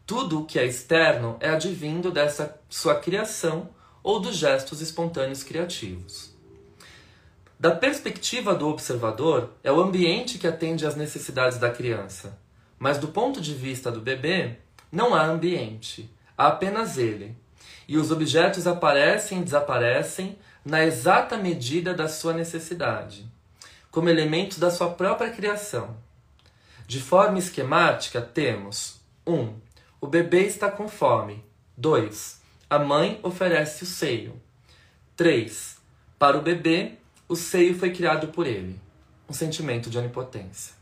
Tudo 0.06 0.42
o 0.42 0.46
que 0.46 0.60
é 0.60 0.66
externo 0.66 1.38
é 1.40 1.50
advindo 1.50 2.12
dessa 2.12 2.60
sua 2.68 2.96
criação 2.96 3.70
ou 4.04 4.20
dos 4.20 4.36
gestos 4.36 4.82
espontâneos 4.82 5.44
criativos. 5.44 6.36
Da 7.58 7.72
perspectiva 7.72 8.54
do 8.54 8.68
observador, 8.68 9.54
é 9.64 9.72
o 9.72 9.80
ambiente 9.80 10.38
que 10.38 10.46
atende 10.46 10.86
às 10.86 10.98
necessidades 10.98 11.58
da 11.58 11.70
criança. 11.70 12.38
Mas 12.78 12.98
do 12.98 13.08
ponto 13.08 13.40
de 13.40 13.54
vista 13.54 13.90
do 13.90 14.02
bebê, 14.02 14.58
não 14.92 15.14
há 15.14 15.24
ambiente, 15.26 16.10
há 16.38 16.48
apenas 16.48 16.98
ele. 16.98 17.36
E 17.88 17.98
os 17.98 18.12
objetos 18.12 18.68
aparecem 18.68 19.42
e 19.42 19.44
desaparecem 19.44 20.38
na 20.64 20.84
exata 20.84 21.38
medida 21.38 21.94
da 21.94 22.08
sua 22.08 22.34
necessidade, 22.34 23.26
como 23.90 24.10
elementos 24.10 24.60
da 24.60 24.70
sua 24.70 24.92
própria 24.92 25.32
criação. 25.32 25.98
De 26.86 27.00
forma 27.00 27.38
esquemática, 27.38 28.22
temos 28.22 29.00
1. 29.26 29.34
Um, 29.34 29.54
o 30.02 30.08
bebê 30.08 30.46
está 30.46 30.72
com 30.72 30.88
fome. 30.88 31.44
2. 31.78 32.42
A 32.70 32.80
mãe 32.80 33.20
oferece 33.24 33.84
o 33.84 33.88
seio. 33.88 34.40
3. 35.16 35.78
Para 36.18 36.38
o 36.38 36.42
bebê, 36.42 36.94
o 37.28 37.36
seio 37.36 37.78
foi 37.78 37.92
criado 37.92 38.30
por 38.30 38.48
ele. 38.48 38.80
Um 39.30 39.34
sentimento 39.34 39.90
de 39.90 39.98
onipotência. 39.98 40.74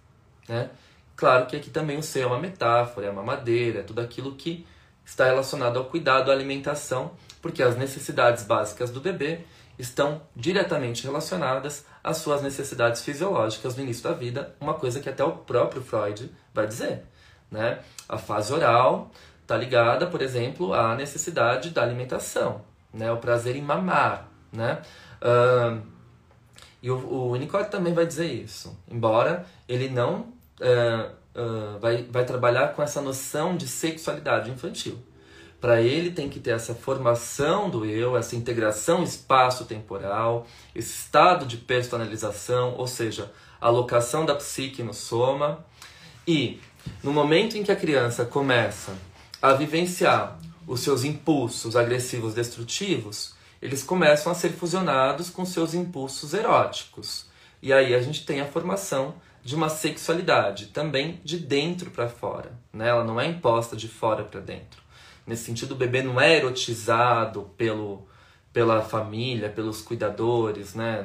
Né? 0.48 0.70
Claro 1.18 1.48
que 1.48 1.56
aqui 1.56 1.72
também 1.72 1.98
o 1.98 2.04
ser 2.04 2.22
é 2.22 2.26
uma 2.28 2.38
metáfora, 2.38 3.08
é 3.08 3.10
uma 3.10 3.24
madeira, 3.24 3.80
é 3.80 3.84
tudo 3.84 4.00
aquilo 4.00 4.36
que 4.36 4.68
está 5.04 5.26
relacionado 5.26 5.80
ao 5.80 5.86
cuidado, 5.86 6.30
à 6.30 6.34
alimentação, 6.34 7.12
porque 7.42 7.64
as 7.64 7.76
necessidades 7.76 8.44
básicas 8.44 8.92
do 8.92 9.02
bebê 9.02 9.40
estão 9.80 10.22
diretamente 10.36 11.04
relacionadas 11.04 11.86
às 12.04 12.18
suas 12.18 12.44
necessidades 12.44 13.02
fisiológicas 13.02 13.76
no 13.76 13.82
início 13.82 14.04
da 14.04 14.14
vida, 14.14 14.56
uma 14.62 14.76
coisa 14.76 15.00
que 15.00 15.10
até 15.10 15.24
o 15.24 15.32
próprio 15.32 15.82
Freud 15.82 16.32
vai 16.54 16.68
dizer. 16.68 17.04
Né? 17.50 17.80
A 18.08 18.20
fase 18.20 18.54
oral 18.54 19.10
está 19.42 19.58
ligada, 19.58 20.06
por 20.06 20.22
exemplo, 20.22 20.72
à 20.72 20.96
necessidade 20.96 21.72
da 21.72 21.82
alimentação, 21.82 22.62
né? 22.94 23.12
o 23.12 23.18
prazer 23.18 23.56
em 23.56 23.62
mamar. 23.62 24.28
Né? 24.54 24.82
Uh, 25.20 25.82
e 26.82 26.92
o, 26.92 26.98
o 26.98 27.34
Winnicott 27.34 27.72
também 27.72 27.94
vai 27.94 28.06
dizer 28.06 28.28
isso, 28.28 28.78
embora 28.88 29.46
ele 29.68 29.90
não 29.90 30.37
uh, 30.60 31.12
uh, 31.40 31.80
vai, 31.80 32.04
vai 32.04 32.26
trabalhar 32.26 32.74
com 32.74 32.82
essa 32.82 33.02
noção 33.02 33.56
de 33.56 33.68
sexualidade 33.68 34.50
infantil. 34.50 34.98
Para 35.60 35.82
ele 35.82 36.12
tem 36.12 36.30
que 36.30 36.40
ter 36.40 36.52
essa 36.52 36.76
formação 36.76 37.70
do 37.70 37.84
eu, 37.84 38.16
essa 38.16 38.36
integração 38.36 39.04
espaço-temporal, 39.04 40.46
esse 40.76 40.94
estado 40.94 41.46
de 41.48 41.58
personalização, 41.58 42.76
ou 42.78 42.86
seja, 42.86 43.32
a 43.60 43.68
alocação 43.68 44.24
da 44.24 44.36
psique 44.36 44.84
no 44.84 44.94
soma. 44.94 45.66
E 46.28 46.60
no 47.02 47.12
momento 47.12 47.58
em 47.58 47.64
que 47.64 47.72
a 47.72 47.76
criança 47.76 48.24
começa 48.24 48.94
a 49.42 49.54
vivenciar 49.54 50.38
os 50.68 50.82
seus 50.82 51.04
impulsos 51.04 51.76
agressivos 51.76 52.36
destrutivos, 52.36 53.34
eles 53.60 53.82
começam 53.82 54.32
a 54.32 54.36
ser 54.36 54.50
fusionados 54.50 55.30
com 55.30 55.44
seus 55.44 55.74
impulsos 55.74 56.34
eróticos. 56.36 57.26
E 57.62 57.74
aí 57.74 57.96
a 57.96 58.02
gente 58.02 58.26
tem 58.26 58.42
a 58.42 58.46
formação 58.46 59.16
de 59.48 59.56
uma 59.56 59.70
sexualidade, 59.70 60.66
também 60.66 61.22
de 61.24 61.38
dentro 61.40 61.90
para 61.90 62.10
fora. 62.10 62.52
Né? 62.74 62.90
Ela 62.90 63.06
não 63.06 63.18
é 63.18 63.26
imposta 63.26 63.78
de 63.78 63.88
fora 63.88 64.26
para 64.26 64.42
dentro. 64.42 64.82
Nesse 65.26 65.46
sentido, 65.46 65.72
o 65.72 65.78
bebê 65.78 66.04
não 66.04 66.20
é 66.20 66.36
erotizado 66.36 67.50
pelo, 67.56 68.06
pela 68.52 68.82
família, 68.82 69.50
pelos 69.50 69.82
cuidadores, 69.82 70.76
né? 70.76 71.02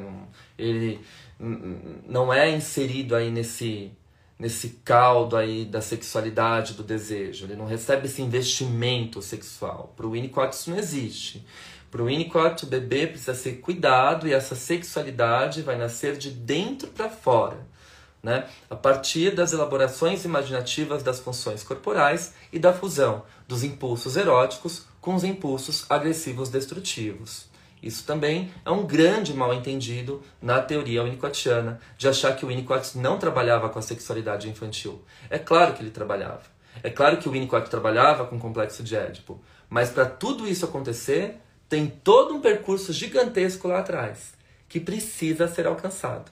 Ele 0.59 1.01
não 1.39 2.33
é 2.33 2.51
inserido 2.51 3.15
aí 3.15 3.31
nesse 3.31 3.93
nesse 4.37 4.81
caldo 4.85 5.37
aí 5.37 5.65
da 5.65 5.81
sexualidade, 5.81 6.75
do 6.75 6.83
desejo. 6.83 7.47
Ele 7.47 7.55
não 7.55 7.65
recebe 7.65 8.07
esse 8.07 8.21
investimento 8.23 9.23
sexual. 9.23 9.95
Para 9.97 10.05
o 10.05 10.11
Winnicott 10.11 10.57
isso 10.57 10.69
não 10.69 10.79
existe. 10.79 11.47
Para 11.93 12.03
o 12.03 12.07
Winnicott, 12.07 12.65
o 12.65 12.69
bebê 12.69 13.07
precisa 13.07 13.35
ser 13.35 13.61
cuidado 13.61 14.27
e 14.27 14.33
essa 14.33 14.57
sexualidade 14.57 15.63
vai 15.63 15.79
nascer 15.79 16.17
de 16.17 16.31
dentro 16.31 16.89
para 16.89 17.09
fora, 17.09 17.65
né? 18.23 18.47
a 18.71 18.77
partir 18.77 19.35
das 19.35 19.53
elaborações 19.53 20.25
imaginativas 20.25 21.03
das 21.03 21.19
funções 21.19 21.63
corporais 21.63 22.35
e 22.53 22.59
da 22.59 22.73
fusão 22.73 23.25
dos 23.49 23.65
impulsos 23.65 24.17
eróticos 24.17 24.87
com 25.01 25.15
os 25.15 25.25
impulsos 25.25 25.85
agressivos 25.91 26.49
destrutivos. 26.49 27.51
Isso 27.83 28.05
também 28.05 28.53
é 28.65 28.71
um 28.71 28.87
grande 28.87 29.35
mal-entendido 29.35 30.23
na 30.41 30.63
teoria 30.63 31.03
winnicottiana, 31.03 31.81
de 31.99 32.07
achar 32.09 32.37
que 32.37 32.45
o 32.45 32.49
Winnicott 32.49 32.97
não 32.97 33.19
trabalhava 33.19 33.69
com 33.69 33.79
a 33.79 33.83
sexualidade 33.83 34.49
infantil. 34.49 35.03
É 35.29 35.37
claro 35.37 35.75
que 35.75 35.83
ele 35.83 35.91
trabalhava. 35.91 36.43
É 36.81 36.89
claro 36.89 37.17
que 37.17 37.29
o 37.29 37.33
Winnicott 37.33 37.69
trabalhava 37.69 38.25
com 38.25 38.37
o 38.37 38.41
complexo 38.41 38.85
de 38.85 38.95
Édipo. 38.95 39.41
Mas 39.69 39.91
para 39.91 40.07
tudo 40.07 40.47
isso 40.47 40.65
acontecer, 40.65 41.41
tem 41.69 41.89
todo 41.89 42.35
um 42.35 42.41
percurso 42.41 42.93
gigantesco 42.93 43.67
lá 43.67 43.81
atrás, 43.81 44.35
que 44.69 44.79
precisa 44.79 45.49
ser 45.49 45.67
alcançado. 45.67 46.31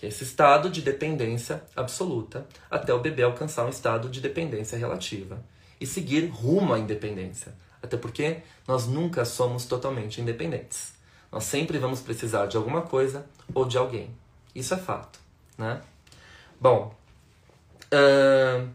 Que 0.00 0.06
é 0.06 0.08
esse 0.08 0.24
estado 0.24 0.70
de 0.70 0.80
dependência 0.80 1.62
absoluta, 1.76 2.48
até 2.70 2.94
o 2.94 3.00
bebê 3.00 3.22
alcançar 3.22 3.66
um 3.66 3.68
estado 3.68 4.08
de 4.08 4.18
dependência 4.18 4.78
relativa 4.78 5.44
e 5.78 5.86
seguir 5.86 6.26
rumo 6.28 6.72
à 6.72 6.78
independência 6.78 7.52
até 7.82 7.96
porque 7.96 8.38
nós 8.66 8.86
nunca 8.86 9.24
somos 9.24 9.64
totalmente 9.64 10.20
independentes. 10.20 10.92
Nós 11.30 11.44
sempre 11.44 11.78
vamos 11.78 12.00
precisar 12.00 12.46
de 12.46 12.56
alguma 12.56 12.82
coisa 12.82 13.26
ou 13.54 13.64
de 13.64 13.78
alguém. 13.78 14.10
Isso 14.54 14.74
é 14.74 14.76
fato, 14.76 15.18
né? 15.56 15.80
Bom, 16.60 16.94
uh, 17.92 18.68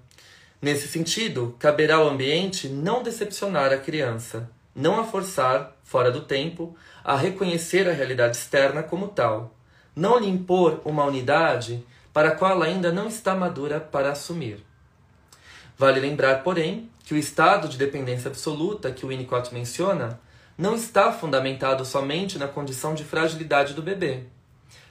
nesse 0.62 0.88
sentido, 0.88 1.56
caberá 1.60 1.96
ao 1.96 2.08
ambiente 2.08 2.68
não 2.70 3.04
decepcionar 3.04 3.72
a 3.72 3.78
criança, 3.78 4.50
não 4.74 5.00
a 5.00 5.04
forçar, 5.04 5.76
fora 5.84 6.10
do 6.10 6.22
tempo, 6.22 6.76
a 7.04 7.16
reconhecer 7.16 7.88
a 7.88 7.94
realidade 7.94 8.38
externa 8.38 8.82
como 8.82 9.10
tal, 9.10 9.55
não 9.96 10.20
lhe 10.20 10.28
impor 10.28 10.82
uma 10.84 11.06
unidade 11.06 11.86
para 12.12 12.30
a 12.30 12.36
qual 12.36 12.62
ainda 12.62 12.92
não 12.92 13.08
está 13.08 13.36
madura 13.36 13.80
para 13.80 14.12
assumir. 14.12 14.64
Vale 15.78 16.00
lembrar, 16.00 16.44
porém, 16.44 16.90
que 17.04 17.14
o 17.14 17.18
estado 17.18 17.68
de 17.68 17.78
dependência 17.78 18.30
absoluta 18.30 18.92
que 18.92 19.06
o 19.06 19.10
Winnicott 19.10 19.54
menciona 19.54 20.20
não 20.58 20.76
está 20.76 21.12
fundamentado 21.12 21.86
somente 21.86 22.38
na 22.38 22.48
condição 22.48 22.94
de 22.94 23.04
fragilidade 23.04 23.74
do 23.74 23.82
bebê. 23.82 24.24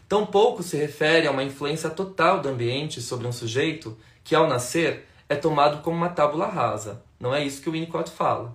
Tampouco 0.09 0.63
se 0.63 0.77
refere 0.77 1.27
a 1.27 1.31
uma 1.31 1.43
influência 1.43 1.89
total 1.89 2.41
do 2.41 2.49
ambiente 2.49 3.01
sobre 3.01 3.27
um 3.27 3.33
sujeito 3.33 3.97
que, 4.23 4.35
ao 4.35 4.47
nascer, 4.47 5.07
é 5.29 5.35
tomado 5.35 5.83
como 5.83 5.97
uma 5.97 6.11
tábula 6.11 6.47
rasa. 6.47 7.03
Não 7.19 7.35
é 7.35 7.43
isso 7.43 7.63
que 7.63 7.69
o 7.69 7.73
Winnicott 7.73 8.11
fala. 8.11 8.55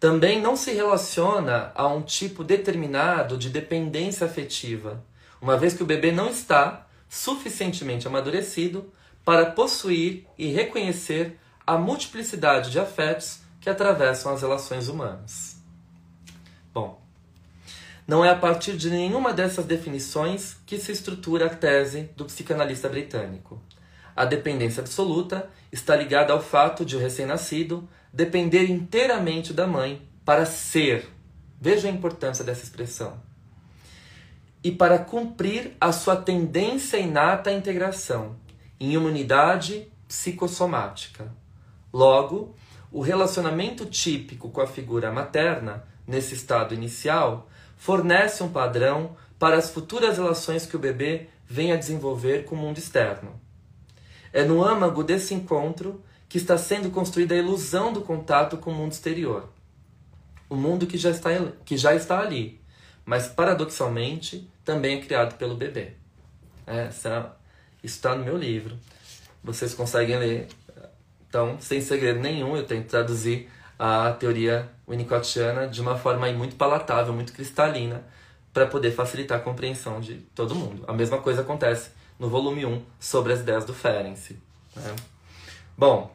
Também 0.00 0.40
não 0.40 0.56
se 0.56 0.72
relaciona 0.72 1.72
a 1.74 1.86
um 1.86 2.02
tipo 2.02 2.42
determinado 2.42 3.36
de 3.36 3.50
dependência 3.50 4.26
afetiva, 4.26 5.02
uma 5.40 5.56
vez 5.56 5.74
que 5.74 5.82
o 5.82 5.86
bebê 5.86 6.12
não 6.12 6.28
está 6.28 6.86
suficientemente 7.08 8.06
amadurecido 8.06 8.92
para 9.24 9.46
possuir 9.46 10.26
e 10.38 10.48
reconhecer 10.48 11.38
a 11.66 11.76
multiplicidade 11.76 12.70
de 12.70 12.78
afetos 12.78 13.40
que 13.60 13.68
atravessam 13.68 14.32
as 14.32 14.42
relações 14.42 14.88
humanas. 14.88 15.56
Bom, 16.72 17.02
não 18.06 18.24
é 18.24 18.30
a 18.30 18.36
partir 18.36 18.76
de 18.76 18.88
nenhuma 18.88 19.32
dessas 19.32 19.64
definições 19.64 20.56
que 20.64 20.78
se 20.78 20.92
estrutura 20.92 21.46
a 21.46 21.50
tese 21.50 22.10
do 22.16 22.24
psicanalista 22.24 22.88
britânico. 22.88 23.60
A 24.14 24.24
dependência 24.24 24.80
absoluta 24.80 25.50
está 25.72 25.96
ligada 25.96 26.32
ao 26.32 26.40
fato 26.40 26.84
de 26.84 26.96
o 26.96 27.00
recém-nascido 27.00 27.88
depender 28.12 28.70
inteiramente 28.70 29.52
da 29.52 29.66
mãe 29.66 30.08
para 30.24 30.46
ser. 30.46 31.08
Veja 31.60 31.88
a 31.88 31.90
importância 31.90 32.44
dessa 32.44 32.62
expressão. 32.62 33.20
E 34.66 34.72
para 34.72 34.98
cumprir 34.98 35.76
a 35.80 35.92
sua 35.92 36.16
tendência 36.16 36.96
inata 36.96 37.50
à 37.50 37.52
integração 37.52 38.34
em 38.80 38.96
uma 38.96 39.08
unidade 39.08 39.86
psicossomática. 40.08 41.32
Logo, 41.92 42.52
o 42.90 43.00
relacionamento 43.00 43.86
típico 43.86 44.50
com 44.50 44.60
a 44.60 44.66
figura 44.66 45.12
materna, 45.12 45.84
nesse 46.04 46.34
estado 46.34 46.74
inicial, 46.74 47.48
fornece 47.76 48.42
um 48.42 48.48
padrão 48.48 49.14
para 49.38 49.56
as 49.56 49.70
futuras 49.70 50.18
relações 50.18 50.66
que 50.66 50.74
o 50.74 50.80
bebê 50.80 51.28
vem 51.46 51.70
a 51.70 51.76
desenvolver 51.76 52.44
com 52.44 52.56
o 52.56 52.58
mundo 52.58 52.78
externo. 52.78 53.40
É 54.32 54.42
no 54.42 54.64
âmago 54.64 55.04
desse 55.04 55.32
encontro 55.32 56.02
que 56.28 56.38
está 56.38 56.58
sendo 56.58 56.90
construída 56.90 57.36
a 57.36 57.38
ilusão 57.38 57.92
do 57.92 58.00
contato 58.00 58.56
com 58.56 58.72
o 58.72 58.74
mundo 58.74 58.90
exterior. 58.90 59.48
O 60.50 60.56
mundo 60.56 60.88
que 60.88 60.98
já 60.98 61.10
está, 61.10 61.30
que 61.64 61.76
já 61.76 61.94
está 61.94 62.18
ali, 62.18 62.65
mas 63.06 63.26
paradoxalmente 63.26 64.50
também 64.62 64.98
é 64.98 65.00
criado 65.00 65.38
pelo 65.38 65.56
bebê. 65.56 65.92
Essa, 66.66 67.34
isso 67.82 67.96
está 67.96 68.14
no 68.14 68.24
meu 68.24 68.36
livro. 68.36 68.76
Vocês 69.42 69.72
conseguem 69.72 70.18
ler 70.18 70.48
então, 71.28 71.58
sem 71.60 71.82
segredo 71.82 72.20
nenhum, 72.20 72.56
eu 72.56 72.64
tento 72.64 72.86
traduzir 72.86 73.50
a 73.78 74.12
teoria 74.12 74.68
winnicottiana 74.88 75.68
de 75.68 75.80
uma 75.80 75.94
forma 75.98 76.30
muito 76.32 76.56
palatável, 76.56 77.12
muito 77.12 77.32
cristalina, 77.32 78.02
para 78.54 78.66
poder 78.66 78.90
facilitar 78.92 79.38
a 79.38 79.42
compreensão 79.42 80.00
de 80.00 80.14
todo 80.34 80.54
mundo. 80.54 80.84
A 80.88 80.94
mesma 80.94 81.18
coisa 81.18 81.42
acontece 81.42 81.90
no 82.18 82.30
volume 82.30 82.64
1 82.64 82.82
sobre 82.98 83.34
as 83.34 83.40
ideias 83.40 83.66
do 83.66 83.74
Ferenczi. 83.74 84.38
Né? 84.74 84.96
Bom, 85.76 86.10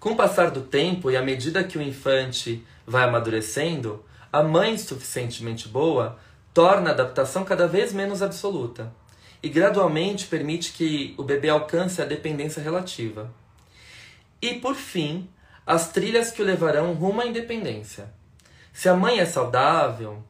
com 0.00 0.12
o 0.12 0.16
passar 0.16 0.50
do 0.50 0.62
tempo 0.62 1.10
e 1.10 1.16
à 1.16 1.20
medida 1.20 1.62
que 1.62 1.76
o 1.76 1.82
infante 1.82 2.64
vai 2.86 3.04
amadurecendo, 3.04 4.02
a 4.32 4.42
mãe 4.42 4.78
suficientemente 4.78 5.68
boa 5.68 6.18
torna 6.54 6.90
a 6.90 6.92
adaptação 6.92 7.44
cada 7.44 7.68
vez 7.68 7.92
menos 7.92 8.22
absoluta 8.22 8.92
e 9.42 9.48
gradualmente 9.48 10.26
permite 10.26 10.72
que 10.72 11.14
o 11.18 11.22
bebê 11.22 11.48
alcance 11.48 12.00
a 12.00 12.04
dependência 12.04 12.62
relativa. 12.62 13.30
E, 14.40 14.54
por 14.54 14.74
fim, 14.74 15.28
as 15.66 15.90
trilhas 15.90 16.30
que 16.30 16.40
o 16.40 16.44
levarão 16.44 16.94
rumo 16.94 17.20
à 17.20 17.26
independência. 17.26 18.12
Se 18.72 18.88
a 18.88 18.94
mãe 18.94 19.18
é 19.18 19.26
saudável, 19.26 20.22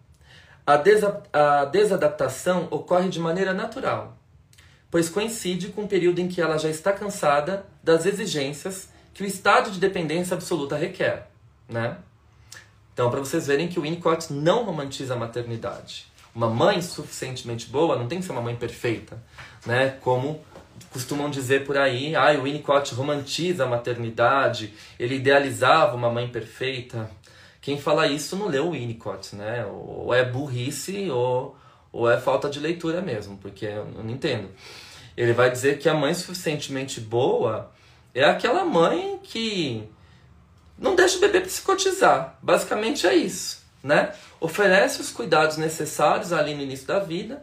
a, 0.67 0.77
desa 0.77 1.23
a 1.33 1.65
desadaptação 1.67 2.69
ocorre 2.71 3.09
de 3.09 3.21
maneira 3.21 3.53
natural, 3.53 4.17
pois 4.91 5.09
coincide 5.09 5.69
com 5.69 5.85
o 5.85 5.89
período 5.89 6.21
em 6.21 6.29
que 6.29 6.41
ela 6.41 6.59
já 6.59 6.69
está 6.69 6.93
cansada 6.93 7.67
das 7.83 8.07
exigências 8.07 8.89
que 9.15 9.23
o 9.23 9.27
estado 9.27 9.71
de 9.71 9.79
dependência 9.79 10.35
absoluta 10.35 10.77
requer. 10.77 11.29
Né? 11.69 11.97
Então, 12.93 13.11
para 13.11 13.21
vocês 13.21 13.47
verem 13.47 13.69
que 13.69 13.79
o 13.79 13.83
Winnicott 13.83 14.33
não 14.33 14.65
romantiza 14.65 15.15
a 15.15 15.17
maternidade. 15.17 16.07
Uma 16.35 16.49
mãe 16.49 16.81
suficientemente 16.81 17.67
boa 17.67 17.97
não 17.97 18.07
tem 18.07 18.19
que 18.19 18.25
ser 18.25 18.33
uma 18.33 18.41
mãe 18.41 18.57
perfeita, 18.57 19.23
né? 19.67 19.97
como 20.01 20.41
costumam 20.91 21.31
dizer 21.31 21.65
por 21.65 21.77
aí, 21.77 22.15
ah, 22.15 22.33
o 22.39 22.43
Winnicott 22.43 22.95
romantiza 22.95 23.65
a 23.65 23.67
maternidade, 23.67 24.75
ele 24.99 25.17
idealizava 25.17 25.97
uma 25.97 26.11
mãe 26.11 26.29
perfeita. 26.29 27.11
Quem 27.61 27.79
fala 27.79 28.07
isso 28.07 28.37
não 28.37 28.49
leu 28.49 28.69
o 28.69 28.71
Winnicott, 28.73 29.37
né? 29.37 29.65
Ou 29.67 30.13
é 30.13 30.25
burrice 30.25 31.11
ou, 31.11 31.57
ou 31.93 32.11
é 32.11 32.19
falta 32.21 32.51
de 32.51 32.59
leitura 32.59 33.01
mesmo, 33.01 33.39
porque 33.39 33.67
eu 33.67 33.87
não 33.87 34.11
entendo. 34.11 34.51
Ele 35.17 35.33
vai 35.33 35.51
dizer 35.51 35.79
que 35.79 35.89
a 35.89 35.95
mãe 35.95 36.13
suficientemente 36.13 37.01
boa 37.01 37.71
é 38.15 38.25
aquela 38.25 38.65
mãe 38.65 39.19
que 39.23 39.89
não 40.79 40.95
deixa 40.95 41.19
o 41.19 41.21
bebê 41.21 41.41
psicotizar. 41.41 42.39
Basicamente 42.43 43.07
é 43.07 43.15
isso, 43.15 43.63
né? 43.83 44.13
Oferece 44.41 45.01
os 45.01 45.11
cuidados 45.11 45.57
necessários 45.57 46.33
ali 46.33 46.55
no 46.55 46.63
início 46.63 46.87
da 46.87 46.99
vida, 46.99 47.43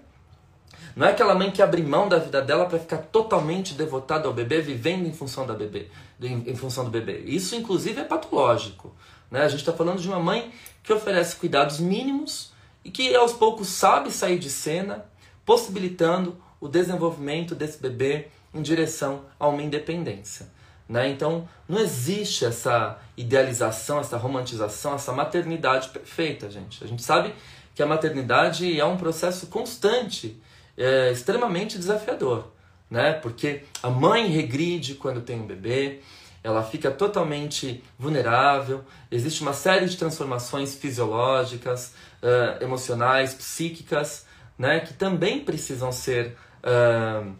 não 0.95 1.07
é 1.07 1.11
aquela 1.11 1.33
mãe 1.33 1.49
que 1.49 1.61
abre 1.61 1.81
mão 1.81 2.09
da 2.09 2.17
vida 2.17 2.41
dela 2.41 2.65
para 2.65 2.79
ficar 2.79 2.97
totalmente 2.97 3.73
devotada 3.73 4.27
ao 4.27 4.33
bebê, 4.33 4.59
vivendo 4.59 5.07
em 5.07 5.13
função 5.13 5.45
da 5.45 5.53
bebê, 5.53 5.87
em, 6.21 6.55
função 6.55 6.83
do 6.83 6.91
bebê. 6.91 7.19
Isso 7.19 7.55
inclusive 7.55 8.01
é 8.01 8.03
patológico. 8.03 8.93
Né? 9.31 9.41
A 9.41 9.47
gente 9.47 9.59
está 9.59 9.71
falando 9.71 10.01
de 10.01 10.07
uma 10.09 10.19
mãe 10.19 10.51
que 10.83 10.91
oferece 10.91 11.37
cuidados 11.37 11.79
mínimos 11.79 12.51
e 12.83 12.91
que 12.91 13.15
aos 13.15 13.33
poucos 13.33 13.69
sabe 13.69 14.11
sair 14.11 14.39
de 14.39 14.49
cena, 14.49 15.05
possibilitando 15.45 16.37
o 16.59 16.67
desenvolvimento 16.67 17.55
desse 17.55 17.77
bebê 17.77 18.27
em 18.53 18.61
direção 18.61 19.21
a 19.39 19.47
uma 19.47 19.61
independência. 19.61 20.49
Né? 20.89 21.09
Então, 21.09 21.47
não 21.67 21.79
existe 21.79 22.43
essa 22.43 22.97
idealização, 23.15 23.99
essa 23.99 24.17
romantização, 24.17 24.95
essa 24.95 25.13
maternidade 25.13 25.89
perfeita, 25.89 26.49
gente. 26.49 26.83
A 26.83 26.87
gente 26.87 27.03
sabe 27.03 27.33
que 27.75 27.83
a 27.83 27.85
maternidade 27.85 28.79
é 28.79 28.83
um 28.83 28.97
processo 28.97 29.47
constante 29.47 30.41
é 30.79 31.11
extremamente 31.11 31.77
desafiador, 31.77 32.47
né? 32.89 33.11
Porque 33.11 33.63
a 33.83 33.89
mãe 33.89 34.27
regride 34.27 34.95
quando 34.95 35.19
tem 35.19 35.37
um 35.37 35.45
bebê, 35.45 35.99
ela 36.41 36.63
fica 36.63 36.89
totalmente 36.89 37.83
vulnerável, 37.97 38.85
existe 39.11 39.41
uma 39.41 39.51
série 39.51 39.87
de 39.87 39.97
transformações 39.97 40.73
fisiológicas, 40.75 41.93
uh, 42.23 42.63
emocionais, 42.63 43.33
psíquicas, 43.33 44.25
né, 44.57 44.79
que 44.79 44.93
também 44.93 45.43
precisam 45.43 45.91
ser 45.91 46.37
uh, 46.63 47.35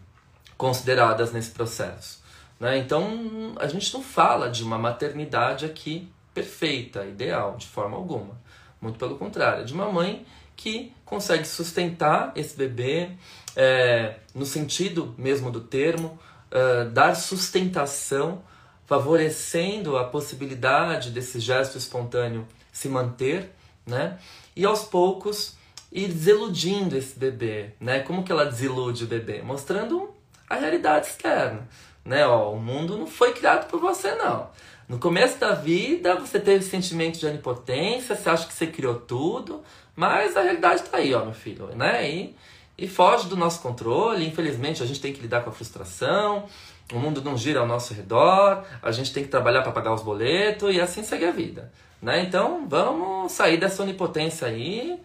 consideradas 0.57 1.31
nesse 1.31 1.51
processo. 1.51 2.18
Né? 2.59 2.77
Então, 2.77 3.55
a 3.57 3.67
gente 3.67 3.93
não 3.93 4.03
fala 4.03 4.49
de 4.49 4.63
uma 4.63 4.77
maternidade 4.77 5.65
aqui 5.65 6.11
perfeita, 6.33 7.05
ideal, 7.05 7.55
de 7.57 7.67
forma 7.67 7.95
alguma. 7.95 8.39
Muito 8.81 8.97
pelo 8.97 9.17
contrário, 9.17 9.61
é 9.61 9.65
de 9.65 9.73
uma 9.73 9.91
mãe 9.91 10.25
que 10.55 10.93
consegue 11.05 11.45
sustentar 11.45 12.33
esse 12.35 12.55
bebê 12.55 13.11
é, 13.55 14.15
no 14.35 14.45
sentido 14.45 15.15
mesmo 15.17 15.51
do 15.51 15.61
termo, 15.61 16.19
é, 16.51 16.85
dar 16.85 17.15
sustentação, 17.15 18.41
favorecendo 18.85 19.97
a 19.97 20.03
possibilidade 20.03 21.11
desse 21.11 21.39
gesto 21.39 21.77
espontâneo 21.77 22.45
se 22.71 22.89
manter, 22.89 23.51
né? 23.85 24.17
E 24.55 24.65
aos 24.65 24.83
poucos 24.83 25.55
ir 25.91 26.07
desiludindo 26.07 26.97
esse 26.97 27.17
bebê, 27.17 27.71
né? 27.79 27.99
Como 27.99 28.23
que 28.23 28.31
ela 28.31 28.45
desilude 28.45 29.03
o 29.03 29.07
bebê? 29.07 29.41
Mostrando 29.41 30.13
a 30.49 30.55
realidade 30.55 31.07
externa, 31.07 31.67
né? 32.03 32.25
Ó, 32.25 32.53
o 32.53 32.59
mundo 32.59 32.97
não 32.97 33.07
foi 33.07 33.33
criado 33.33 33.67
por 33.67 33.79
você 33.79 34.15
não. 34.15 34.49
No 34.87 34.97
começo 34.97 35.37
da 35.37 35.53
vida, 35.53 36.15
você 36.15 36.39
teve 36.39 36.63
sentimento 36.63 37.19
de 37.19 37.25
onipotência, 37.27 38.15
você 38.15 38.27
acha 38.27 38.47
que 38.47 38.53
você 38.53 38.65
criou 38.65 38.95
tudo, 38.95 39.63
mas 39.95 40.35
a 40.35 40.41
realidade 40.41 40.81
está 40.81 40.97
aí, 40.97 41.13
ó, 41.13 41.23
meu 41.23 41.33
filho, 41.33 41.67
né? 41.75 42.09
E, 42.09 42.35
e 42.75 42.87
foge 42.87 43.27
do 43.27 43.37
nosso 43.37 43.61
controle. 43.61 44.25
Infelizmente, 44.25 44.81
a 44.81 44.85
gente 44.87 44.99
tem 44.99 45.13
que 45.13 45.21
lidar 45.21 45.43
com 45.43 45.51
a 45.51 45.53
frustração. 45.53 46.45
O 46.91 46.97
mundo 46.97 47.21
não 47.21 47.37
gira 47.37 47.59
ao 47.59 47.67
nosso 47.67 47.93
redor. 47.93 48.63
A 48.81 48.91
gente 48.91 49.13
tem 49.13 49.23
que 49.23 49.29
trabalhar 49.29 49.61
para 49.61 49.71
pagar 49.71 49.93
os 49.93 50.01
boletos 50.01 50.73
e 50.73 50.81
assim 50.81 51.03
segue 51.03 51.25
a 51.25 51.31
vida, 51.31 51.71
né? 52.01 52.23
Então, 52.23 52.65
vamos 52.67 53.31
sair 53.31 53.57
dessa 53.57 53.83
onipotência 53.83 54.47
aí, 54.47 54.99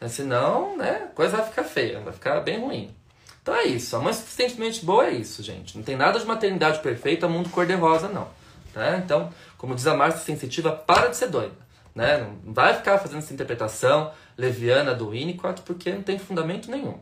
né? 0.00 0.06
senão, 0.06 0.76
né, 0.76 1.06
a 1.06 1.14
coisa 1.14 1.38
vai 1.38 1.46
ficar 1.46 1.64
feia, 1.64 1.98
vai 1.98 2.12
ficar 2.12 2.40
bem 2.40 2.60
ruim. 2.60 2.94
Então 3.44 3.54
é 3.54 3.64
isso. 3.64 3.94
A 3.94 4.00
mãe 4.00 4.14
suficientemente 4.14 4.82
boa 4.82 5.06
é 5.06 5.10
isso, 5.10 5.42
gente. 5.42 5.76
Não 5.76 5.84
tem 5.84 5.96
nada 5.96 6.18
de 6.18 6.24
maternidade 6.24 6.80
perfeita, 6.80 7.28
mundo 7.28 7.50
cor-de-rosa, 7.50 8.08
não. 8.08 8.26
Né? 8.74 9.02
Então, 9.04 9.30
como 9.58 9.74
diz 9.74 9.86
a 9.86 9.94
Márcia 9.94 10.22
Sensitiva, 10.22 10.72
para 10.72 11.08
de 11.08 11.16
ser 11.18 11.28
doida. 11.28 11.54
Né? 11.94 12.26
Não 12.42 12.54
vai 12.54 12.72
ficar 12.72 12.96
fazendo 12.96 13.18
essa 13.18 13.34
interpretação 13.34 14.10
leviana 14.34 14.94
do 14.94 15.10
Winnicott 15.10 15.60
porque 15.60 15.92
não 15.92 16.02
tem 16.02 16.18
fundamento 16.18 16.70
nenhum. 16.70 16.98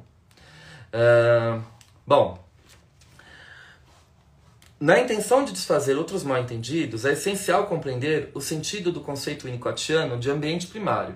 Uh, 0.92 1.62
bom, 2.04 2.44
na 4.80 4.98
intenção 4.98 5.44
de 5.44 5.52
desfazer 5.52 5.96
outros 5.96 6.24
mal-entendidos, 6.24 7.04
é 7.04 7.12
essencial 7.12 7.68
compreender 7.68 8.32
o 8.34 8.40
sentido 8.40 8.90
do 8.90 9.00
conceito 9.00 9.44
winnicottiano 9.44 10.18
de 10.18 10.28
ambiente 10.28 10.66
primário. 10.66 11.14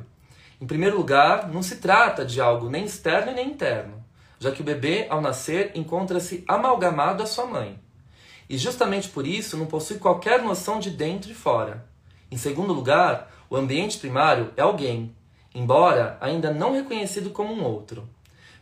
Em 0.61 0.67
primeiro 0.69 0.97
lugar, 0.97 1.49
não 1.49 1.65
se 1.65 1.79
trata 1.79 2.25
de 2.25 2.41
algo 2.41 2.71
nem 2.71 2.85
externo 2.85 3.33
nem 3.33 3.51
interno, 3.51 4.06
já 4.39 4.51
que 4.51 4.61
o 4.61 4.65
bebê, 4.65 5.07
ao 5.09 5.21
nascer, 5.21 5.73
encontra-se 5.75 6.45
amalgamado 6.47 7.23
à 7.23 7.27
sua 7.27 7.47
mãe 7.47 7.79
e 8.49 8.57
justamente 8.57 9.09
por 9.09 9.27
isso 9.27 9.57
não 9.57 9.67
possui 9.67 9.99
qualquer 9.99 10.43
noção 10.43 10.79
de 10.79 10.91
dentro 10.91 11.31
e 11.31 11.35
fora. 11.35 11.85
Em 12.31 12.37
segundo 12.37 12.73
lugar, 12.73 13.31
o 13.51 13.57
ambiente 13.57 13.99
primário 13.99 14.53
é 14.57 14.63
alguém, 14.63 15.15
embora 15.55 16.17
ainda 16.21 16.53
não 16.53 16.73
reconhecido 16.73 17.31
como 17.31 17.53
um 17.53 17.65
outro, 17.65 18.09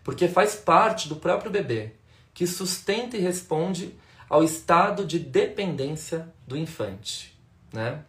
porque 0.02 0.28
faz 0.28 0.54
parte 0.54 1.08
do 1.08 1.16
próprio 1.16 1.50
bebê, 1.50 1.92
que 2.32 2.46
sustenta 2.46 3.16
e 3.16 3.20
responde 3.20 3.94
ao 4.28 4.42
estado 4.42 5.04
de 5.04 5.18
dependência 5.18 6.28
do 6.46 6.56
infante. 6.56 7.38
Né? 7.72 8.00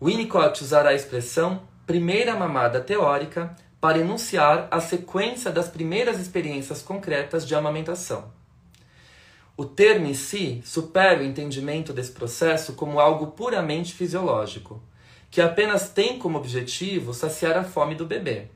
Winnicott 0.00 0.62
usará 0.62 0.90
a 0.90 0.94
expressão 0.94 1.62
primeira 1.86 2.34
mamada 2.34 2.80
teórica 2.80 3.54
para 3.82 3.98
enunciar 3.98 4.68
a 4.70 4.78
sequência 4.78 5.50
das 5.50 5.68
primeiras 5.68 6.20
experiências 6.20 6.80
concretas 6.80 7.44
de 7.44 7.52
amamentação. 7.52 8.30
O 9.56 9.64
termo 9.64 10.06
em 10.06 10.14
si 10.14 10.62
supera 10.64 11.18
o 11.18 11.24
entendimento 11.24 11.92
desse 11.92 12.12
processo 12.12 12.74
como 12.74 13.00
algo 13.00 13.32
puramente 13.32 13.92
fisiológico, 13.92 14.80
que 15.32 15.40
apenas 15.40 15.88
tem 15.88 16.16
como 16.16 16.38
objetivo 16.38 17.12
saciar 17.12 17.58
a 17.58 17.64
fome 17.64 17.96
do 17.96 18.06
bebê. 18.06 18.46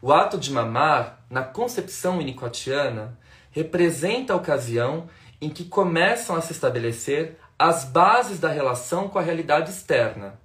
O 0.00 0.12
ato 0.12 0.38
de 0.38 0.52
mamar, 0.52 1.20
na 1.28 1.42
concepção 1.42 2.18
winnicottiana, 2.18 3.18
representa 3.50 4.34
a 4.34 4.36
ocasião 4.36 5.08
em 5.40 5.50
que 5.50 5.64
começam 5.64 6.36
a 6.36 6.40
se 6.40 6.52
estabelecer 6.52 7.36
as 7.58 7.84
bases 7.84 8.38
da 8.38 8.50
relação 8.50 9.08
com 9.08 9.18
a 9.18 9.22
realidade 9.22 9.72
externa. 9.72 10.38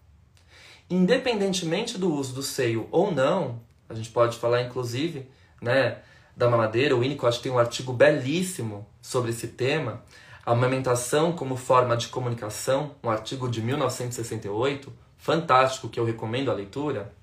Independentemente 0.89 1.95
do 1.95 2.11
uso 2.11 2.33
do 2.33 2.41
seio 2.41 2.87
ou 2.89 3.11
não, 3.11 3.61
a 3.93 3.95
gente 3.95 4.09
pode 4.09 4.37
falar 4.37 4.61
inclusive, 4.61 5.27
né, 5.61 5.99
da 6.35 6.49
mamadeira, 6.49 6.95
o 6.95 6.99
Winnicott 6.99 7.41
tem 7.41 7.51
um 7.51 7.59
artigo 7.59 7.93
belíssimo 7.93 8.87
sobre 9.01 9.31
esse 9.31 9.47
tema, 9.49 10.03
a 10.45 10.51
amamentação 10.51 11.31
como 11.31 11.55
forma 11.55 11.95
de 11.95 12.07
comunicação, 12.07 12.95
um 13.03 13.09
artigo 13.09 13.49
de 13.49 13.61
1968, 13.61 14.91
fantástico 15.17 15.87
que 15.87 15.99
eu 15.99 16.05
recomendo 16.05 16.51
a 16.51 16.53
leitura. 16.53 17.13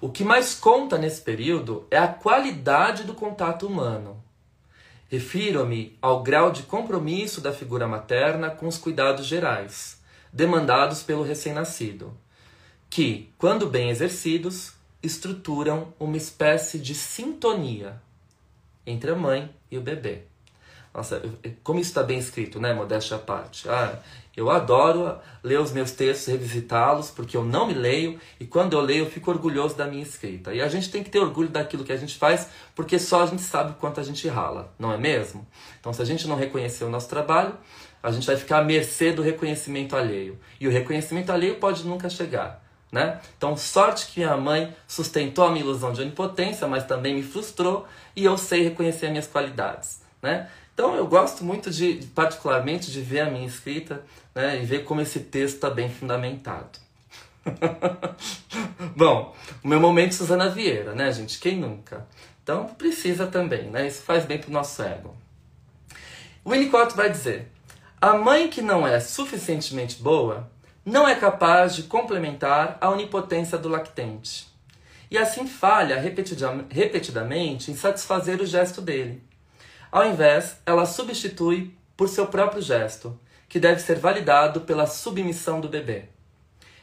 O 0.00 0.10
que 0.10 0.22
mais 0.22 0.54
conta 0.54 0.98
nesse 0.98 1.22
período 1.22 1.86
é 1.90 1.96
a 1.96 2.08
qualidade 2.08 3.04
do 3.04 3.14
contato 3.14 3.66
humano. 3.66 4.22
Refiro-me 5.08 5.96
ao 6.02 6.22
grau 6.22 6.50
de 6.50 6.64
compromisso 6.64 7.40
da 7.40 7.52
figura 7.52 7.86
materna 7.86 8.50
com 8.50 8.66
os 8.66 8.76
cuidados 8.76 9.24
gerais, 9.24 10.02
demandados 10.32 11.02
pelo 11.02 11.22
recém-nascido, 11.22 12.12
que, 12.90 13.32
quando 13.38 13.70
bem 13.70 13.88
exercidos, 13.88 14.75
estruturam 15.06 15.94
uma 15.98 16.16
espécie 16.16 16.78
de 16.78 16.94
sintonia 16.94 18.00
entre 18.86 19.10
a 19.10 19.16
mãe 19.16 19.50
e 19.70 19.78
o 19.78 19.80
bebê. 19.80 20.22
Nossa, 20.94 21.22
como 21.62 21.78
isso 21.78 21.90
está 21.90 22.02
bem 22.02 22.18
escrito, 22.18 22.58
né? 22.58 22.72
Modéstia 22.72 23.16
à 23.16 23.20
parte. 23.20 23.68
Ah, 23.68 23.98
eu 24.36 24.50
adoro 24.50 25.18
ler 25.42 25.60
os 25.60 25.72
meus 25.72 25.90
textos, 25.92 26.26
revisitá-los, 26.26 27.10
porque 27.10 27.36
eu 27.36 27.44
não 27.44 27.66
me 27.66 27.74
leio 27.74 28.18
e 28.40 28.46
quando 28.46 28.74
eu 28.74 28.80
leio 28.80 29.04
eu 29.04 29.10
fico 29.10 29.30
orgulhoso 29.30 29.76
da 29.76 29.86
minha 29.86 30.02
escrita. 30.02 30.54
E 30.54 30.60
a 30.60 30.68
gente 30.68 30.90
tem 30.90 31.02
que 31.02 31.10
ter 31.10 31.18
orgulho 31.18 31.48
daquilo 31.48 31.84
que 31.84 31.92
a 31.92 31.96
gente 31.96 32.16
faz, 32.16 32.48
porque 32.74 32.98
só 32.98 33.22
a 33.22 33.26
gente 33.26 33.42
sabe 33.42 33.74
quanto 33.78 34.00
a 34.00 34.02
gente 34.02 34.26
rala, 34.28 34.72
não 34.78 34.92
é 34.92 34.98
mesmo? 34.98 35.46
Então, 35.80 35.92
se 35.92 36.02
a 36.02 36.04
gente 36.04 36.26
não 36.26 36.36
reconhecer 36.36 36.84
o 36.84 36.90
nosso 36.90 37.08
trabalho, 37.08 37.54
a 38.02 38.10
gente 38.10 38.26
vai 38.26 38.36
ficar 38.36 38.58
à 38.58 38.64
mercê 38.64 39.12
do 39.12 39.22
reconhecimento 39.22 39.96
alheio. 39.96 40.38
E 40.60 40.68
o 40.68 40.70
reconhecimento 40.70 41.30
alheio 41.30 41.56
pode 41.56 41.84
nunca 41.84 42.08
chegar. 42.08 42.65
Né? 42.90 43.20
Então, 43.36 43.56
sorte 43.56 44.06
que 44.06 44.20
minha 44.20 44.36
mãe 44.36 44.74
sustentou 44.86 45.44
a 45.44 45.50
minha 45.50 45.64
ilusão 45.64 45.92
de 45.92 46.00
onipotência, 46.00 46.66
mas 46.68 46.84
também 46.84 47.14
me 47.14 47.22
frustrou 47.22 47.86
e 48.14 48.24
eu 48.24 48.38
sei 48.38 48.62
reconhecer 48.62 49.06
as 49.06 49.10
minhas 49.10 49.26
qualidades. 49.26 50.00
Né? 50.22 50.48
Então, 50.72 50.94
eu 50.94 51.06
gosto 51.06 51.44
muito, 51.44 51.70
de, 51.70 52.06
particularmente, 52.14 52.90
de 52.90 53.00
ver 53.00 53.20
a 53.20 53.30
minha 53.30 53.46
escrita 53.46 54.02
né, 54.34 54.60
e 54.62 54.64
ver 54.64 54.84
como 54.84 55.00
esse 55.00 55.20
texto 55.20 55.56
está 55.56 55.70
bem 55.70 55.88
fundamentado. 55.90 56.78
Bom, 58.94 59.34
o 59.62 59.68
meu 59.68 59.80
momento 59.80 60.14
Suzana 60.14 60.48
Vieira, 60.48 60.94
né, 60.94 61.12
gente? 61.12 61.38
Quem 61.38 61.56
nunca? 61.58 62.06
Então, 62.42 62.66
precisa 62.66 63.26
também, 63.26 63.70
né? 63.70 63.86
Isso 63.86 64.02
faz 64.02 64.24
bem 64.24 64.38
para 64.38 64.50
o 64.50 64.52
nosso 64.52 64.82
ego. 64.82 65.16
O 66.44 66.50
Winnicott 66.50 66.94
vai 66.94 67.10
dizer: 67.10 67.50
a 68.00 68.14
mãe 68.14 68.48
que 68.48 68.62
não 68.62 68.86
é 68.86 69.00
suficientemente 69.00 70.02
boa 70.02 70.48
não 70.86 71.08
é 71.08 71.16
capaz 71.16 71.74
de 71.74 71.82
complementar 71.82 72.78
a 72.80 72.88
onipotência 72.90 73.58
do 73.58 73.68
lactente. 73.68 74.46
E 75.10 75.18
assim 75.18 75.44
falha 75.44 76.00
repetidamente 76.00 77.72
em 77.72 77.76
satisfazer 77.76 78.40
o 78.40 78.46
gesto 78.46 78.80
dele. 78.80 79.20
Ao 79.90 80.06
invés, 80.06 80.58
ela 80.64 80.86
substitui 80.86 81.76
por 81.96 82.08
seu 82.08 82.28
próprio 82.28 82.62
gesto, 82.62 83.18
que 83.48 83.58
deve 83.58 83.80
ser 83.80 83.98
validado 83.98 84.60
pela 84.60 84.86
submissão 84.86 85.60
do 85.60 85.68
bebê. 85.68 86.04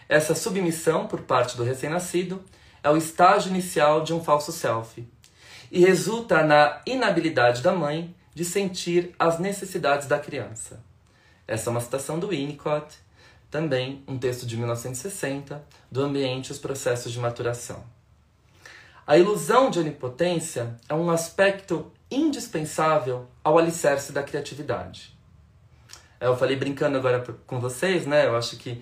Essa 0.09 0.35
submissão, 0.35 1.07
por 1.07 1.21
parte 1.21 1.55
do 1.55 1.63
recém-nascido, 1.63 2.43
é 2.83 2.89
o 2.89 2.97
estágio 2.97 3.51
inicial 3.51 4.03
de 4.03 4.13
um 4.13 4.21
falso 4.21 4.51
self 4.51 5.07
e 5.71 5.79
resulta 5.79 6.43
na 6.43 6.81
inabilidade 6.85 7.61
da 7.61 7.71
mãe 7.71 8.13
de 8.35 8.43
sentir 8.43 9.15
as 9.17 9.39
necessidades 9.39 10.07
da 10.07 10.19
criança. 10.19 10.83
Essa 11.47 11.69
é 11.69 11.71
uma 11.71 11.81
citação 11.81 12.19
do 12.19 12.27
Winnicott, 12.27 13.02
também 13.53 14.03
um 14.07 14.17
texto 14.17 14.47
de 14.47 14.57
1960 14.57 15.63
do 15.91 16.01
ambiente 16.01 16.47
e 16.47 16.51
os 16.51 16.57
processos 16.57 17.11
de 17.11 17.19
maturação. 17.19 17.83
A 19.05 19.15
ilusão 19.15 19.69
de 19.69 19.77
onipotência 19.77 20.75
é 20.89 20.93
um 20.95 21.11
aspecto 21.11 21.91
indispensável 22.09 23.27
ao 23.43 23.59
alicerce 23.59 24.11
da 24.11 24.23
criatividade. 24.23 25.15
É, 26.19 26.25
eu 26.25 26.35
falei 26.35 26.55
brincando 26.55 26.97
agora 26.97 27.23
com 27.45 27.59
vocês, 27.59 28.07
né? 28.07 28.25
Eu 28.25 28.35
acho 28.35 28.57
que 28.57 28.81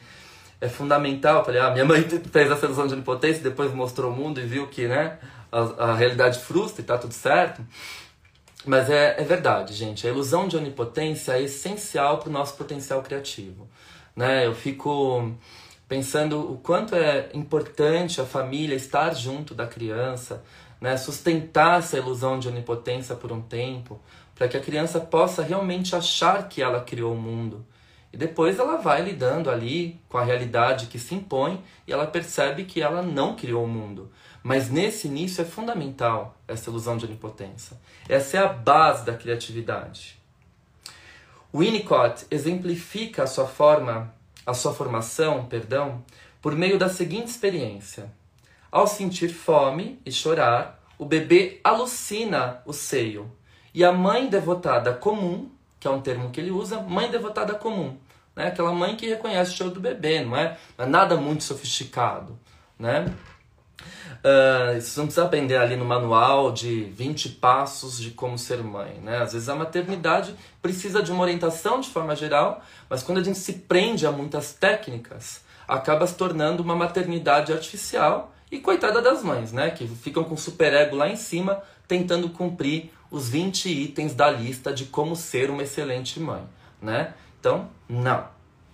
é 0.62 0.70
fundamental. 0.70 1.40
Eu 1.40 1.46
falei, 1.46 1.60
ah, 1.60 1.72
minha 1.72 1.84
mãe 1.84 2.02
fez 2.32 2.50
essa 2.50 2.66
ilusão 2.66 2.88
de 2.88 2.94
onipotência, 2.94 3.44
depois 3.44 3.74
mostrou 3.74 4.10
o 4.10 4.16
mundo 4.16 4.40
e 4.40 4.46
viu 4.46 4.68
que, 4.68 4.88
né, 4.88 5.20
a, 5.52 5.90
a 5.90 5.96
realidade 5.96 6.40
frustra 6.40 6.82
e 6.82 6.86
tá 6.86 6.98
tudo 6.98 7.14
certo. 7.14 7.62
Mas 8.66 8.90
é, 8.90 9.20
é 9.20 9.24
verdade, 9.26 9.74
gente. 9.74 10.08
A 10.08 10.10
ilusão 10.10 10.48
de 10.48 10.56
onipotência 10.56 11.34
é 11.34 11.42
essencial 11.42 12.20
para 12.20 12.30
o 12.30 12.32
nosso 12.32 12.56
potencial 12.56 13.02
criativo. 13.02 13.68
Né? 14.22 14.46
Eu 14.46 14.54
fico 14.54 15.34
pensando 15.88 16.54
o 16.54 16.56
quanto 16.60 16.96
é 16.96 17.32
importante 17.34 18.22
a 18.22 18.26
família 18.26 18.76
estar 18.76 19.16
junto 19.16 19.56
da 19.56 19.66
criança, 19.66 20.44
né? 20.80 20.96
sustentar 20.96 21.80
essa 21.80 21.98
ilusão 21.98 22.38
de 22.38 22.48
onipotência 22.48 23.16
por 23.16 23.32
um 23.32 23.42
tempo, 23.42 24.00
para 24.36 24.48
que 24.48 24.56
a 24.56 24.60
criança 24.60 25.00
possa 25.00 25.42
realmente 25.42 25.96
achar 25.96 26.48
que 26.48 26.62
ela 26.62 26.82
criou 26.82 27.16
o 27.16 27.20
mundo. 27.20 27.66
E 28.14 28.18
depois 28.18 28.60
ela 28.60 28.78
vai 28.78 29.02
lidando 29.02 29.50
ali 29.50 30.00
com 30.08 30.20
a 30.20 30.24
realidade 30.24 30.86
que 30.86 31.00
se 31.00 31.16
impõe 31.16 31.60
e 31.88 31.92
ela 31.92 32.06
percebe 32.06 32.66
que 32.66 32.80
ela 32.80 33.02
não 33.02 33.36
criou 33.36 33.64
o 33.64 33.68
mundo. 33.68 34.12
Mas 34.44 34.70
nesse 34.70 35.08
início 35.08 35.42
é 35.42 35.46
fundamental 35.46 36.38
essa 36.48 36.70
ilusão 36.70 36.96
de 36.96 37.06
onipotência. 37.06 37.76
Essa 38.08 38.38
é 38.38 38.40
a 38.40 38.54
base 38.54 39.04
da 39.04 39.16
criatividade. 39.16 40.21
Winnicott 41.54 42.26
exemplifica 42.32 43.24
a 43.24 43.28
sua 43.28 43.46
forma, 43.46 44.14
a 44.46 44.54
sua 44.54 44.74
formação, 44.74 45.46
perdão, 45.46 46.04
por 46.42 46.56
meio 46.56 46.80
da 46.80 46.88
seguinte 46.88 47.28
experiência. 47.28 48.12
Ao 48.72 48.88
sentir 48.88 49.30
fome 49.30 50.00
e 50.06 50.12
chorar, 50.12 50.82
o 50.98 51.06
bebê 51.06 51.60
alucina 51.64 52.62
o 52.66 52.72
seio. 52.72 53.30
E 53.74 53.84
a 53.84 53.92
mãe 53.92 54.30
devotada 54.30 54.94
comum, 54.94 55.50
que 55.80 55.88
é 55.88 55.92
um 55.92 56.02
termo 56.02 56.30
que 56.30 56.40
ele 56.40 56.52
usa, 56.52 56.80
mãe 56.80 57.12
devotada 57.12 57.54
comum, 57.56 57.98
né? 58.36 58.48
Aquela 58.48 58.72
mãe 58.72 58.96
que 58.96 59.08
reconhece 59.08 59.52
o 59.52 59.56
choro 59.56 59.72
do 59.72 59.80
bebê, 59.80 60.24
não 60.24 60.38
é, 60.38 60.58
não 60.78 60.86
é 60.86 60.88
nada 60.88 61.18
muito 61.18 61.44
sofisticado, 61.44 62.40
né? 62.80 63.14
Uh, 64.24 64.78
isso 64.78 65.02
não 65.04 65.26
aprender 65.26 65.58
ali 65.58 65.76
no 65.76 65.84
manual 65.84 66.52
de 66.52 66.84
20 66.84 67.30
passos 67.30 68.00
de 68.00 68.12
como 68.12 68.38
ser 68.38 68.64
mãe, 68.64 69.00
né? 69.02 69.18
Às 69.18 69.34
vezes 69.34 69.50
a 69.50 69.56
maternidade 69.56 70.36
precisa 70.62 71.02
de 71.02 71.12
uma 71.12 71.24
orientação 71.24 71.80
de 71.80 71.90
forma 71.90 72.16
geral, 72.16 72.62
mas 72.88 73.02
quando 73.02 73.18
a 73.18 73.24
gente 73.24 73.40
se 73.40 73.54
prende 73.54 74.06
a 74.06 74.12
muitas 74.12 74.54
técnicas, 74.54 75.42
acaba 75.68 76.06
se 76.06 76.14
tornando 76.14 76.62
uma 76.62 76.76
maternidade 76.76 77.52
artificial 77.52 78.32
e 78.52 78.60
coitada 78.60 79.02
das 79.02 79.24
mães, 79.24 79.52
né? 79.52 79.72
Que 79.72 79.88
ficam 79.88 80.24
com 80.24 80.36
o 80.36 80.38
superego 80.38 80.96
lá 80.96 81.10
em 81.10 81.16
cima, 81.16 81.64
tentando 81.88 82.30
cumprir 82.30 82.92
os 83.10 83.28
20 83.28 83.70
itens 83.70 84.14
da 84.14 84.30
lista 84.30 84.72
de 84.72 84.86
como 84.86 85.16
ser 85.16 85.50
uma 85.50 85.64
excelente 85.64 86.20
mãe, 86.20 86.44
né? 86.82 87.14
Então, 87.40 87.70
não. 87.90 88.26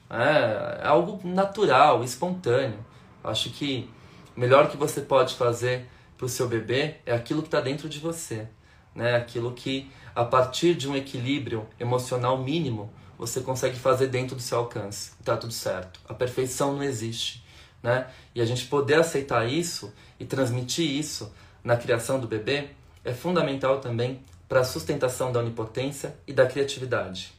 É, 0.10 0.82
é 0.84 0.88
algo 0.88 1.20
natural, 1.24 2.04
espontâneo. 2.04 2.86
Acho 3.24 3.50
que 3.50 3.90
o 4.38 4.40
melhor 4.40 4.70
que 4.70 4.78
você 4.78 5.02
pode 5.02 5.34
fazer 5.34 5.88
para 6.16 6.28
o 6.28 6.30
seu 6.30 6.48
bebê 6.48 6.98
é 7.08 7.14
aquilo 7.14 7.42
que 7.42 7.48
está 7.48 7.60
dentro 7.60 7.90
de 7.90 7.98
você, 7.98 8.48
né? 8.94 9.16
Aquilo 9.16 9.52
que 9.52 9.92
a 10.16 10.24
partir 10.24 10.76
de 10.76 10.88
um 10.88 10.96
equilíbrio 10.96 11.68
emocional 11.80 12.38
mínimo 12.38 12.94
você 13.18 13.42
consegue 13.42 13.76
fazer 13.76 14.08
dentro 14.08 14.36
do 14.36 14.42
seu 14.42 14.60
alcance. 14.60 15.12
Tá 15.26 15.36
tudo 15.36 15.52
certo. 15.52 16.00
A 16.08 16.14
perfeição 16.14 16.74
não 16.74 16.84
existe, 16.84 17.44
né? 17.82 18.08
E 18.36 18.40
a 18.40 18.46
gente 18.46 18.68
poder 18.68 19.00
aceitar 19.00 19.50
isso 19.50 19.92
e 20.20 20.26
transmitir 20.26 20.88
isso 20.88 21.34
na 21.64 21.76
criação 21.76 22.20
do 22.20 22.28
bebê 22.28 22.70
é 23.04 23.14
fundamental 23.14 23.80
também 23.80 24.22
para 24.48 24.60
a 24.60 24.64
sustentação 24.64 25.32
da 25.32 25.40
onipotência 25.40 26.16
e 26.28 26.32
da 26.32 26.46
criatividade. 26.46 27.34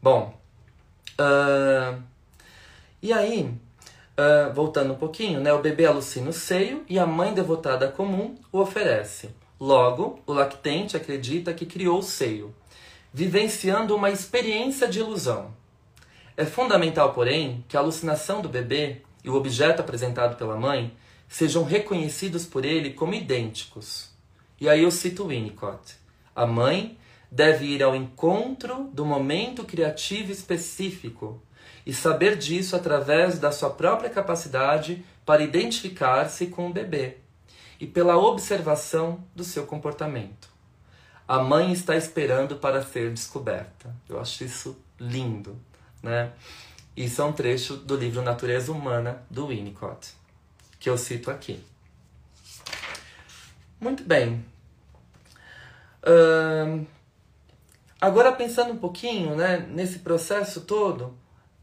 Bom, 0.00 0.40
uh, 1.20 2.00
e 3.02 3.12
aí 3.12 3.58
Uh, 4.18 4.52
voltando 4.52 4.94
um 4.94 4.96
pouquinho, 4.96 5.40
né? 5.40 5.52
O 5.52 5.62
bebê 5.62 5.86
alucina 5.86 6.30
o 6.30 6.32
seio 6.32 6.84
e 6.88 6.98
a 6.98 7.06
mãe 7.06 7.32
devotada 7.32 7.86
comum 7.86 8.34
o 8.50 8.58
oferece. 8.58 9.30
Logo, 9.60 10.18
o 10.26 10.32
lactente 10.32 10.96
acredita 10.96 11.54
que 11.54 11.64
criou 11.64 12.00
o 12.00 12.02
seio, 12.02 12.52
vivenciando 13.14 13.94
uma 13.94 14.10
experiência 14.10 14.88
de 14.88 14.98
ilusão. 14.98 15.54
É 16.36 16.44
fundamental, 16.44 17.12
porém, 17.12 17.64
que 17.68 17.76
a 17.76 17.80
alucinação 17.80 18.40
do 18.40 18.48
bebê 18.48 19.02
e 19.22 19.30
o 19.30 19.36
objeto 19.36 19.82
apresentado 19.82 20.36
pela 20.36 20.56
mãe 20.56 20.92
sejam 21.28 21.62
reconhecidos 21.62 22.44
por 22.44 22.64
ele 22.64 22.90
como 22.90 23.14
idênticos. 23.14 24.10
E 24.60 24.68
aí 24.68 24.82
eu 24.82 24.90
cito 24.90 25.28
Winnicott. 25.28 25.94
A 26.34 26.44
mãe 26.44 26.98
deve 27.30 27.66
ir 27.66 27.84
ao 27.84 27.94
encontro 27.94 28.90
do 28.92 29.06
momento 29.06 29.62
criativo 29.62 30.32
específico 30.32 31.40
e 31.88 31.94
saber 31.94 32.36
disso 32.36 32.76
através 32.76 33.38
da 33.38 33.50
sua 33.50 33.70
própria 33.70 34.10
capacidade 34.10 35.02
para 35.24 35.42
identificar-se 35.42 36.48
com 36.48 36.66
o 36.68 36.72
bebê 36.72 37.16
e 37.80 37.86
pela 37.86 38.18
observação 38.18 39.24
do 39.34 39.42
seu 39.42 39.64
comportamento. 39.64 40.50
A 41.26 41.42
mãe 41.42 41.72
está 41.72 41.96
esperando 41.96 42.56
para 42.56 42.84
ser 42.84 43.10
descoberta. 43.10 43.90
Eu 44.06 44.20
acho 44.20 44.44
isso 44.44 44.76
lindo, 45.00 45.58
né? 46.02 46.32
Isso 46.94 47.22
é 47.22 47.24
um 47.24 47.32
trecho 47.32 47.74
do 47.74 47.96
livro 47.96 48.20
Natureza 48.20 48.70
Humana 48.70 49.22
do 49.30 49.46
Winnicott, 49.46 50.10
que 50.78 50.90
eu 50.90 50.98
cito 50.98 51.30
aqui. 51.30 51.64
Muito 53.80 54.02
bem. 54.04 54.44
Uh, 56.02 56.86
agora 57.98 58.30
pensando 58.32 58.74
um 58.74 58.78
pouquinho, 58.78 59.34
né, 59.34 59.66
nesse 59.70 60.00
processo 60.00 60.62
todo, 60.62 61.16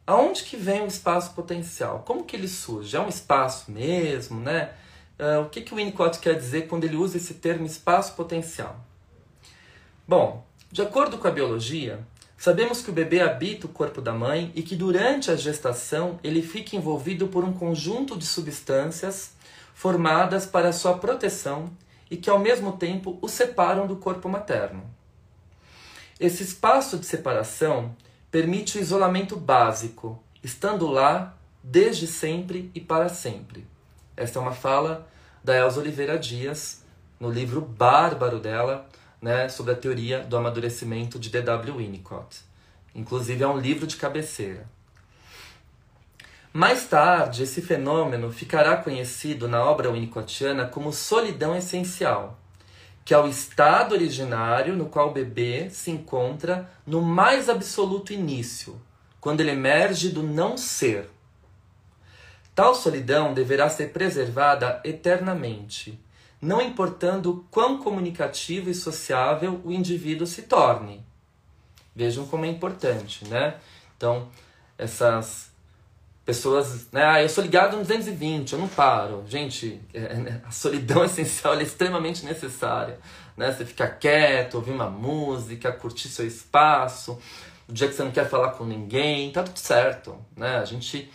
Aonde 0.08 0.44
que 0.44 0.56
vem 0.56 0.84
o 0.84 0.88
espaço 0.88 1.34
potencial? 1.34 2.04
Como 2.06 2.24
que 2.24 2.36
ele 2.36 2.48
surge? 2.48 2.96
É 2.96 3.00
um 3.00 3.10
espaço 3.10 3.72
mesmo, 3.72 4.40
né? 4.40 4.72
Uh, 5.18 5.42
o 5.42 5.50
que, 5.50 5.62
que 5.62 5.74
o 5.74 5.78
Winnicott 5.78 6.20
quer 6.20 6.36
dizer 6.36 6.68
quando 6.68 6.84
ele 6.84 6.96
usa 6.96 7.18
esse 7.18 7.36
termo 7.36 7.66
espaço 7.66 8.14
potencial? 8.14 8.76
Bom, 10.08 10.46
de 10.72 10.82
acordo 10.82 11.18
com 11.18 11.28
a 11.28 11.32
biologia, 11.32 12.06
sabemos 12.38 12.82
que 12.82 12.92
o 12.92 12.94
bebê 12.94 13.22
habita 13.22 13.66
o 13.66 13.70
corpo 13.70 14.02
da 14.02 14.12
mãe 14.12 14.52
e 14.54 14.62
que 14.62 14.76
durante 14.76 15.32
a 15.32 15.36
gestação 15.36 16.20
ele 16.24 16.44
fica 16.44 16.76
envolvido 16.76 17.28
por 17.28 17.44
um 17.44 17.54
conjunto 17.54 18.16
de 18.18 18.26
substâncias 18.26 19.32
formadas 19.74 20.46
para 20.46 20.72
sua 20.72 20.98
proteção 20.98 21.72
e 22.12 22.18
que 22.18 22.30
ao 22.30 22.38
mesmo 22.38 22.74
tempo 22.74 23.18
o 23.22 23.28
separam 23.28 23.88
do 23.88 23.96
corpo 23.96 24.30
materno. 24.30 24.84
Esse 26.20 26.44
espaço 26.44 27.00
de 27.00 27.06
separação 27.06 27.96
permite 28.36 28.78
o 28.78 28.82
isolamento 28.82 29.38
básico, 29.38 30.22
estando 30.44 30.88
lá 30.88 31.38
desde 31.64 32.06
sempre 32.06 32.70
e 32.76 32.82
para 32.82 33.08
sempre. 33.08 33.66
Esta 34.18 34.40
é 34.40 34.42
uma 34.42 34.52
fala 34.52 35.08
da 35.42 35.56
Elza 35.56 35.80
Oliveira 35.80 36.20
Dias, 36.20 36.84
no 37.18 37.32
livro 37.32 37.62
bárbaro 37.62 38.38
dela, 38.38 38.90
né, 39.22 39.48
sobre 39.48 39.72
a 39.72 39.76
teoria 39.78 40.20
do 40.20 40.36
amadurecimento 40.36 41.18
de 41.18 41.30
D.W. 41.30 41.78
Winnicott. 41.78 42.42
Inclusive 42.94 43.42
é 43.42 43.48
um 43.48 43.58
livro 43.58 43.88
de 43.88 43.96
cabeceira. 43.96 44.68
Mais 46.52 46.86
tarde, 46.90 47.44
esse 47.44 47.62
fenômeno 47.62 48.34
ficará 48.34 48.76
conhecido 48.76 49.48
na 49.48 49.64
obra 49.64 49.90
winnicottiana 49.90 50.66
como 50.66 50.92
solidão 50.92 51.56
essencial, 51.56 52.38
que 53.06 53.14
é 53.14 53.18
o 53.20 53.28
estado 53.28 53.94
originário 53.94 54.76
no 54.76 54.88
qual 54.88 55.10
o 55.10 55.14
bebê 55.14 55.70
se 55.70 55.92
encontra 55.92 56.68
no 56.88 57.04
mais 57.04 57.48
absoluto 57.48 58.12
início, 58.12 58.82
quando 59.22 59.42
ele 59.42 59.52
emerge 59.52 60.10
do 60.10 60.24
não 60.24 60.58
ser. 60.58 61.08
Tal 62.56 62.74
solidão 62.74 63.32
deverá 63.32 63.70
ser 63.70 63.94
preservada 63.94 64.82
eternamente, 64.84 66.00
não 66.42 66.60
importando 66.60 67.46
quão 67.52 67.78
comunicativo 67.78 68.72
e 68.72 68.76
sociável 68.76 69.62
o 69.64 69.72
indivíduo 69.72 70.26
se 70.26 70.44
torne. 70.44 71.06
Vejam 71.96 72.26
como 72.26 72.46
é 72.46 72.48
importante, 72.48 73.28
né? 73.28 73.56
Então, 73.96 74.28
essas 74.78 75.45
pessoas, 76.26 76.90
né? 76.92 77.06
Ah, 77.06 77.22
eu 77.22 77.30
sou 77.30 77.44
ligado 77.44 77.78
no 77.78 77.84
220, 77.84 78.54
eu 78.54 78.60
não 78.60 78.68
paro. 78.68 79.24
Gente, 79.28 79.80
é, 79.94 80.00
é, 80.00 80.42
a 80.44 80.52
solidão 80.52 81.06
essencial 81.06 81.54
é 81.54 81.64
extremamente 81.64 82.26
necessária, 82.26 83.00
né? 83.38 83.52
Você 83.52 83.64
ficar 83.64 83.90
quieto, 83.90 84.56
ouvir 84.56 84.72
uma 84.72 84.90
música, 84.90 85.72
curtir 85.72 86.10
seu 86.10 86.26
espaço. 86.26 87.20
O 87.70 87.74
dia 87.74 87.88
que 87.88 87.94
você 87.94 88.04
não 88.04 88.12
quer 88.12 88.28
falar 88.28 88.52
com 88.52 88.66
ninguém, 88.66 89.32
tá 89.32 89.44
tudo 89.44 89.58
certo, 89.60 90.18
né? 90.36 90.58
A 90.58 90.66
gente 90.66 91.12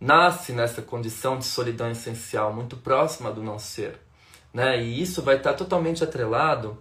nasce 0.00 0.52
nessa 0.52 0.80
condição 0.80 1.36
de 1.38 1.44
solidão 1.44 1.90
essencial, 1.90 2.52
muito 2.52 2.76
próxima 2.76 3.32
do 3.32 3.42
não 3.42 3.58
ser, 3.58 3.98
né? 4.54 4.80
E 4.80 5.02
isso 5.02 5.20
vai 5.20 5.36
estar 5.36 5.54
totalmente 5.54 6.04
atrelado 6.04 6.78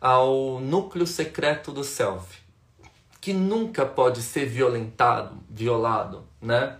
ao 0.00 0.60
núcleo 0.60 1.06
secreto 1.06 1.72
do 1.72 1.82
self, 1.82 2.38
que 3.20 3.32
nunca 3.32 3.84
pode 3.84 4.22
ser 4.22 4.46
violentado, 4.46 5.38
violado, 5.48 6.24
né? 6.40 6.76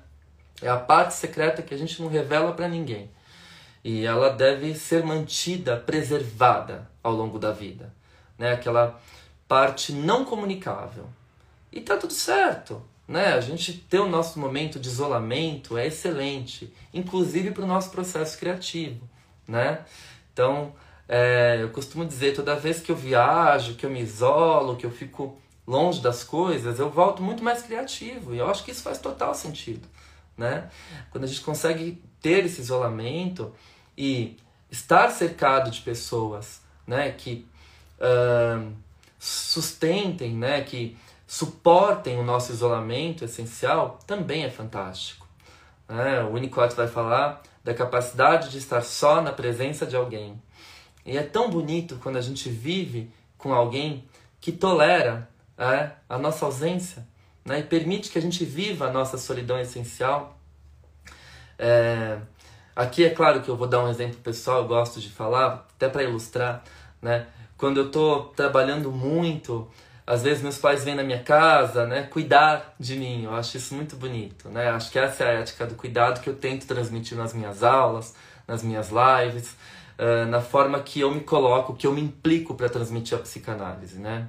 É 0.62 0.68
a 0.68 0.76
parte 0.76 1.14
secreta 1.14 1.62
que 1.62 1.74
a 1.74 1.78
gente 1.78 2.00
não 2.00 2.08
revela 2.08 2.52
para 2.52 2.68
ninguém. 2.68 3.10
E 3.82 4.04
ela 4.04 4.30
deve 4.30 4.74
ser 4.74 5.04
mantida, 5.04 5.76
preservada 5.76 6.90
ao 7.02 7.12
longo 7.12 7.38
da 7.38 7.52
vida. 7.52 7.92
Né? 8.38 8.52
Aquela 8.52 9.00
parte 9.48 9.92
não 9.92 10.24
comunicável. 10.24 11.06
E 11.72 11.80
tá 11.80 11.96
tudo 11.96 12.12
certo. 12.12 12.82
Né? 13.08 13.32
A 13.32 13.40
gente 13.40 13.72
ter 13.72 14.00
o 14.00 14.08
nosso 14.08 14.38
momento 14.38 14.78
de 14.78 14.88
isolamento 14.88 15.78
é 15.78 15.86
excelente, 15.86 16.72
inclusive 16.92 17.50
para 17.50 17.64
o 17.64 17.66
nosso 17.66 17.90
processo 17.90 18.38
criativo. 18.38 19.08
Né? 19.48 19.80
Então, 20.32 20.72
É, 21.12 21.58
eu 21.60 21.70
costumo 21.70 22.04
dizer, 22.06 22.36
toda 22.36 22.54
vez 22.54 22.78
que 22.80 22.92
eu 22.92 22.94
viajo, 22.94 23.74
que 23.74 23.84
eu 23.84 23.90
me 23.90 24.00
isolo, 24.00 24.76
que 24.76 24.86
eu 24.86 24.92
fico 24.92 25.36
longe 25.66 26.00
das 26.00 26.22
coisas, 26.22 26.78
eu 26.78 26.88
volto 26.88 27.20
muito 27.20 27.42
mais 27.42 27.62
criativo. 27.62 28.32
E 28.32 28.38
eu 28.38 28.48
acho 28.48 28.62
que 28.64 28.70
isso 28.70 28.84
faz 28.84 28.96
total 28.98 29.34
sentido. 29.34 29.88
Né? 30.40 30.70
Quando 31.10 31.24
a 31.24 31.26
gente 31.26 31.42
consegue 31.42 32.02
ter 32.22 32.46
esse 32.46 32.62
isolamento 32.62 33.54
e 33.96 34.38
estar 34.70 35.10
cercado 35.10 35.70
de 35.70 35.82
pessoas 35.82 36.62
né, 36.86 37.10
que 37.10 37.46
uh, 37.98 38.72
sustentem, 39.18 40.34
né, 40.34 40.62
que 40.62 40.96
suportem 41.26 42.18
o 42.18 42.22
nosso 42.22 42.52
isolamento 42.52 43.22
essencial, 43.22 43.98
também 44.06 44.44
é 44.44 44.50
fantástico. 44.50 45.28
Né? 45.86 46.22
O 46.22 46.32
Winnicott 46.32 46.74
vai 46.74 46.88
falar 46.88 47.42
da 47.62 47.74
capacidade 47.74 48.48
de 48.48 48.56
estar 48.56 48.80
só 48.80 49.20
na 49.20 49.32
presença 49.32 49.84
de 49.84 49.94
alguém. 49.94 50.40
E 51.04 51.18
é 51.18 51.22
tão 51.22 51.50
bonito 51.50 51.98
quando 52.02 52.16
a 52.16 52.22
gente 52.22 52.48
vive 52.48 53.10
com 53.36 53.52
alguém 53.52 54.08
que 54.40 54.52
tolera 54.52 55.28
é, 55.58 55.90
a 56.08 56.16
nossa 56.16 56.46
ausência 56.46 57.06
né? 57.50 57.58
e 57.58 57.62
permite 57.64 58.10
que 58.10 58.18
a 58.18 58.22
gente 58.22 58.44
viva 58.44 58.86
a 58.86 58.92
nossa 58.92 59.18
solidão 59.18 59.58
essencial. 59.58 60.38
É, 61.58 62.18
aqui 62.74 63.04
é 63.04 63.10
claro 63.10 63.42
que 63.42 63.48
eu 63.48 63.56
vou 63.56 63.66
dar 63.66 63.84
um 63.84 63.88
exemplo 63.88 64.18
pessoal, 64.18 64.58
eu 64.62 64.68
gosto 64.68 65.00
de 65.00 65.10
falar, 65.10 65.66
até 65.74 65.88
para 65.88 66.04
ilustrar. 66.04 66.62
Né? 67.02 67.26
Quando 67.58 67.78
eu 67.78 67.86
estou 67.86 68.26
trabalhando 68.36 68.92
muito, 68.92 69.68
às 70.06 70.22
vezes 70.22 70.42
meus 70.42 70.58
pais 70.58 70.84
vêm 70.84 70.94
na 70.94 71.02
minha 71.02 71.22
casa, 71.22 71.86
né, 71.86 72.04
cuidar 72.04 72.74
de 72.78 72.96
mim. 72.96 73.24
Eu 73.24 73.34
acho 73.34 73.56
isso 73.56 73.74
muito 73.74 73.96
bonito, 73.96 74.48
né? 74.48 74.70
Acho 74.70 74.90
que 74.90 74.98
essa 74.98 75.24
é 75.24 75.36
a 75.36 75.40
ética 75.40 75.66
do 75.66 75.74
cuidado 75.74 76.20
que 76.20 76.30
eu 76.30 76.34
tento 76.34 76.66
transmitir 76.66 77.18
nas 77.18 77.34
minhas 77.34 77.62
aulas, 77.62 78.14
nas 78.46 78.62
minhas 78.62 78.90
lives, 78.90 79.54
uh, 79.98 80.26
na 80.28 80.40
forma 80.40 80.80
que 80.80 81.00
eu 81.00 81.12
me 81.12 81.20
coloco, 81.20 81.74
que 81.74 81.86
eu 81.86 81.92
me 81.92 82.00
implico 82.00 82.54
para 82.54 82.68
transmitir 82.68 83.18
a 83.18 83.20
psicanálise, 83.20 83.98
né? 83.98 84.28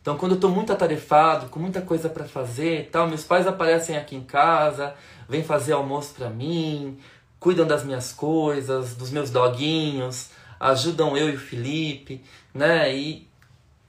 Então, 0.00 0.16
quando 0.16 0.32
eu 0.32 0.36
estou 0.36 0.50
muito 0.50 0.72
atarefado, 0.72 1.48
com 1.50 1.60
muita 1.60 1.82
coisa 1.82 2.08
para 2.08 2.24
fazer, 2.24 2.88
tal, 2.90 3.06
meus 3.06 3.22
pais 3.22 3.46
aparecem 3.46 3.96
aqui 3.96 4.16
em 4.16 4.22
casa, 4.22 4.94
vêm 5.28 5.44
fazer 5.44 5.72
almoço 5.72 6.14
para 6.14 6.30
mim, 6.30 6.98
cuidam 7.38 7.66
das 7.66 7.84
minhas 7.84 8.12
coisas, 8.12 8.94
dos 8.94 9.10
meus 9.10 9.30
doguinhos, 9.30 10.30
ajudam 10.58 11.16
eu 11.16 11.28
e 11.28 11.34
o 11.36 11.38
Felipe, 11.38 12.22
né? 12.54 12.94
E 12.94 13.28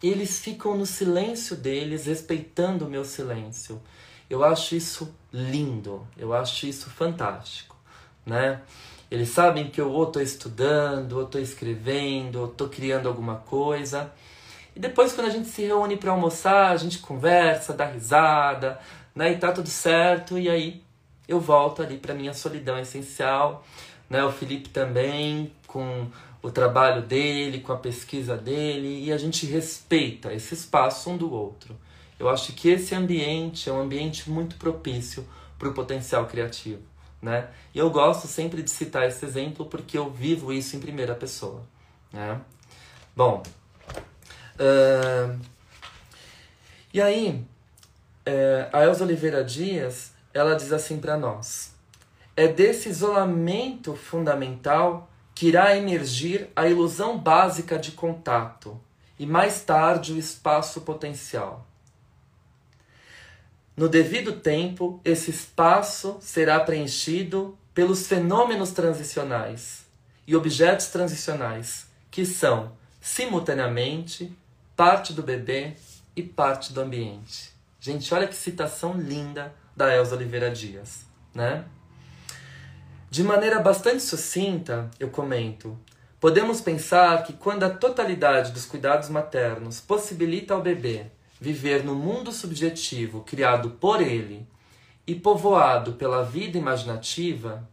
eles 0.03 0.39
ficam 0.39 0.75
no 0.77 0.85
silêncio 0.85 1.55
deles, 1.55 2.05
respeitando 2.05 2.85
o 2.85 2.89
meu 2.89 3.05
silêncio. 3.05 3.81
Eu 4.29 4.43
acho 4.43 4.75
isso 4.75 5.13
lindo, 5.31 6.05
eu 6.17 6.33
acho 6.33 6.65
isso 6.65 6.89
fantástico, 6.89 7.75
né? 8.25 8.61
Eles 9.09 9.29
sabem 9.29 9.69
que 9.69 9.79
eu 9.79 9.91
ou 9.91 10.05
estou 10.05 10.21
estudando, 10.21 11.13
ou 11.13 11.23
estou 11.23 11.41
escrevendo, 11.41 12.39
ou 12.39 12.45
estou 12.47 12.69
criando 12.69 13.09
alguma 13.09 13.35
coisa. 13.35 14.11
E 14.75 14.79
depois, 14.79 15.13
quando 15.13 15.27
a 15.27 15.31
gente 15.31 15.49
se 15.49 15.63
reúne 15.63 15.97
para 15.97 16.11
almoçar, 16.11 16.71
a 16.71 16.77
gente 16.77 16.99
conversa, 16.99 17.73
dá 17.73 17.85
risada, 17.85 18.79
né? 19.15 19.31
E 19.31 19.37
tá 19.37 19.51
tudo 19.51 19.67
certo. 19.67 20.37
E 20.37 20.49
aí 20.49 20.81
eu 21.27 21.39
volto 21.39 21.81
ali 21.81 21.97
para 21.97 22.13
minha 22.13 22.33
solidão 22.33 22.79
essencial, 22.79 23.65
né? 24.09 24.23
O 24.23 24.31
Felipe 24.31 24.69
também, 24.69 25.51
com 25.67 26.07
o 26.41 26.49
trabalho 26.49 27.01
dele, 27.01 27.59
com 27.59 27.71
a 27.71 27.77
pesquisa 27.77 28.35
dele, 28.35 29.05
e 29.05 29.11
a 29.11 29.17
gente 29.17 29.45
respeita 29.45 30.33
esse 30.33 30.53
espaço 30.53 31.09
um 31.09 31.17
do 31.17 31.31
outro. 31.31 31.77
Eu 32.19 32.29
acho 32.29 32.53
que 32.53 32.69
esse 32.69 32.95
ambiente 32.95 33.69
é 33.69 33.73
um 33.73 33.81
ambiente 33.81 34.29
muito 34.29 34.55
propício 34.55 35.27
para 35.57 35.69
o 35.69 35.73
potencial 35.73 36.25
criativo. 36.25 36.81
Né? 37.21 37.47
E 37.73 37.77
eu 37.77 37.89
gosto 37.91 38.27
sempre 38.27 38.63
de 38.63 38.71
citar 38.71 39.07
esse 39.07 39.23
exemplo 39.23 39.65
porque 39.67 39.97
eu 39.97 40.09
vivo 40.09 40.51
isso 40.51 40.75
em 40.75 40.79
primeira 40.79 41.13
pessoa. 41.13 41.63
Né? 42.11 42.41
Bom, 43.15 43.43
uh, 44.61 45.39
e 46.93 47.01
aí, 47.01 47.45
uh, 48.27 48.69
a 48.71 48.83
Elza 48.83 49.03
Oliveira 49.03 49.43
Dias, 49.43 50.13
ela 50.33 50.55
diz 50.55 50.71
assim 50.71 50.99
para 50.99 51.17
nós, 51.17 51.73
é 52.35 52.47
desse 52.47 52.89
isolamento 52.89 53.95
fundamental 53.95 55.09
que 55.33 55.47
irá 55.47 55.75
emergir 55.75 56.49
a 56.55 56.67
ilusão 56.67 57.17
básica 57.17 57.77
de 57.77 57.91
contato 57.91 58.79
e 59.17 59.25
mais 59.25 59.61
tarde 59.61 60.13
o 60.13 60.17
espaço 60.17 60.81
potencial. 60.81 61.65
No 63.75 63.87
devido 63.87 64.33
tempo, 64.33 64.99
esse 65.03 65.31
espaço 65.31 66.17
será 66.21 66.59
preenchido 66.59 67.57
pelos 67.73 68.05
fenômenos 68.05 68.71
transicionais 68.71 69.85
e 70.27 70.35
objetos 70.35 70.87
transicionais, 70.87 71.87
que 72.11 72.25
são, 72.25 72.73
simultaneamente, 72.99 74.35
parte 74.75 75.13
do 75.13 75.23
bebê 75.23 75.73
e 76.15 76.21
parte 76.23 76.73
do 76.73 76.81
ambiente. 76.81 77.51
Gente, 77.79 78.13
olha 78.13 78.27
que 78.27 78.35
citação 78.35 78.93
linda 78.93 79.53
da 79.75 79.95
Elza 79.95 80.15
Oliveira 80.15 80.51
Dias, 80.51 81.05
né? 81.33 81.65
De 83.09 83.23
maneira 83.23 83.59
bastante 83.59 84.01
sucinta, 84.03 84.89
eu 84.99 85.09
comento: 85.09 85.77
podemos 86.19 86.61
pensar 86.61 87.23
que 87.23 87.33
quando 87.33 87.63
a 87.63 87.69
totalidade 87.69 88.51
dos 88.51 88.65
cuidados 88.65 89.09
maternos 89.09 89.81
possibilita 89.81 90.53
ao 90.53 90.61
bebê 90.61 91.07
viver 91.39 91.83
no 91.83 91.95
mundo 91.95 92.31
subjetivo 92.31 93.21
criado 93.21 93.71
por 93.71 94.01
ele 94.01 94.47
e 95.07 95.15
povoado 95.15 95.93
pela 95.93 96.23
vida 96.23 96.57
imaginativa, 96.57 97.67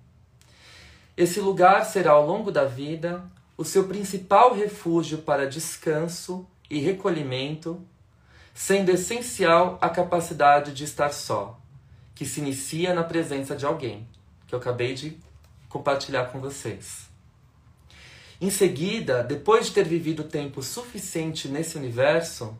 esse 1.16 1.38
lugar 1.40 1.84
será 1.84 2.12
ao 2.12 2.26
longo 2.26 2.50
da 2.50 2.64
vida 2.64 3.22
o 3.56 3.64
seu 3.64 3.84
principal 3.88 4.54
refúgio 4.54 5.18
para 5.18 5.48
descanso 5.48 6.46
e 6.70 6.78
recolhimento, 6.78 7.80
sendo 8.54 8.90
essencial 8.90 9.78
a 9.80 9.88
capacidade 9.88 10.72
de 10.72 10.84
estar 10.84 11.12
só, 11.12 11.58
que 12.14 12.26
se 12.26 12.40
inicia 12.40 12.92
na 12.92 13.04
presença 13.04 13.54
de 13.54 13.64
alguém, 13.64 14.06
que 14.46 14.54
eu 14.54 14.58
acabei 14.58 14.94
de 14.94 15.18
compartilhar 15.68 16.26
com 16.26 16.40
vocês. 16.40 17.08
Em 18.40 18.50
seguida, 18.50 19.22
depois 19.22 19.66
de 19.66 19.72
ter 19.72 19.84
vivido 19.84 20.24
tempo 20.24 20.62
suficiente 20.62 21.48
nesse 21.48 21.76
universo, 21.76 22.56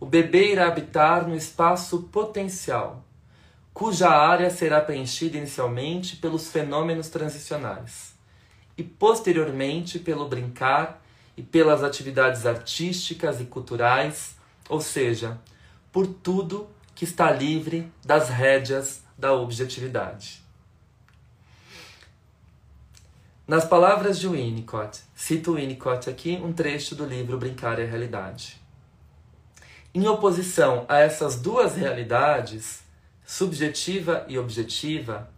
o 0.00 0.06
bebê 0.06 0.52
irá 0.52 0.68
habitar 0.68 1.26
no 1.26 1.34
espaço 1.34 2.02
potencial, 2.04 3.04
cuja 3.74 4.08
área 4.08 4.48
será 4.48 4.80
preenchida 4.80 5.36
inicialmente 5.36 6.16
pelos 6.16 6.48
fenômenos 6.48 7.08
transicionais 7.08 8.14
e 8.76 8.82
posteriormente 8.84 9.98
pelo 9.98 10.28
brincar 10.28 11.02
e 11.38 11.42
pelas 11.42 11.84
atividades 11.84 12.44
artísticas 12.44 13.40
e 13.40 13.44
culturais, 13.44 14.34
ou 14.68 14.80
seja, 14.80 15.38
por 15.92 16.04
tudo 16.04 16.68
que 16.96 17.04
está 17.04 17.30
livre 17.30 17.92
das 18.04 18.28
rédeas 18.28 19.02
da 19.16 19.32
objetividade. 19.32 20.42
Nas 23.46 23.64
palavras 23.64 24.18
de 24.18 24.26
Winnicott, 24.26 25.00
cito 25.14 25.54
Winnicott 25.54 26.10
aqui 26.10 26.40
um 26.42 26.52
trecho 26.52 26.96
do 26.96 27.06
livro 27.06 27.38
Brincar 27.38 27.78
é 27.78 27.84
Realidade. 27.84 28.60
Em 29.94 30.08
oposição 30.08 30.84
a 30.88 30.98
essas 30.98 31.36
duas 31.36 31.76
realidades, 31.76 32.82
subjetiva 33.24 34.26
e 34.28 34.36
objetiva, 34.36 35.30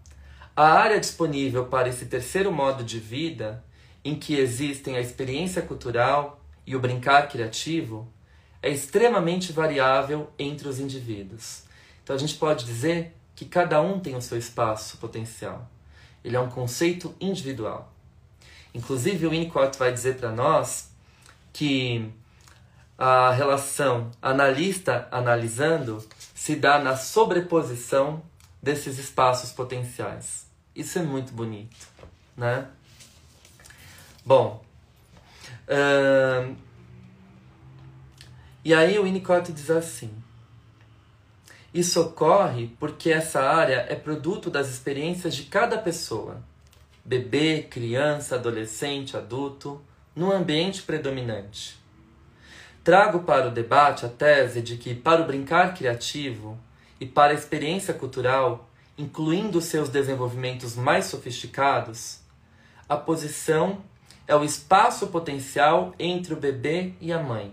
a 0.56 0.64
área 0.64 0.98
disponível 0.98 1.66
para 1.66 1.90
esse 1.90 2.06
terceiro 2.06 2.50
modo 2.50 2.82
de 2.82 2.98
vida, 2.98 3.62
em 4.04 4.14
que 4.14 4.34
existem 4.36 4.96
a 4.96 5.00
experiência 5.00 5.62
cultural 5.62 6.40
e 6.66 6.74
o 6.74 6.80
brincar 6.80 7.28
criativo, 7.28 8.08
é 8.62 8.70
extremamente 8.70 9.52
variável 9.52 10.30
entre 10.38 10.68
os 10.68 10.78
indivíduos. 10.78 11.64
Então 12.02 12.14
a 12.14 12.18
gente 12.18 12.34
pode 12.34 12.64
dizer 12.64 13.14
que 13.34 13.44
cada 13.44 13.80
um 13.80 13.98
tem 13.98 14.16
o 14.16 14.22
seu 14.22 14.38
espaço 14.38 14.98
potencial. 14.98 15.68
Ele 16.22 16.36
é 16.36 16.40
um 16.40 16.50
conceito 16.50 17.14
individual. 17.20 17.92
Inclusive, 18.74 19.26
o 19.26 19.30
Winnicott 19.30 19.78
vai 19.78 19.92
dizer 19.92 20.16
para 20.16 20.30
nós 20.30 20.90
que 21.52 22.10
a 22.98 23.30
relação 23.30 24.10
analista 24.20 25.08
analisando 25.10 26.06
se 26.34 26.54
dá 26.54 26.78
na 26.78 26.96
sobreposição 26.96 28.22
desses 28.62 28.98
espaços 28.98 29.52
potenciais. 29.52 30.46
Isso 30.76 30.98
é 30.98 31.02
muito 31.02 31.32
bonito, 31.32 31.88
né? 32.36 32.68
Bom, 34.30 34.62
uh, 35.66 36.56
e 38.64 38.72
aí 38.72 38.96
o 38.96 39.02
Winnicott 39.02 39.50
diz 39.50 39.68
assim: 39.68 40.08
isso 41.74 42.00
ocorre 42.00 42.70
porque 42.78 43.10
essa 43.10 43.40
área 43.42 43.86
é 43.88 43.96
produto 43.96 44.48
das 44.48 44.68
experiências 44.68 45.34
de 45.34 45.46
cada 45.46 45.76
pessoa 45.78 46.40
bebê, 47.04 47.66
criança, 47.68 48.36
adolescente, 48.36 49.16
adulto, 49.16 49.82
no 50.14 50.30
ambiente 50.30 50.82
predominante. 50.82 51.76
Trago 52.84 53.24
para 53.24 53.48
o 53.48 53.50
debate 53.50 54.06
a 54.06 54.08
tese 54.08 54.62
de 54.62 54.76
que, 54.76 54.94
para 54.94 55.22
o 55.22 55.26
brincar 55.26 55.74
criativo 55.74 56.56
e 57.00 57.04
para 57.04 57.32
a 57.32 57.34
experiência 57.34 57.92
cultural, 57.92 58.70
incluindo 58.96 59.60
seus 59.60 59.88
desenvolvimentos 59.88 60.76
mais 60.76 61.06
sofisticados, 61.06 62.20
a 62.88 62.96
posição 62.96 63.89
é 64.30 64.36
o 64.36 64.44
espaço 64.44 65.08
potencial 65.08 65.92
entre 65.98 66.32
o 66.32 66.36
bebê 66.36 66.94
e 67.00 67.12
a 67.12 67.20
mãe. 67.20 67.52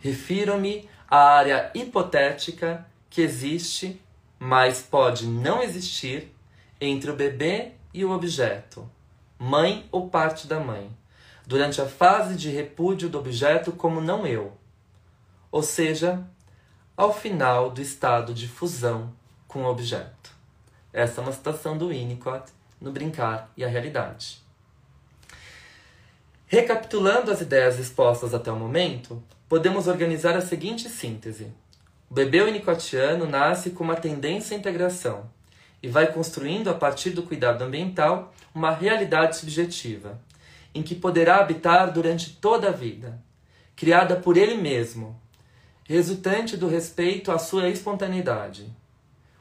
Refiro-me 0.00 0.88
à 1.10 1.16
área 1.16 1.72
hipotética 1.74 2.86
que 3.10 3.20
existe, 3.20 4.00
mas 4.38 4.82
pode 4.82 5.26
não 5.26 5.60
existir, 5.60 6.32
entre 6.80 7.10
o 7.10 7.16
bebê 7.16 7.72
e 7.92 8.04
o 8.04 8.12
objeto, 8.12 8.88
mãe 9.36 9.88
ou 9.90 10.08
parte 10.08 10.46
da 10.46 10.60
mãe, 10.60 10.96
durante 11.44 11.80
a 11.80 11.86
fase 11.86 12.36
de 12.36 12.50
repúdio 12.50 13.08
do 13.08 13.18
objeto 13.18 13.72
como 13.72 14.00
não 14.00 14.24
eu, 14.24 14.56
ou 15.50 15.62
seja, 15.62 16.24
ao 16.96 17.12
final 17.12 17.68
do 17.68 17.82
estado 17.82 18.32
de 18.32 18.46
fusão 18.46 19.12
com 19.48 19.64
o 19.64 19.68
objeto. 19.68 20.30
Essa 20.92 21.20
é 21.20 21.24
uma 21.24 21.32
citação 21.32 21.76
do 21.76 21.88
Winnicott 21.88 22.52
no 22.80 22.92
Brincar 22.92 23.50
e 23.56 23.64
a 23.64 23.68
Realidade. 23.68 24.43
Recapitulando 26.54 27.32
as 27.32 27.40
ideias 27.40 27.80
expostas 27.80 28.32
até 28.32 28.48
o 28.52 28.54
momento, 28.54 29.20
podemos 29.48 29.88
organizar 29.88 30.36
a 30.36 30.40
seguinte 30.40 30.88
síntese. 30.88 31.48
O 32.08 32.14
bebê 32.14 32.44
winnicottiano 32.44 33.26
nasce 33.26 33.70
com 33.70 33.82
uma 33.82 33.96
tendência 33.96 34.56
à 34.56 34.60
integração 34.60 35.28
e 35.82 35.88
vai 35.88 36.12
construindo, 36.12 36.70
a 36.70 36.74
partir 36.74 37.10
do 37.10 37.24
cuidado 37.24 37.62
ambiental, 37.62 38.32
uma 38.54 38.70
realidade 38.70 39.36
subjetiva, 39.36 40.20
em 40.72 40.80
que 40.80 40.94
poderá 40.94 41.38
habitar 41.38 41.92
durante 41.92 42.30
toda 42.30 42.68
a 42.68 42.70
vida, 42.70 43.20
criada 43.74 44.14
por 44.14 44.36
ele 44.36 44.54
mesmo, 44.54 45.20
resultante 45.82 46.56
do 46.56 46.68
respeito 46.68 47.32
à 47.32 47.38
sua 47.40 47.68
espontaneidade. 47.68 48.72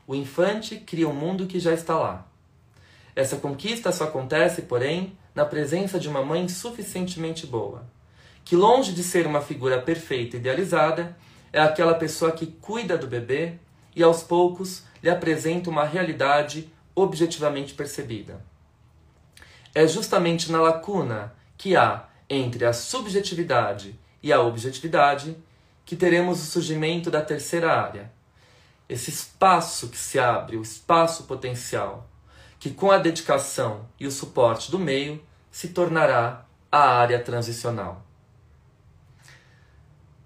O 0.08 0.16
infante 0.16 0.78
cria 0.78 1.08
um 1.08 1.14
mundo 1.14 1.46
que 1.46 1.60
já 1.60 1.76
está 1.76 1.96
lá. 1.96 2.28
Essa 3.16 3.36
conquista 3.36 3.92
só 3.92 4.06
acontece, 4.06 4.64
porém, 4.64 5.16
na 5.36 5.46
presença 5.46 6.00
de 6.00 6.08
uma 6.08 6.24
mãe 6.24 6.48
suficientemente 6.48 7.48
boa, 7.48 7.86
que, 8.46 8.56
longe 8.56 8.94
de 8.94 9.04
ser 9.04 9.26
uma 9.26 9.42
figura 9.42 9.82
perfeita 9.82 10.36
e 10.36 10.40
idealizada, 10.40 11.16
é 11.52 11.60
aquela 11.60 11.94
pessoa 11.96 12.32
que 12.32 12.48
cuida 12.48 12.98
do 12.98 13.08
bebê 13.08 13.54
e, 13.96 14.04
aos 14.04 14.24
poucos, 14.24 14.84
lhe 15.02 15.10
apresenta 15.10 15.70
uma 15.70 15.86
realidade 15.86 16.72
objetivamente 16.96 17.74
percebida. 17.74 18.44
É 19.74 19.88
justamente 19.88 20.52
na 20.52 20.62
lacuna 20.62 21.34
que 21.58 21.76
há 21.76 22.06
entre 22.30 22.66
a 22.66 22.74
subjetividade 22.74 24.00
e 24.22 24.32
a 24.32 24.42
objetividade 24.42 25.36
que 25.86 25.96
teremos 25.96 26.42
o 26.42 26.46
surgimento 26.46 27.12
da 27.12 27.22
terceira 27.22 27.74
área. 27.74 28.12
Esse 28.88 29.10
espaço 29.10 29.90
que 29.90 29.98
se 29.98 30.20
abre, 30.20 30.58
o 30.58 30.62
espaço 30.62 31.24
potencial, 31.24 32.10
que 32.64 32.72
com 32.72 32.92
a 32.92 32.98
dedicação 32.98 33.86
e 34.00 34.08
o 34.08 34.12
suporte 34.12 34.72
do 34.72 34.80
meio 34.80 35.22
se 35.52 35.68
tornará 35.68 36.46
a 36.72 36.80
área 36.80 37.22
transicional. 37.22 38.02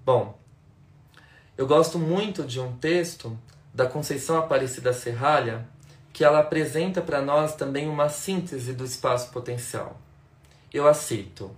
Bom, 0.06 0.38
eu 1.58 1.66
gosto 1.66 1.98
muito 1.98 2.44
de 2.44 2.60
um 2.60 2.78
texto 2.78 3.36
da 3.74 3.88
Conceição 3.88 4.38
Aparecida 4.38 4.94
Serralha 4.94 5.68
que 6.14 6.24
ela 6.24 6.38
apresenta 6.42 7.02
para 7.02 7.24
nós 7.24 7.56
também 7.56 7.90
uma 7.90 8.08
síntese 8.08 8.72
do 8.72 8.86
espaço 8.86 9.32
potencial. 9.32 10.00
Eu 10.72 10.88
a 10.88 10.94
cito. 10.94 11.50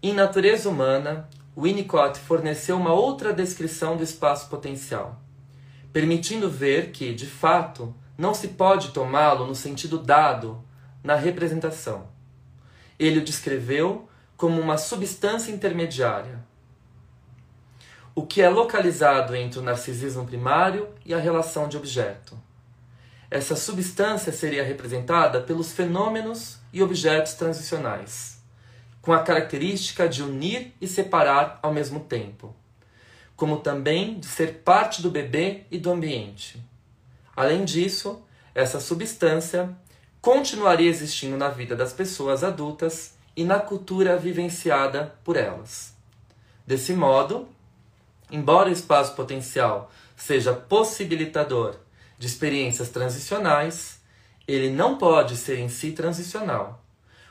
Em 0.00 0.14
Natureza 0.14 0.68
Humana, 0.68 1.28
Winnicott 1.58 2.20
forneceu 2.20 2.76
uma 2.76 2.92
outra 2.92 3.32
descrição 3.32 3.96
do 3.96 4.04
espaço 4.04 4.48
potencial, 4.48 5.20
permitindo 5.92 6.48
ver 6.48 6.92
que, 6.92 7.12
de 7.12 7.26
fato, 7.26 7.92
não 8.22 8.34
se 8.34 8.46
pode 8.46 8.90
tomá-lo 8.90 9.48
no 9.48 9.54
sentido 9.56 9.98
dado 9.98 10.62
na 11.02 11.16
representação. 11.16 12.06
Ele 12.96 13.18
o 13.18 13.24
descreveu 13.24 14.08
como 14.36 14.60
uma 14.60 14.78
substância 14.78 15.50
intermediária, 15.50 16.38
o 18.14 18.24
que 18.24 18.40
é 18.40 18.48
localizado 18.48 19.34
entre 19.34 19.58
o 19.58 19.62
narcisismo 19.62 20.24
primário 20.24 20.88
e 21.04 21.12
a 21.12 21.18
relação 21.18 21.66
de 21.66 21.76
objeto. 21.76 22.38
Essa 23.28 23.56
substância 23.56 24.30
seria 24.30 24.62
representada 24.62 25.40
pelos 25.40 25.72
fenômenos 25.72 26.60
e 26.72 26.80
objetos 26.80 27.34
transicionais, 27.34 28.40
com 29.00 29.12
a 29.12 29.24
característica 29.24 30.08
de 30.08 30.22
unir 30.22 30.72
e 30.80 30.86
separar 30.86 31.58
ao 31.60 31.74
mesmo 31.74 31.98
tempo, 31.98 32.54
como 33.34 33.56
também 33.56 34.20
de 34.20 34.26
ser 34.26 34.58
parte 34.58 35.02
do 35.02 35.10
bebê 35.10 35.64
e 35.72 35.76
do 35.76 35.90
ambiente. 35.90 36.70
Além 37.34 37.64
disso, 37.64 38.22
essa 38.54 38.78
substância 38.78 39.74
continuaria 40.20 40.88
existindo 40.88 41.36
na 41.36 41.48
vida 41.48 41.74
das 41.74 41.92
pessoas 41.92 42.44
adultas 42.44 43.14
e 43.36 43.44
na 43.44 43.58
cultura 43.58 44.16
vivenciada 44.16 45.14
por 45.24 45.36
elas. 45.36 45.94
Desse 46.66 46.92
modo, 46.92 47.48
embora 48.30 48.68
o 48.68 48.72
espaço 48.72 49.14
potencial 49.14 49.90
seja 50.14 50.52
possibilitador 50.52 51.76
de 52.18 52.26
experiências 52.26 52.90
transicionais, 52.90 54.00
ele 54.46 54.70
não 54.70 54.98
pode 54.98 55.36
ser 55.36 55.58
em 55.58 55.68
si 55.68 55.92
transicional, 55.92 56.84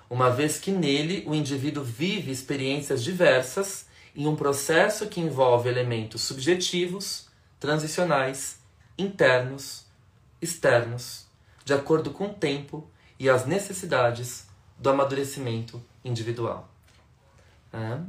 uma 0.10 0.30
vez 0.30 0.58
que 0.58 0.72
nele 0.72 1.24
o 1.28 1.36
indivíduo 1.36 1.84
vive 1.84 2.32
experiências 2.32 3.04
diversas 3.04 3.86
em 4.14 4.28
um 4.28 4.36
processo 4.36 5.08
que 5.08 5.22
envolve 5.22 5.70
elementos 5.70 6.24
subjetivos, 6.24 7.28
transicionais, 7.60 8.60
internos 8.97 9.86
externos, 10.42 11.26
de 11.64 11.74
acordo 11.74 12.12
com 12.12 12.26
o 12.26 12.34
tempo 12.34 12.89
e 13.20 13.30
as 13.30 13.46
necessidades 13.46 14.48
do 14.78 14.89
amadurecimento 14.89 15.82
individual. 16.04 16.68
É. 17.72 18.00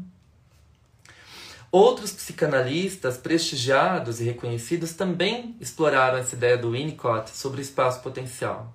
Outros 1.70 2.12
psicanalistas 2.12 3.16
prestigiados 3.16 4.20
e 4.20 4.24
reconhecidos 4.24 4.92
também 4.92 5.56
exploraram 5.60 6.18
essa 6.18 6.34
ideia 6.34 6.58
do 6.58 6.72
Winnicott 6.72 7.30
sobre 7.30 7.60
o 7.60 7.62
espaço 7.62 8.00
potencial. 8.02 8.74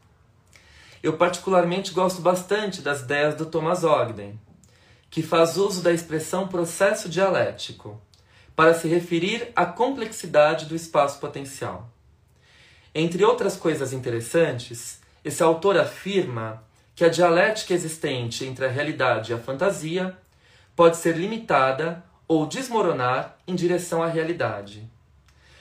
Eu 1.03 1.15
particularmente 1.15 1.91
gosto 1.91 2.21
bastante 2.21 2.81
das 2.81 3.01
ideias 3.01 3.35
do 3.35 3.45
Thomas 3.45 3.83
Ogden, 3.83 4.39
que 5.09 5.21
faz 5.21 5.57
uso 5.57 5.81
da 5.81 5.91
expressão 5.91 6.47
processo 6.47 7.07
dialético 7.07 8.01
para 8.55 8.73
se 8.73 8.87
referir 8.87 9.51
à 9.55 9.65
complexidade 9.65 10.65
do 10.65 10.75
espaço 10.75 11.19
potencial. 11.19 11.89
Entre 12.99 13.23
outras 13.23 13.55
coisas 13.55 13.93
interessantes, 13.93 14.99
esse 15.23 15.43
autor 15.43 15.77
afirma 15.77 16.63
que 16.95 17.05
a 17.05 17.09
dialética 17.09 17.71
existente 17.71 18.43
entre 18.43 18.65
a 18.65 18.69
realidade 18.69 19.31
e 19.31 19.35
a 19.35 19.37
fantasia 19.37 20.17
pode 20.75 20.97
ser 20.97 21.15
limitada 21.15 22.03
ou 22.27 22.47
desmoronar 22.47 23.37
em 23.47 23.53
direção 23.53 24.01
à 24.01 24.07
realidade, 24.07 24.89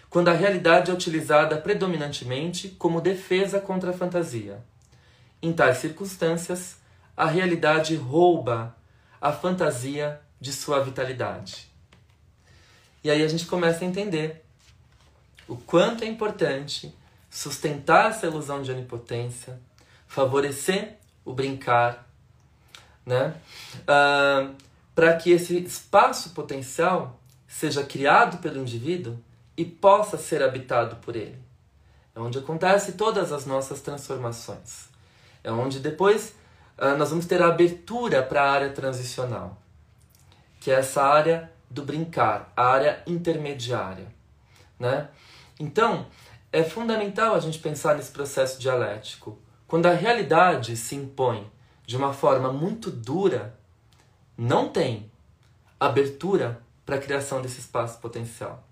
quando 0.09 0.29
a 0.29 0.33
realidade 0.33 0.91
é 0.91 0.95
utilizada 0.95 1.59
predominantemente 1.59 2.71
como 2.71 3.03
defesa 3.03 3.61
contra 3.61 3.91
a 3.91 3.93
fantasia. 3.93 4.65
Em 5.43 5.53
tais 5.53 5.77
circunstâncias, 5.77 6.79
a 7.15 7.27
realidade 7.27 7.97
rouba 7.97 8.75
a 9.21 9.31
fantasia 9.31 10.23
de 10.41 10.55
sua 10.55 10.83
vitalidade. 10.83 11.71
E 13.05 13.11
aí 13.11 13.23
a 13.23 13.29
gente 13.29 13.45
começa 13.45 13.85
a 13.85 13.87
entender 13.87 14.43
o 15.47 15.55
quanto 15.55 16.03
é 16.03 16.07
importante 16.07 16.95
sustentar 17.37 18.09
essa 18.09 18.27
ilusão 18.27 18.63
de 18.63 18.71
onipotência, 18.71 19.61
favorecer 20.09 20.97
o 21.23 21.35
brincar, 21.35 22.09
né? 23.05 23.37
Uh, 23.83 24.55
para 24.95 25.15
que 25.17 25.33
esse 25.33 25.59
espaço 25.59 26.31
potencial 26.31 27.21
seja 27.47 27.85
criado 27.85 28.39
pelo 28.39 28.59
indivíduo 28.59 29.19
e 29.55 29.67
possa 29.67 30.17
ser 30.17 30.43
habitado 30.43 30.97
por 30.97 31.15
ele. 31.15 31.39
É 32.15 32.21
onde 32.21 32.39
acontece 32.39 32.93
todas 32.93 33.31
as 33.31 33.45
nossas 33.45 33.83
transformações. 33.83 34.89
É 35.45 35.53
onde 35.53 35.79
depois 35.79 36.35
uh, 36.79 36.97
nós 36.97 37.11
vamos 37.11 37.27
ter 37.27 37.43
a 37.43 37.49
abertura 37.49 38.23
para 38.23 38.45
a 38.45 38.51
área 38.51 38.71
transicional, 38.71 39.61
que 40.59 40.71
é 40.71 40.77
essa 40.77 41.03
área 41.03 41.53
do 41.69 41.85
brincar, 41.85 42.51
a 42.57 42.65
área 42.65 43.03
intermediária, 43.07 44.07
né? 44.79 45.11
Então, 45.61 46.07
é 46.57 46.65
fundamental 46.65 47.35
a 47.35 47.39
gente 47.39 47.59
pensar 47.59 47.95
nesse 47.97 48.11
processo 48.11 48.59
dialético. 48.59 49.39
Quando 49.69 49.85
a 49.85 49.93
realidade 49.93 50.75
se 50.75 50.95
impõe 50.95 51.51
de 51.87 51.99
uma 51.99 52.15
forma 52.15 52.51
muito 52.51 52.91
dura, 52.91 53.59
não 54.39 54.71
tem 54.71 55.13
abertura 55.79 56.63
para 56.87 56.97
a 56.97 56.99
criação 56.99 57.43
desse 57.43 57.61
espaço 57.61 57.99
potencial. 58.01 58.67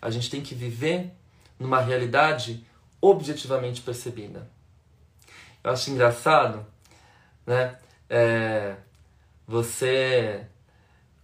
A 0.00 0.08
gente 0.08 0.30
tem 0.30 0.40
que 0.40 0.54
viver 0.54 1.12
numa 1.58 1.82
realidade 1.82 2.64
objetivamente 3.02 3.82
percebida. 3.82 4.48
Eu 5.62 5.72
acho 5.72 5.90
engraçado, 5.90 6.64
né? 7.46 7.78
É, 8.08 8.76
você 9.46 10.46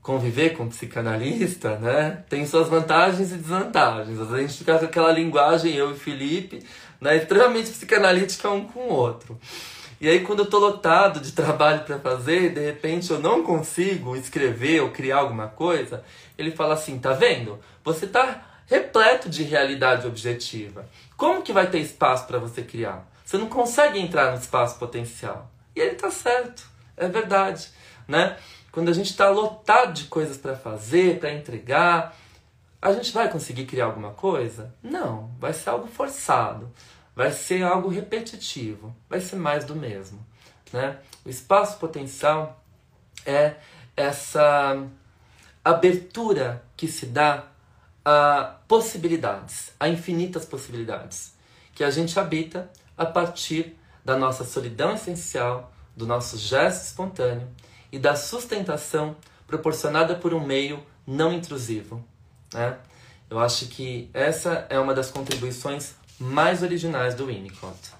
conviver 0.06 0.50
com 0.50 0.62
um 0.62 0.68
psicanalista, 0.68 1.76
né, 1.78 2.22
tem 2.28 2.46
suas 2.46 2.68
vantagens 2.68 3.32
e 3.32 3.34
desvantagens. 3.34 4.20
Às 4.20 4.28
vezes 4.28 4.32
a 4.32 4.40
gente 4.46 4.58
fica 4.58 4.78
com 4.78 4.84
aquela 4.84 5.10
linguagem, 5.10 5.74
eu 5.74 5.90
e 5.90 5.98
Felipe, 5.98 6.64
né, 7.00 7.16
extremamente 7.16 7.70
psicanalítica 7.70 8.48
um 8.48 8.64
com 8.68 8.78
o 8.82 8.92
outro. 8.92 9.36
E 10.00 10.08
aí, 10.08 10.20
quando 10.20 10.40
eu 10.40 10.46
tô 10.46 10.58
lotado 10.58 11.18
de 11.18 11.32
trabalho 11.34 11.80
para 11.80 11.98
fazer, 11.98 12.54
de 12.54 12.60
repente 12.60 13.10
eu 13.10 13.18
não 13.18 13.42
consigo 13.42 14.14
escrever 14.14 14.80
ou 14.80 14.90
criar 14.90 15.16
alguma 15.16 15.48
coisa, 15.48 16.04
ele 16.38 16.52
fala 16.52 16.74
assim: 16.74 17.00
tá 17.00 17.12
vendo? 17.12 17.58
Você 17.82 18.06
tá 18.06 18.46
repleto 18.66 19.28
de 19.28 19.42
realidade 19.42 20.06
objetiva. 20.06 20.86
Como 21.16 21.42
que 21.42 21.52
vai 21.52 21.68
ter 21.68 21.80
espaço 21.80 22.28
para 22.28 22.38
você 22.38 22.62
criar? 22.62 23.04
Você 23.24 23.38
não 23.38 23.48
consegue 23.48 23.98
entrar 23.98 24.30
no 24.30 24.38
espaço 24.38 24.78
potencial. 24.78 25.50
E 25.74 25.80
ele 25.80 25.96
tá 25.96 26.12
certo, 26.12 26.64
é 26.96 27.08
verdade, 27.08 27.68
né? 28.06 28.36
Quando 28.76 28.90
a 28.90 28.92
gente 28.92 29.08
está 29.08 29.30
lotado 29.30 29.94
de 29.94 30.04
coisas 30.04 30.36
para 30.36 30.54
fazer, 30.54 31.18
para 31.18 31.32
entregar, 31.32 32.14
a 32.82 32.92
gente 32.92 33.10
vai 33.10 33.26
conseguir 33.32 33.64
criar 33.64 33.86
alguma 33.86 34.10
coisa? 34.10 34.74
Não, 34.82 35.30
vai 35.40 35.54
ser 35.54 35.70
algo 35.70 35.86
forçado, 35.86 36.70
vai 37.14 37.32
ser 37.32 37.62
algo 37.62 37.88
repetitivo, 37.88 38.94
vai 39.08 39.18
ser 39.18 39.36
mais 39.36 39.64
do 39.64 39.74
mesmo. 39.74 40.18
Né? 40.70 40.98
O 41.24 41.30
espaço 41.30 41.78
potencial 41.78 42.62
é 43.24 43.54
essa 43.96 44.86
abertura 45.64 46.62
que 46.76 46.86
se 46.86 47.06
dá 47.06 47.44
a 48.04 48.58
possibilidades, 48.68 49.72
a 49.80 49.88
infinitas 49.88 50.44
possibilidades, 50.44 51.34
que 51.74 51.82
a 51.82 51.90
gente 51.90 52.20
habita 52.20 52.70
a 52.94 53.06
partir 53.06 53.74
da 54.04 54.18
nossa 54.18 54.44
solidão 54.44 54.92
essencial, 54.92 55.72
do 55.96 56.06
nosso 56.06 56.36
gesto 56.36 56.84
espontâneo 56.84 57.48
e 57.90 57.98
da 57.98 58.16
sustentação 58.16 59.16
proporcionada 59.46 60.14
por 60.14 60.34
um 60.34 60.44
meio 60.44 60.82
não 61.06 61.32
intrusivo. 61.32 62.04
Né? 62.52 62.76
Eu 63.30 63.38
acho 63.38 63.66
que 63.66 64.10
essa 64.12 64.66
é 64.68 64.78
uma 64.78 64.94
das 64.94 65.10
contribuições 65.10 65.94
mais 66.18 66.62
originais 66.62 67.14
do 67.14 67.26
Winnicott. 67.26 67.92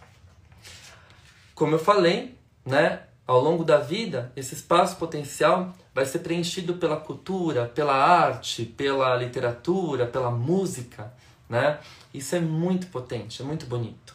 Como 1.54 1.74
eu 1.74 1.78
falei, 1.78 2.36
né, 2.64 3.02
ao 3.26 3.40
longo 3.40 3.64
da 3.64 3.78
vida, 3.78 4.32
esse 4.36 4.54
espaço 4.54 4.96
potencial 4.96 5.74
vai 5.94 6.04
ser 6.04 6.20
preenchido 6.20 6.74
pela 6.74 6.96
cultura, 6.96 7.66
pela 7.66 7.94
arte, 7.94 8.64
pela 8.64 9.16
literatura, 9.16 10.06
pela 10.06 10.30
música. 10.30 11.12
Né? 11.48 11.78
Isso 12.12 12.36
é 12.36 12.40
muito 12.40 12.86
potente, 12.88 13.42
é 13.42 13.44
muito 13.44 13.66
bonito. 13.66 14.14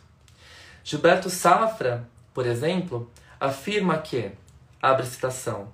Gilberto 0.84 1.30
Safra, 1.30 2.08
por 2.34 2.46
exemplo, 2.46 3.12
afirma 3.40 3.98
que 3.98 4.32
abre 4.82 5.06
citação. 5.06 5.74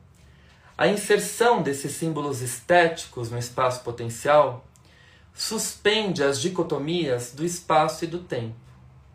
A 0.77 0.87
inserção 0.87 1.63
desses 1.63 1.93
símbolos 1.93 2.41
estéticos 2.41 3.31
no 3.31 3.37
espaço 3.37 3.81
potencial 3.83 4.65
suspende 5.33 6.23
as 6.23 6.39
dicotomias 6.39 7.31
do 7.31 7.45
espaço 7.45 8.03
e 8.03 8.07
do 8.07 8.19
tempo, 8.19 8.55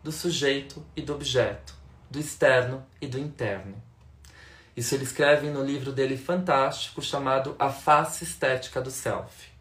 do 0.03 0.11
sujeito 0.11 0.85
e 0.95 1.01
do 1.01 1.13
objeto, 1.13 1.73
do 2.09 2.19
externo 2.19 2.85
e 2.99 3.07
do 3.07 3.19
interno. 3.19 3.81
Isso 4.75 4.95
ele 4.95 5.03
escreve 5.03 5.49
no 5.49 5.63
livro 5.63 5.91
dele 5.91 6.17
fantástico 6.17 7.01
chamado 7.01 7.55
A 7.59 7.69
Face 7.69 8.23
Estética 8.23 8.81
do 8.81 8.89
Self. 8.89 9.51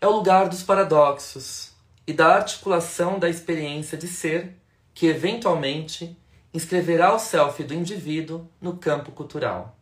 É 0.00 0.06
o 0.06 0.12
lugar 0.12 0.48
dos 0.48 0.62
paradoxos 0.62 1.72
e 2.06 2.12
da 2.12 2.36
articulação 2.36 3.18
da 3.18 3.28
experiência 3.28 3.98
de 3.98 4.08
ser 4.08 4.56
que, 4.94 5.06
eventualmente, 5.06 6.16
inscreverá 6.58 7.14
o 7.14 7.20
self 7.20 7.62
do 7.62 7.72
indivíduo 7.72 8.48
no 8.60 8.76
campo 8.76 9.12
cultural. 9.12 9.78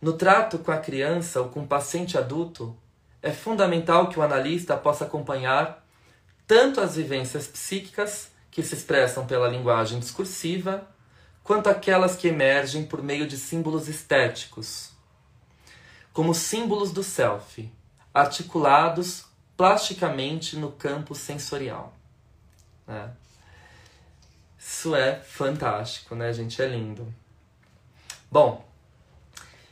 No 0.00 0.12
trato 0.12 0.56
com 0.60 0.70
a 0.70 0.78
criança 0.78 1.40
ou 1.40 1.48
com 1.48 1.64
o 1.64 1.66
paciente 1.66 2.16
adulto, 2.16 2.76
é 3.20 3.32
fundamental 3.32 4.08
que 4.08 4.20
o 4.20 4.22
analista 4.22 4.76
possa 4.76 5.04
acompanhar 5.04 5.84
tanto 6.46 6.80
as 6.80 6.94
vivências 6.94 7.48
psíquicas, 7.48 8.30
que 8.52 8.62
se 8.62 8.76
expressam 8.76 9.26
pela 9.26 9.48
linguagem 9.48 9.98
discursiva, 9.98 10.86
quanto 11.42 11.68
aquelas 11.68 12.14
que 12.14 12.28
emergem 12.28 12.86
por 12.86 13.02
meio 13.02 13.26
de 13.26 13.36
símbolos 13.36 13.88
estéticos, 13.88 14.92
como 16.12 16.32
símbolos 16.34 16.92
do 16.92 17.02
self, 17.02 17.68
articulados 18.14 19.24
plasticamente 19.56 20.56
no 20.56 20.70
campo 20.70 21.16
sensorial. 21.16 21.92
Né? 22.86 23.10
Isso 24.64 24.94
é 24.94 25.16
fantástico, 25.16 26.14
né, 26.14 26.32
gente? 26.32 26.62
É 26.62 26.66
lindo. 26.66 27.12
Bom, 28.30 28.64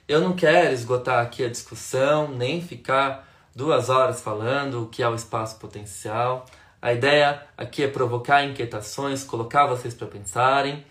eu 0.09 0.21
não 0.21 0.35
quero 0.35 0.75
esgotar 0.75 1.23
aqui 1.23 1.45
a 1.45 1.49
discussão, 1.49 2.29
nem 2.29 2.61
ficar 2.61 3.29
duas 3.55 3.89
horas 3.89 4.21
falando 4.21 4.83
o 4.83 4.87
que 4.89 5.01
é 5.01 5.09
o 5.09 5.15
espaço 5.15 5.61
potencial. 5.61 6.45
A 6.83 6.93
ideia 6.93 7.41
aqui 7.57 7.85
é 7.85 7.89
provocar 7.89 8.45
inquietações, 8.45 9.23
colocar 9.23 9.67
vocês 9.67 9.95
para 9.95 10.09
pensarem, 10.09 10.85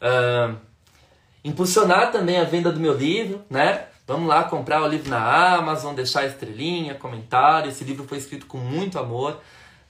uh, 0.00 0.56
impulsionar 1.44 2.10
também 2.10 2.38
a 2.38 2.44
venda 2.44 2.72
do 2.72 2.80
meu 2.80 2.94
livro, 2.96 3.44
né? 3.50 3.86
Vamos 4.06 4.26
lá 4.26 4.44
comprar 4.44 4.82
o 4.82 4.88
livro 4.88 5.10
na 5.10 5.54
Amazon, 5.56 5.94
deixar 5.94 6.24
estrelinha, 6.24 6.94
comentário. 6.94 7.68
Esse 7.68 7.84
livro 7.84 8.06
foi 8.08 8.18
escrito 8.18 8.46
com 8.46 8.58
muito 8.58 8.98
amor, 8.98 9.40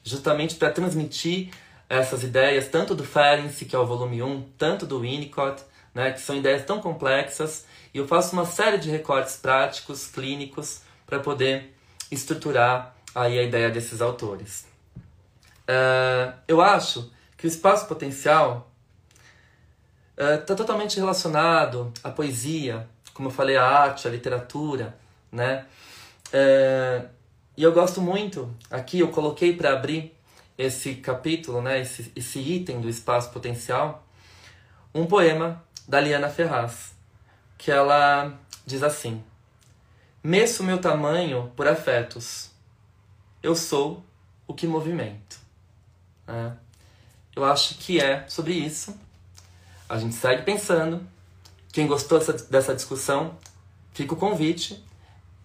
justamente 0.03 0.57
para 0.57 0.71
transmitir 0.71 1.51
essas 1.99 2.23
ideias, 2.23 2.69
tanto 2.69 2.95
do 2.95 3.05
Ferenczi, 3.05 3.65
que 3.65 3.77
é 3.77 3.79
o 3.79 3.87
volume 3.87 4.23
1, 4.23 4.43
tanto 4.59 4.87
do 4.87 5.01
Winnicott, 5.01 5.63
né, 5.95 6.11
que 6.13 6.21
são 6.21 6.37
ideias 6.37 6.65
tão 6.65 6.81
complexas, 6.81 7.65
e 7.93 7.99
eu 7.99 8.09
faço 8.09 8.33
uma 8.33 8.45
série 8.45 8.79
de 8.79 8.91
recortes 8.91 9.37
práticos, 9.37 10.07
clínicos, 10.07 10.81
para 11.07 11.21
poder 11.21 11.75
estruturar 12.11 12.95
aí 13.15 13.39
a 13.39 13.43
ideia 13.43 13.71
desses 13.71 14.01
autores. 14.01 14.67
Uh, 15.69 16.35
eu 16.49 16.61
acho 16.61 17.11
que 17.37 17.47
o 17.47 17.49
espaço 17.49 17.87
potencial 17.87 18.71
está 20.17 20.55
uh, 20.55 20.57
totalmente 20.57 20.99
relacionado 20.99 21.93
à 22.03 22.11
poesia, 22.11 22.89
como 23.13 23.29
eu 23.29 23.33
falei, 23.33 23.57
à 23.57 23.65
arte, 23.65 24.09
à 24.09 24.11
literatura, 24.11 24.97
né? 25.31 25.67
Uh, 26.29 27.09
e 27.57 27.63
eu 27.63 27.73
gosto 27.73 28.01
muito, 28.01 28.53
aqui 28.71 28.99
eu 28.99 29.09
coloquei 29.09 29.55
para 29.55 29.73
abrir 29.73 30.14
esse 30.57 30.95
capítulo, 30.97 31.61
né, 31.61 31.81
esse, 31.81 32.13
esse 32.15 32.39
item 32.39 32.81
do 32.81 32.89
espaço 32.89 33.31
potencial, 33.31 34.07
um 34.95 35.07
poema 35.07 35.63
da 35.87 36.01
Liana 36.01 36.29
Ferraz, 36.29 36.95
que 37.59 37.71
ela 37.71 38.39
diz 38.65 38.83
assim: 38.83 39.23
Meço 40.23 40.63
meu 40.63 40.79
tamanho 40.79 41.53
por 41.57 41.67
afetos, 41.67 42.51
eu 43.43 43.55
sou 43.55 44.05
o 44.47 44.55
que 44.55 44.67
movimento. 44.67 45.39
É. 46.27 46.53
Eu 47.35 47.45
acho 47.45 47.77
que 47.79 48.01
é 48.01 48.27
sobre 48.29 48.53
isso. 48.53 48.97
A 49.89 49.99
gente 49.99 50.15
segue 50.15 50.43
pensando. 50.43 51.05
Quem 51.73 51.87
gostou 51.87 52.19
dessa, 52.19 52.33
dessa 52.33 52.75
discussão, 52.75 53.37
fica 53.93 54.15
o 54.15 54.17
convite 54.17 54.83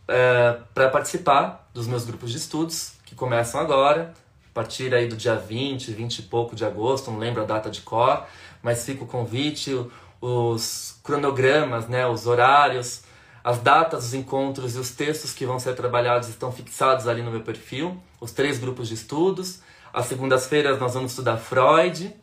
é, 0.07 0.59
para 0.73 0.89
participar 0.89 1.69
dos 1.73 1.87
meus 1.87 2.05
grupos 2.05 2.31
de 2.31 2.37
estudos, 2.37 2.93
que 3.05 3.15
começam 3.15 3.59
agora, 3.59 4.13
a 4.51 4.53
partir 4.53 4.93
aí 4.93 5.07
do 5.07 5.15
dia 5.15 5.35
20, 5.35 5.91
20 5.91 6.19
e 6.19 6.21
pouco 6.23 6.55
de 6.55 6.65
agosto, 6.65 7.11
não 7.11 7.19
lembro 7.19 7.41
a 7.41 7.45
data 7.45 7.69
de 7.69 7.81
cor, 7.81 8.25
mas 8.61 8.83
fica 8.83 9.03
o 9.03 9.07
convite, 9.07 9.73
os 10.19 10.99
cronogramas, 11.03 11.87
né, 11.87 12.05
os 12.07 12.27
horários, 12.27 13.03
as 13.43 13.59
datas 13.59 14.03
dos 14.03 14.13
encontros 14.13 14.75
e 14.75 14.79
os 14.79 14.91
textos 14.91 15.33
que 15.33 15.45
vão 15.45 15.59
ser 15.59 15.75
trabalhados 15.75 16.27
estão 16.27 16.51
fixados 16.51 17.07
ali 17.07 17.21
no 17.21 17.31
meu 17.31 17.41
perfil, 17.41 17.97
os 18.19 18.31
três 18.31 18.57
grupos 18.57 18.87
de 18.87 18.95
estudos. 18.95 19.59
Às 19.93 20.07
segundas-feiras 20.07 20.79
nós 20.79 20.93
vamos 20.93 21.11
estudar 21.11 21.37
Freud, 21.37 22.13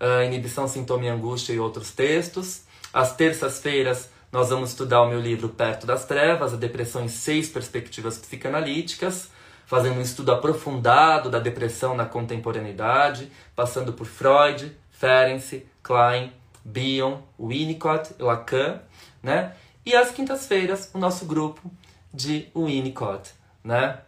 uh, 0.00 0.22
Inibição, 0.24 0.68
Sintoma 0.68 1.04
e 1.04 1.08
Angústia 1.08 1.52
e 1.52 1.58
outros 1.58 1.90
textos. 1.90 2.62
Às 2.92 3.16
terças-feiras 3.16 4.10
nós 4.30 4.50
vamos 4.50 4.70
estudar 4.70 5.02
o 5.02 5.08
meu 5.08 5.20
livro 5.20 5.48
Perto 5.48 5.86
das 5.86 6.04
Trevas, 6.04 6.52
a 6.52 6.56
depressão 6.56 7.02
em 7.02 7.08
seis 7.08 7.48
perspectivas 7.48 8.18
psicanalíticas 8.18 9.30
fazendo 9.68 9.98
um 9.98 10.00
estudo 10.00 10.32
aprofundado 10.32 11.28
da 11.28 11.38
depressão 11.38 11.94
na 11.94 12.06
contemporaneidade, 12.06 13.30
passando 13.54 13.92
por 13.92 14.06
Freud, 14.06 14.74
Ferenczi, 14.90 15.66
Klein, 15.82 16.32
Bion, 16.64 17.18
Winnicott, 17.38 18.14
Lacan, 18.18 18.80
né? 19.22 19.52
E 19.84 19.94
às 19.94 20.10
quintas-feiras, 20.10 20.90
o 20.94 20.98
nosso 20.98 21.26
grupo 21.26 21.70
de 22.12 22.48
Winnicott, 22.56 23.30
né? 23.62 23.98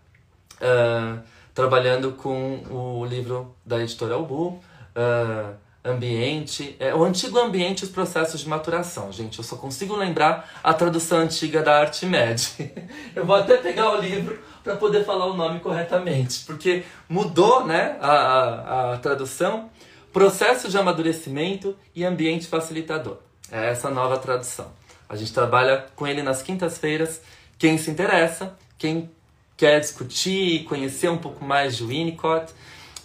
Uh, 0.57 1.20
trabalhando 1.55 2.12
com 2.12 2.62
o 2.70 3.05
livro 3.05 3.55
da 3.65 3.78
editora 3.82 4.15
Albu, 4.15 4.62
uh, 4.97 5.55
ambiente, 5.85 6.77
é, 6.78 6.94
o 6.94 7.02
antigo 7.05 7.39
ambiente 7.39 7.81
e 7.81 7.85
os 7.85 7.90
processos 7.90 8.40
de 8.40 8.48
maturação. 8.48 9.11
Gente, 9.11 9.39
eu 9.39 9.44
só 9.44 9.57
consigo 9.57 9.97
lembrar 9.97 10.61
a 10.62 10.74
tradução 10.74 11.20
antiga 11.20 11.62
da 11.62 11.81
Artimed. 11.81 12.73
eu 13.16 13.24
vou 13.24 13.36
até 13.36 13.57
pegar 13.57 13.90
o 13.90 14.01
livro 14.01 14.39
para 14.62 14.77
poder 14.77 15.05
falar 15.05 15.27
o 15.27 15.35
nome 15.35 15.61
corretamente, 15.61 16.44
porque 16.44 16.85
mudou, 17.09 17.65
né, 17.65 17.97
a, 18.01 18.12
a, 18.12 18.94
a 18.94 18.98
tradução, 18.98 19.70
processo 20.12 20.69
de 20.69 20.77
amadurecimento 20.77 21.74
e 21.94 22.05
ambiente 22.05 22.47
facilitador. 22.47 23.16
É 23.51 23.70
essa 23.70 23.90
nova 23.90 24.19
tradução. 24.19 24.70
A 25.09 25.16
gente 25.16 25.32
trabalha 25.32 25.86
com 25.97 26.07
ele 26.07 26.23
nas 26.23 26.43
quintas-feiras. 26.43 27.20
Quem 27.59 27.77
se 27.78 27.90
interessa, 27.90 28.57
quem 28.78 29.11
quer 29.57 29.81
discutir 29.81 30.55
e 30.55 30.65
conhecer 30.65 31.11
um 31.11 31.19
pouco 31.19 31.44
mais 31.44 31.77
de 31.77 31.85
Winnicott, 31.85 32.52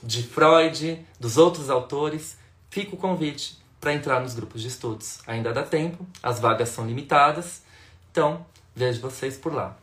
de 0.04 0.22
Freud, 0.24 1.04
dos 1.20 1.38
outros 1.38 1.70
autores, 1.70 2.38
fica 2.76 2.94
o 2.94 2.98
convite 2.98 3.58
para 3.80 3.94
entrar 3.94 4.20
nos 4.20 4.34
grupos 4.34 4.62
de 4.62 4.68
estudos. 4.68 5.20
Ainda 5.26 5.54
dá 5.54 5.64
tempo, 5.64 6.06
as 6.22 6.42
vagas 6.42 6.68
são 6.68 6.86
limitadas, 6.86 7.64
então 8.12 8.46
vejo 8.76 9.00
vocês 9.00 9.38
por 9.38 9.54
lá. 9.54 9.78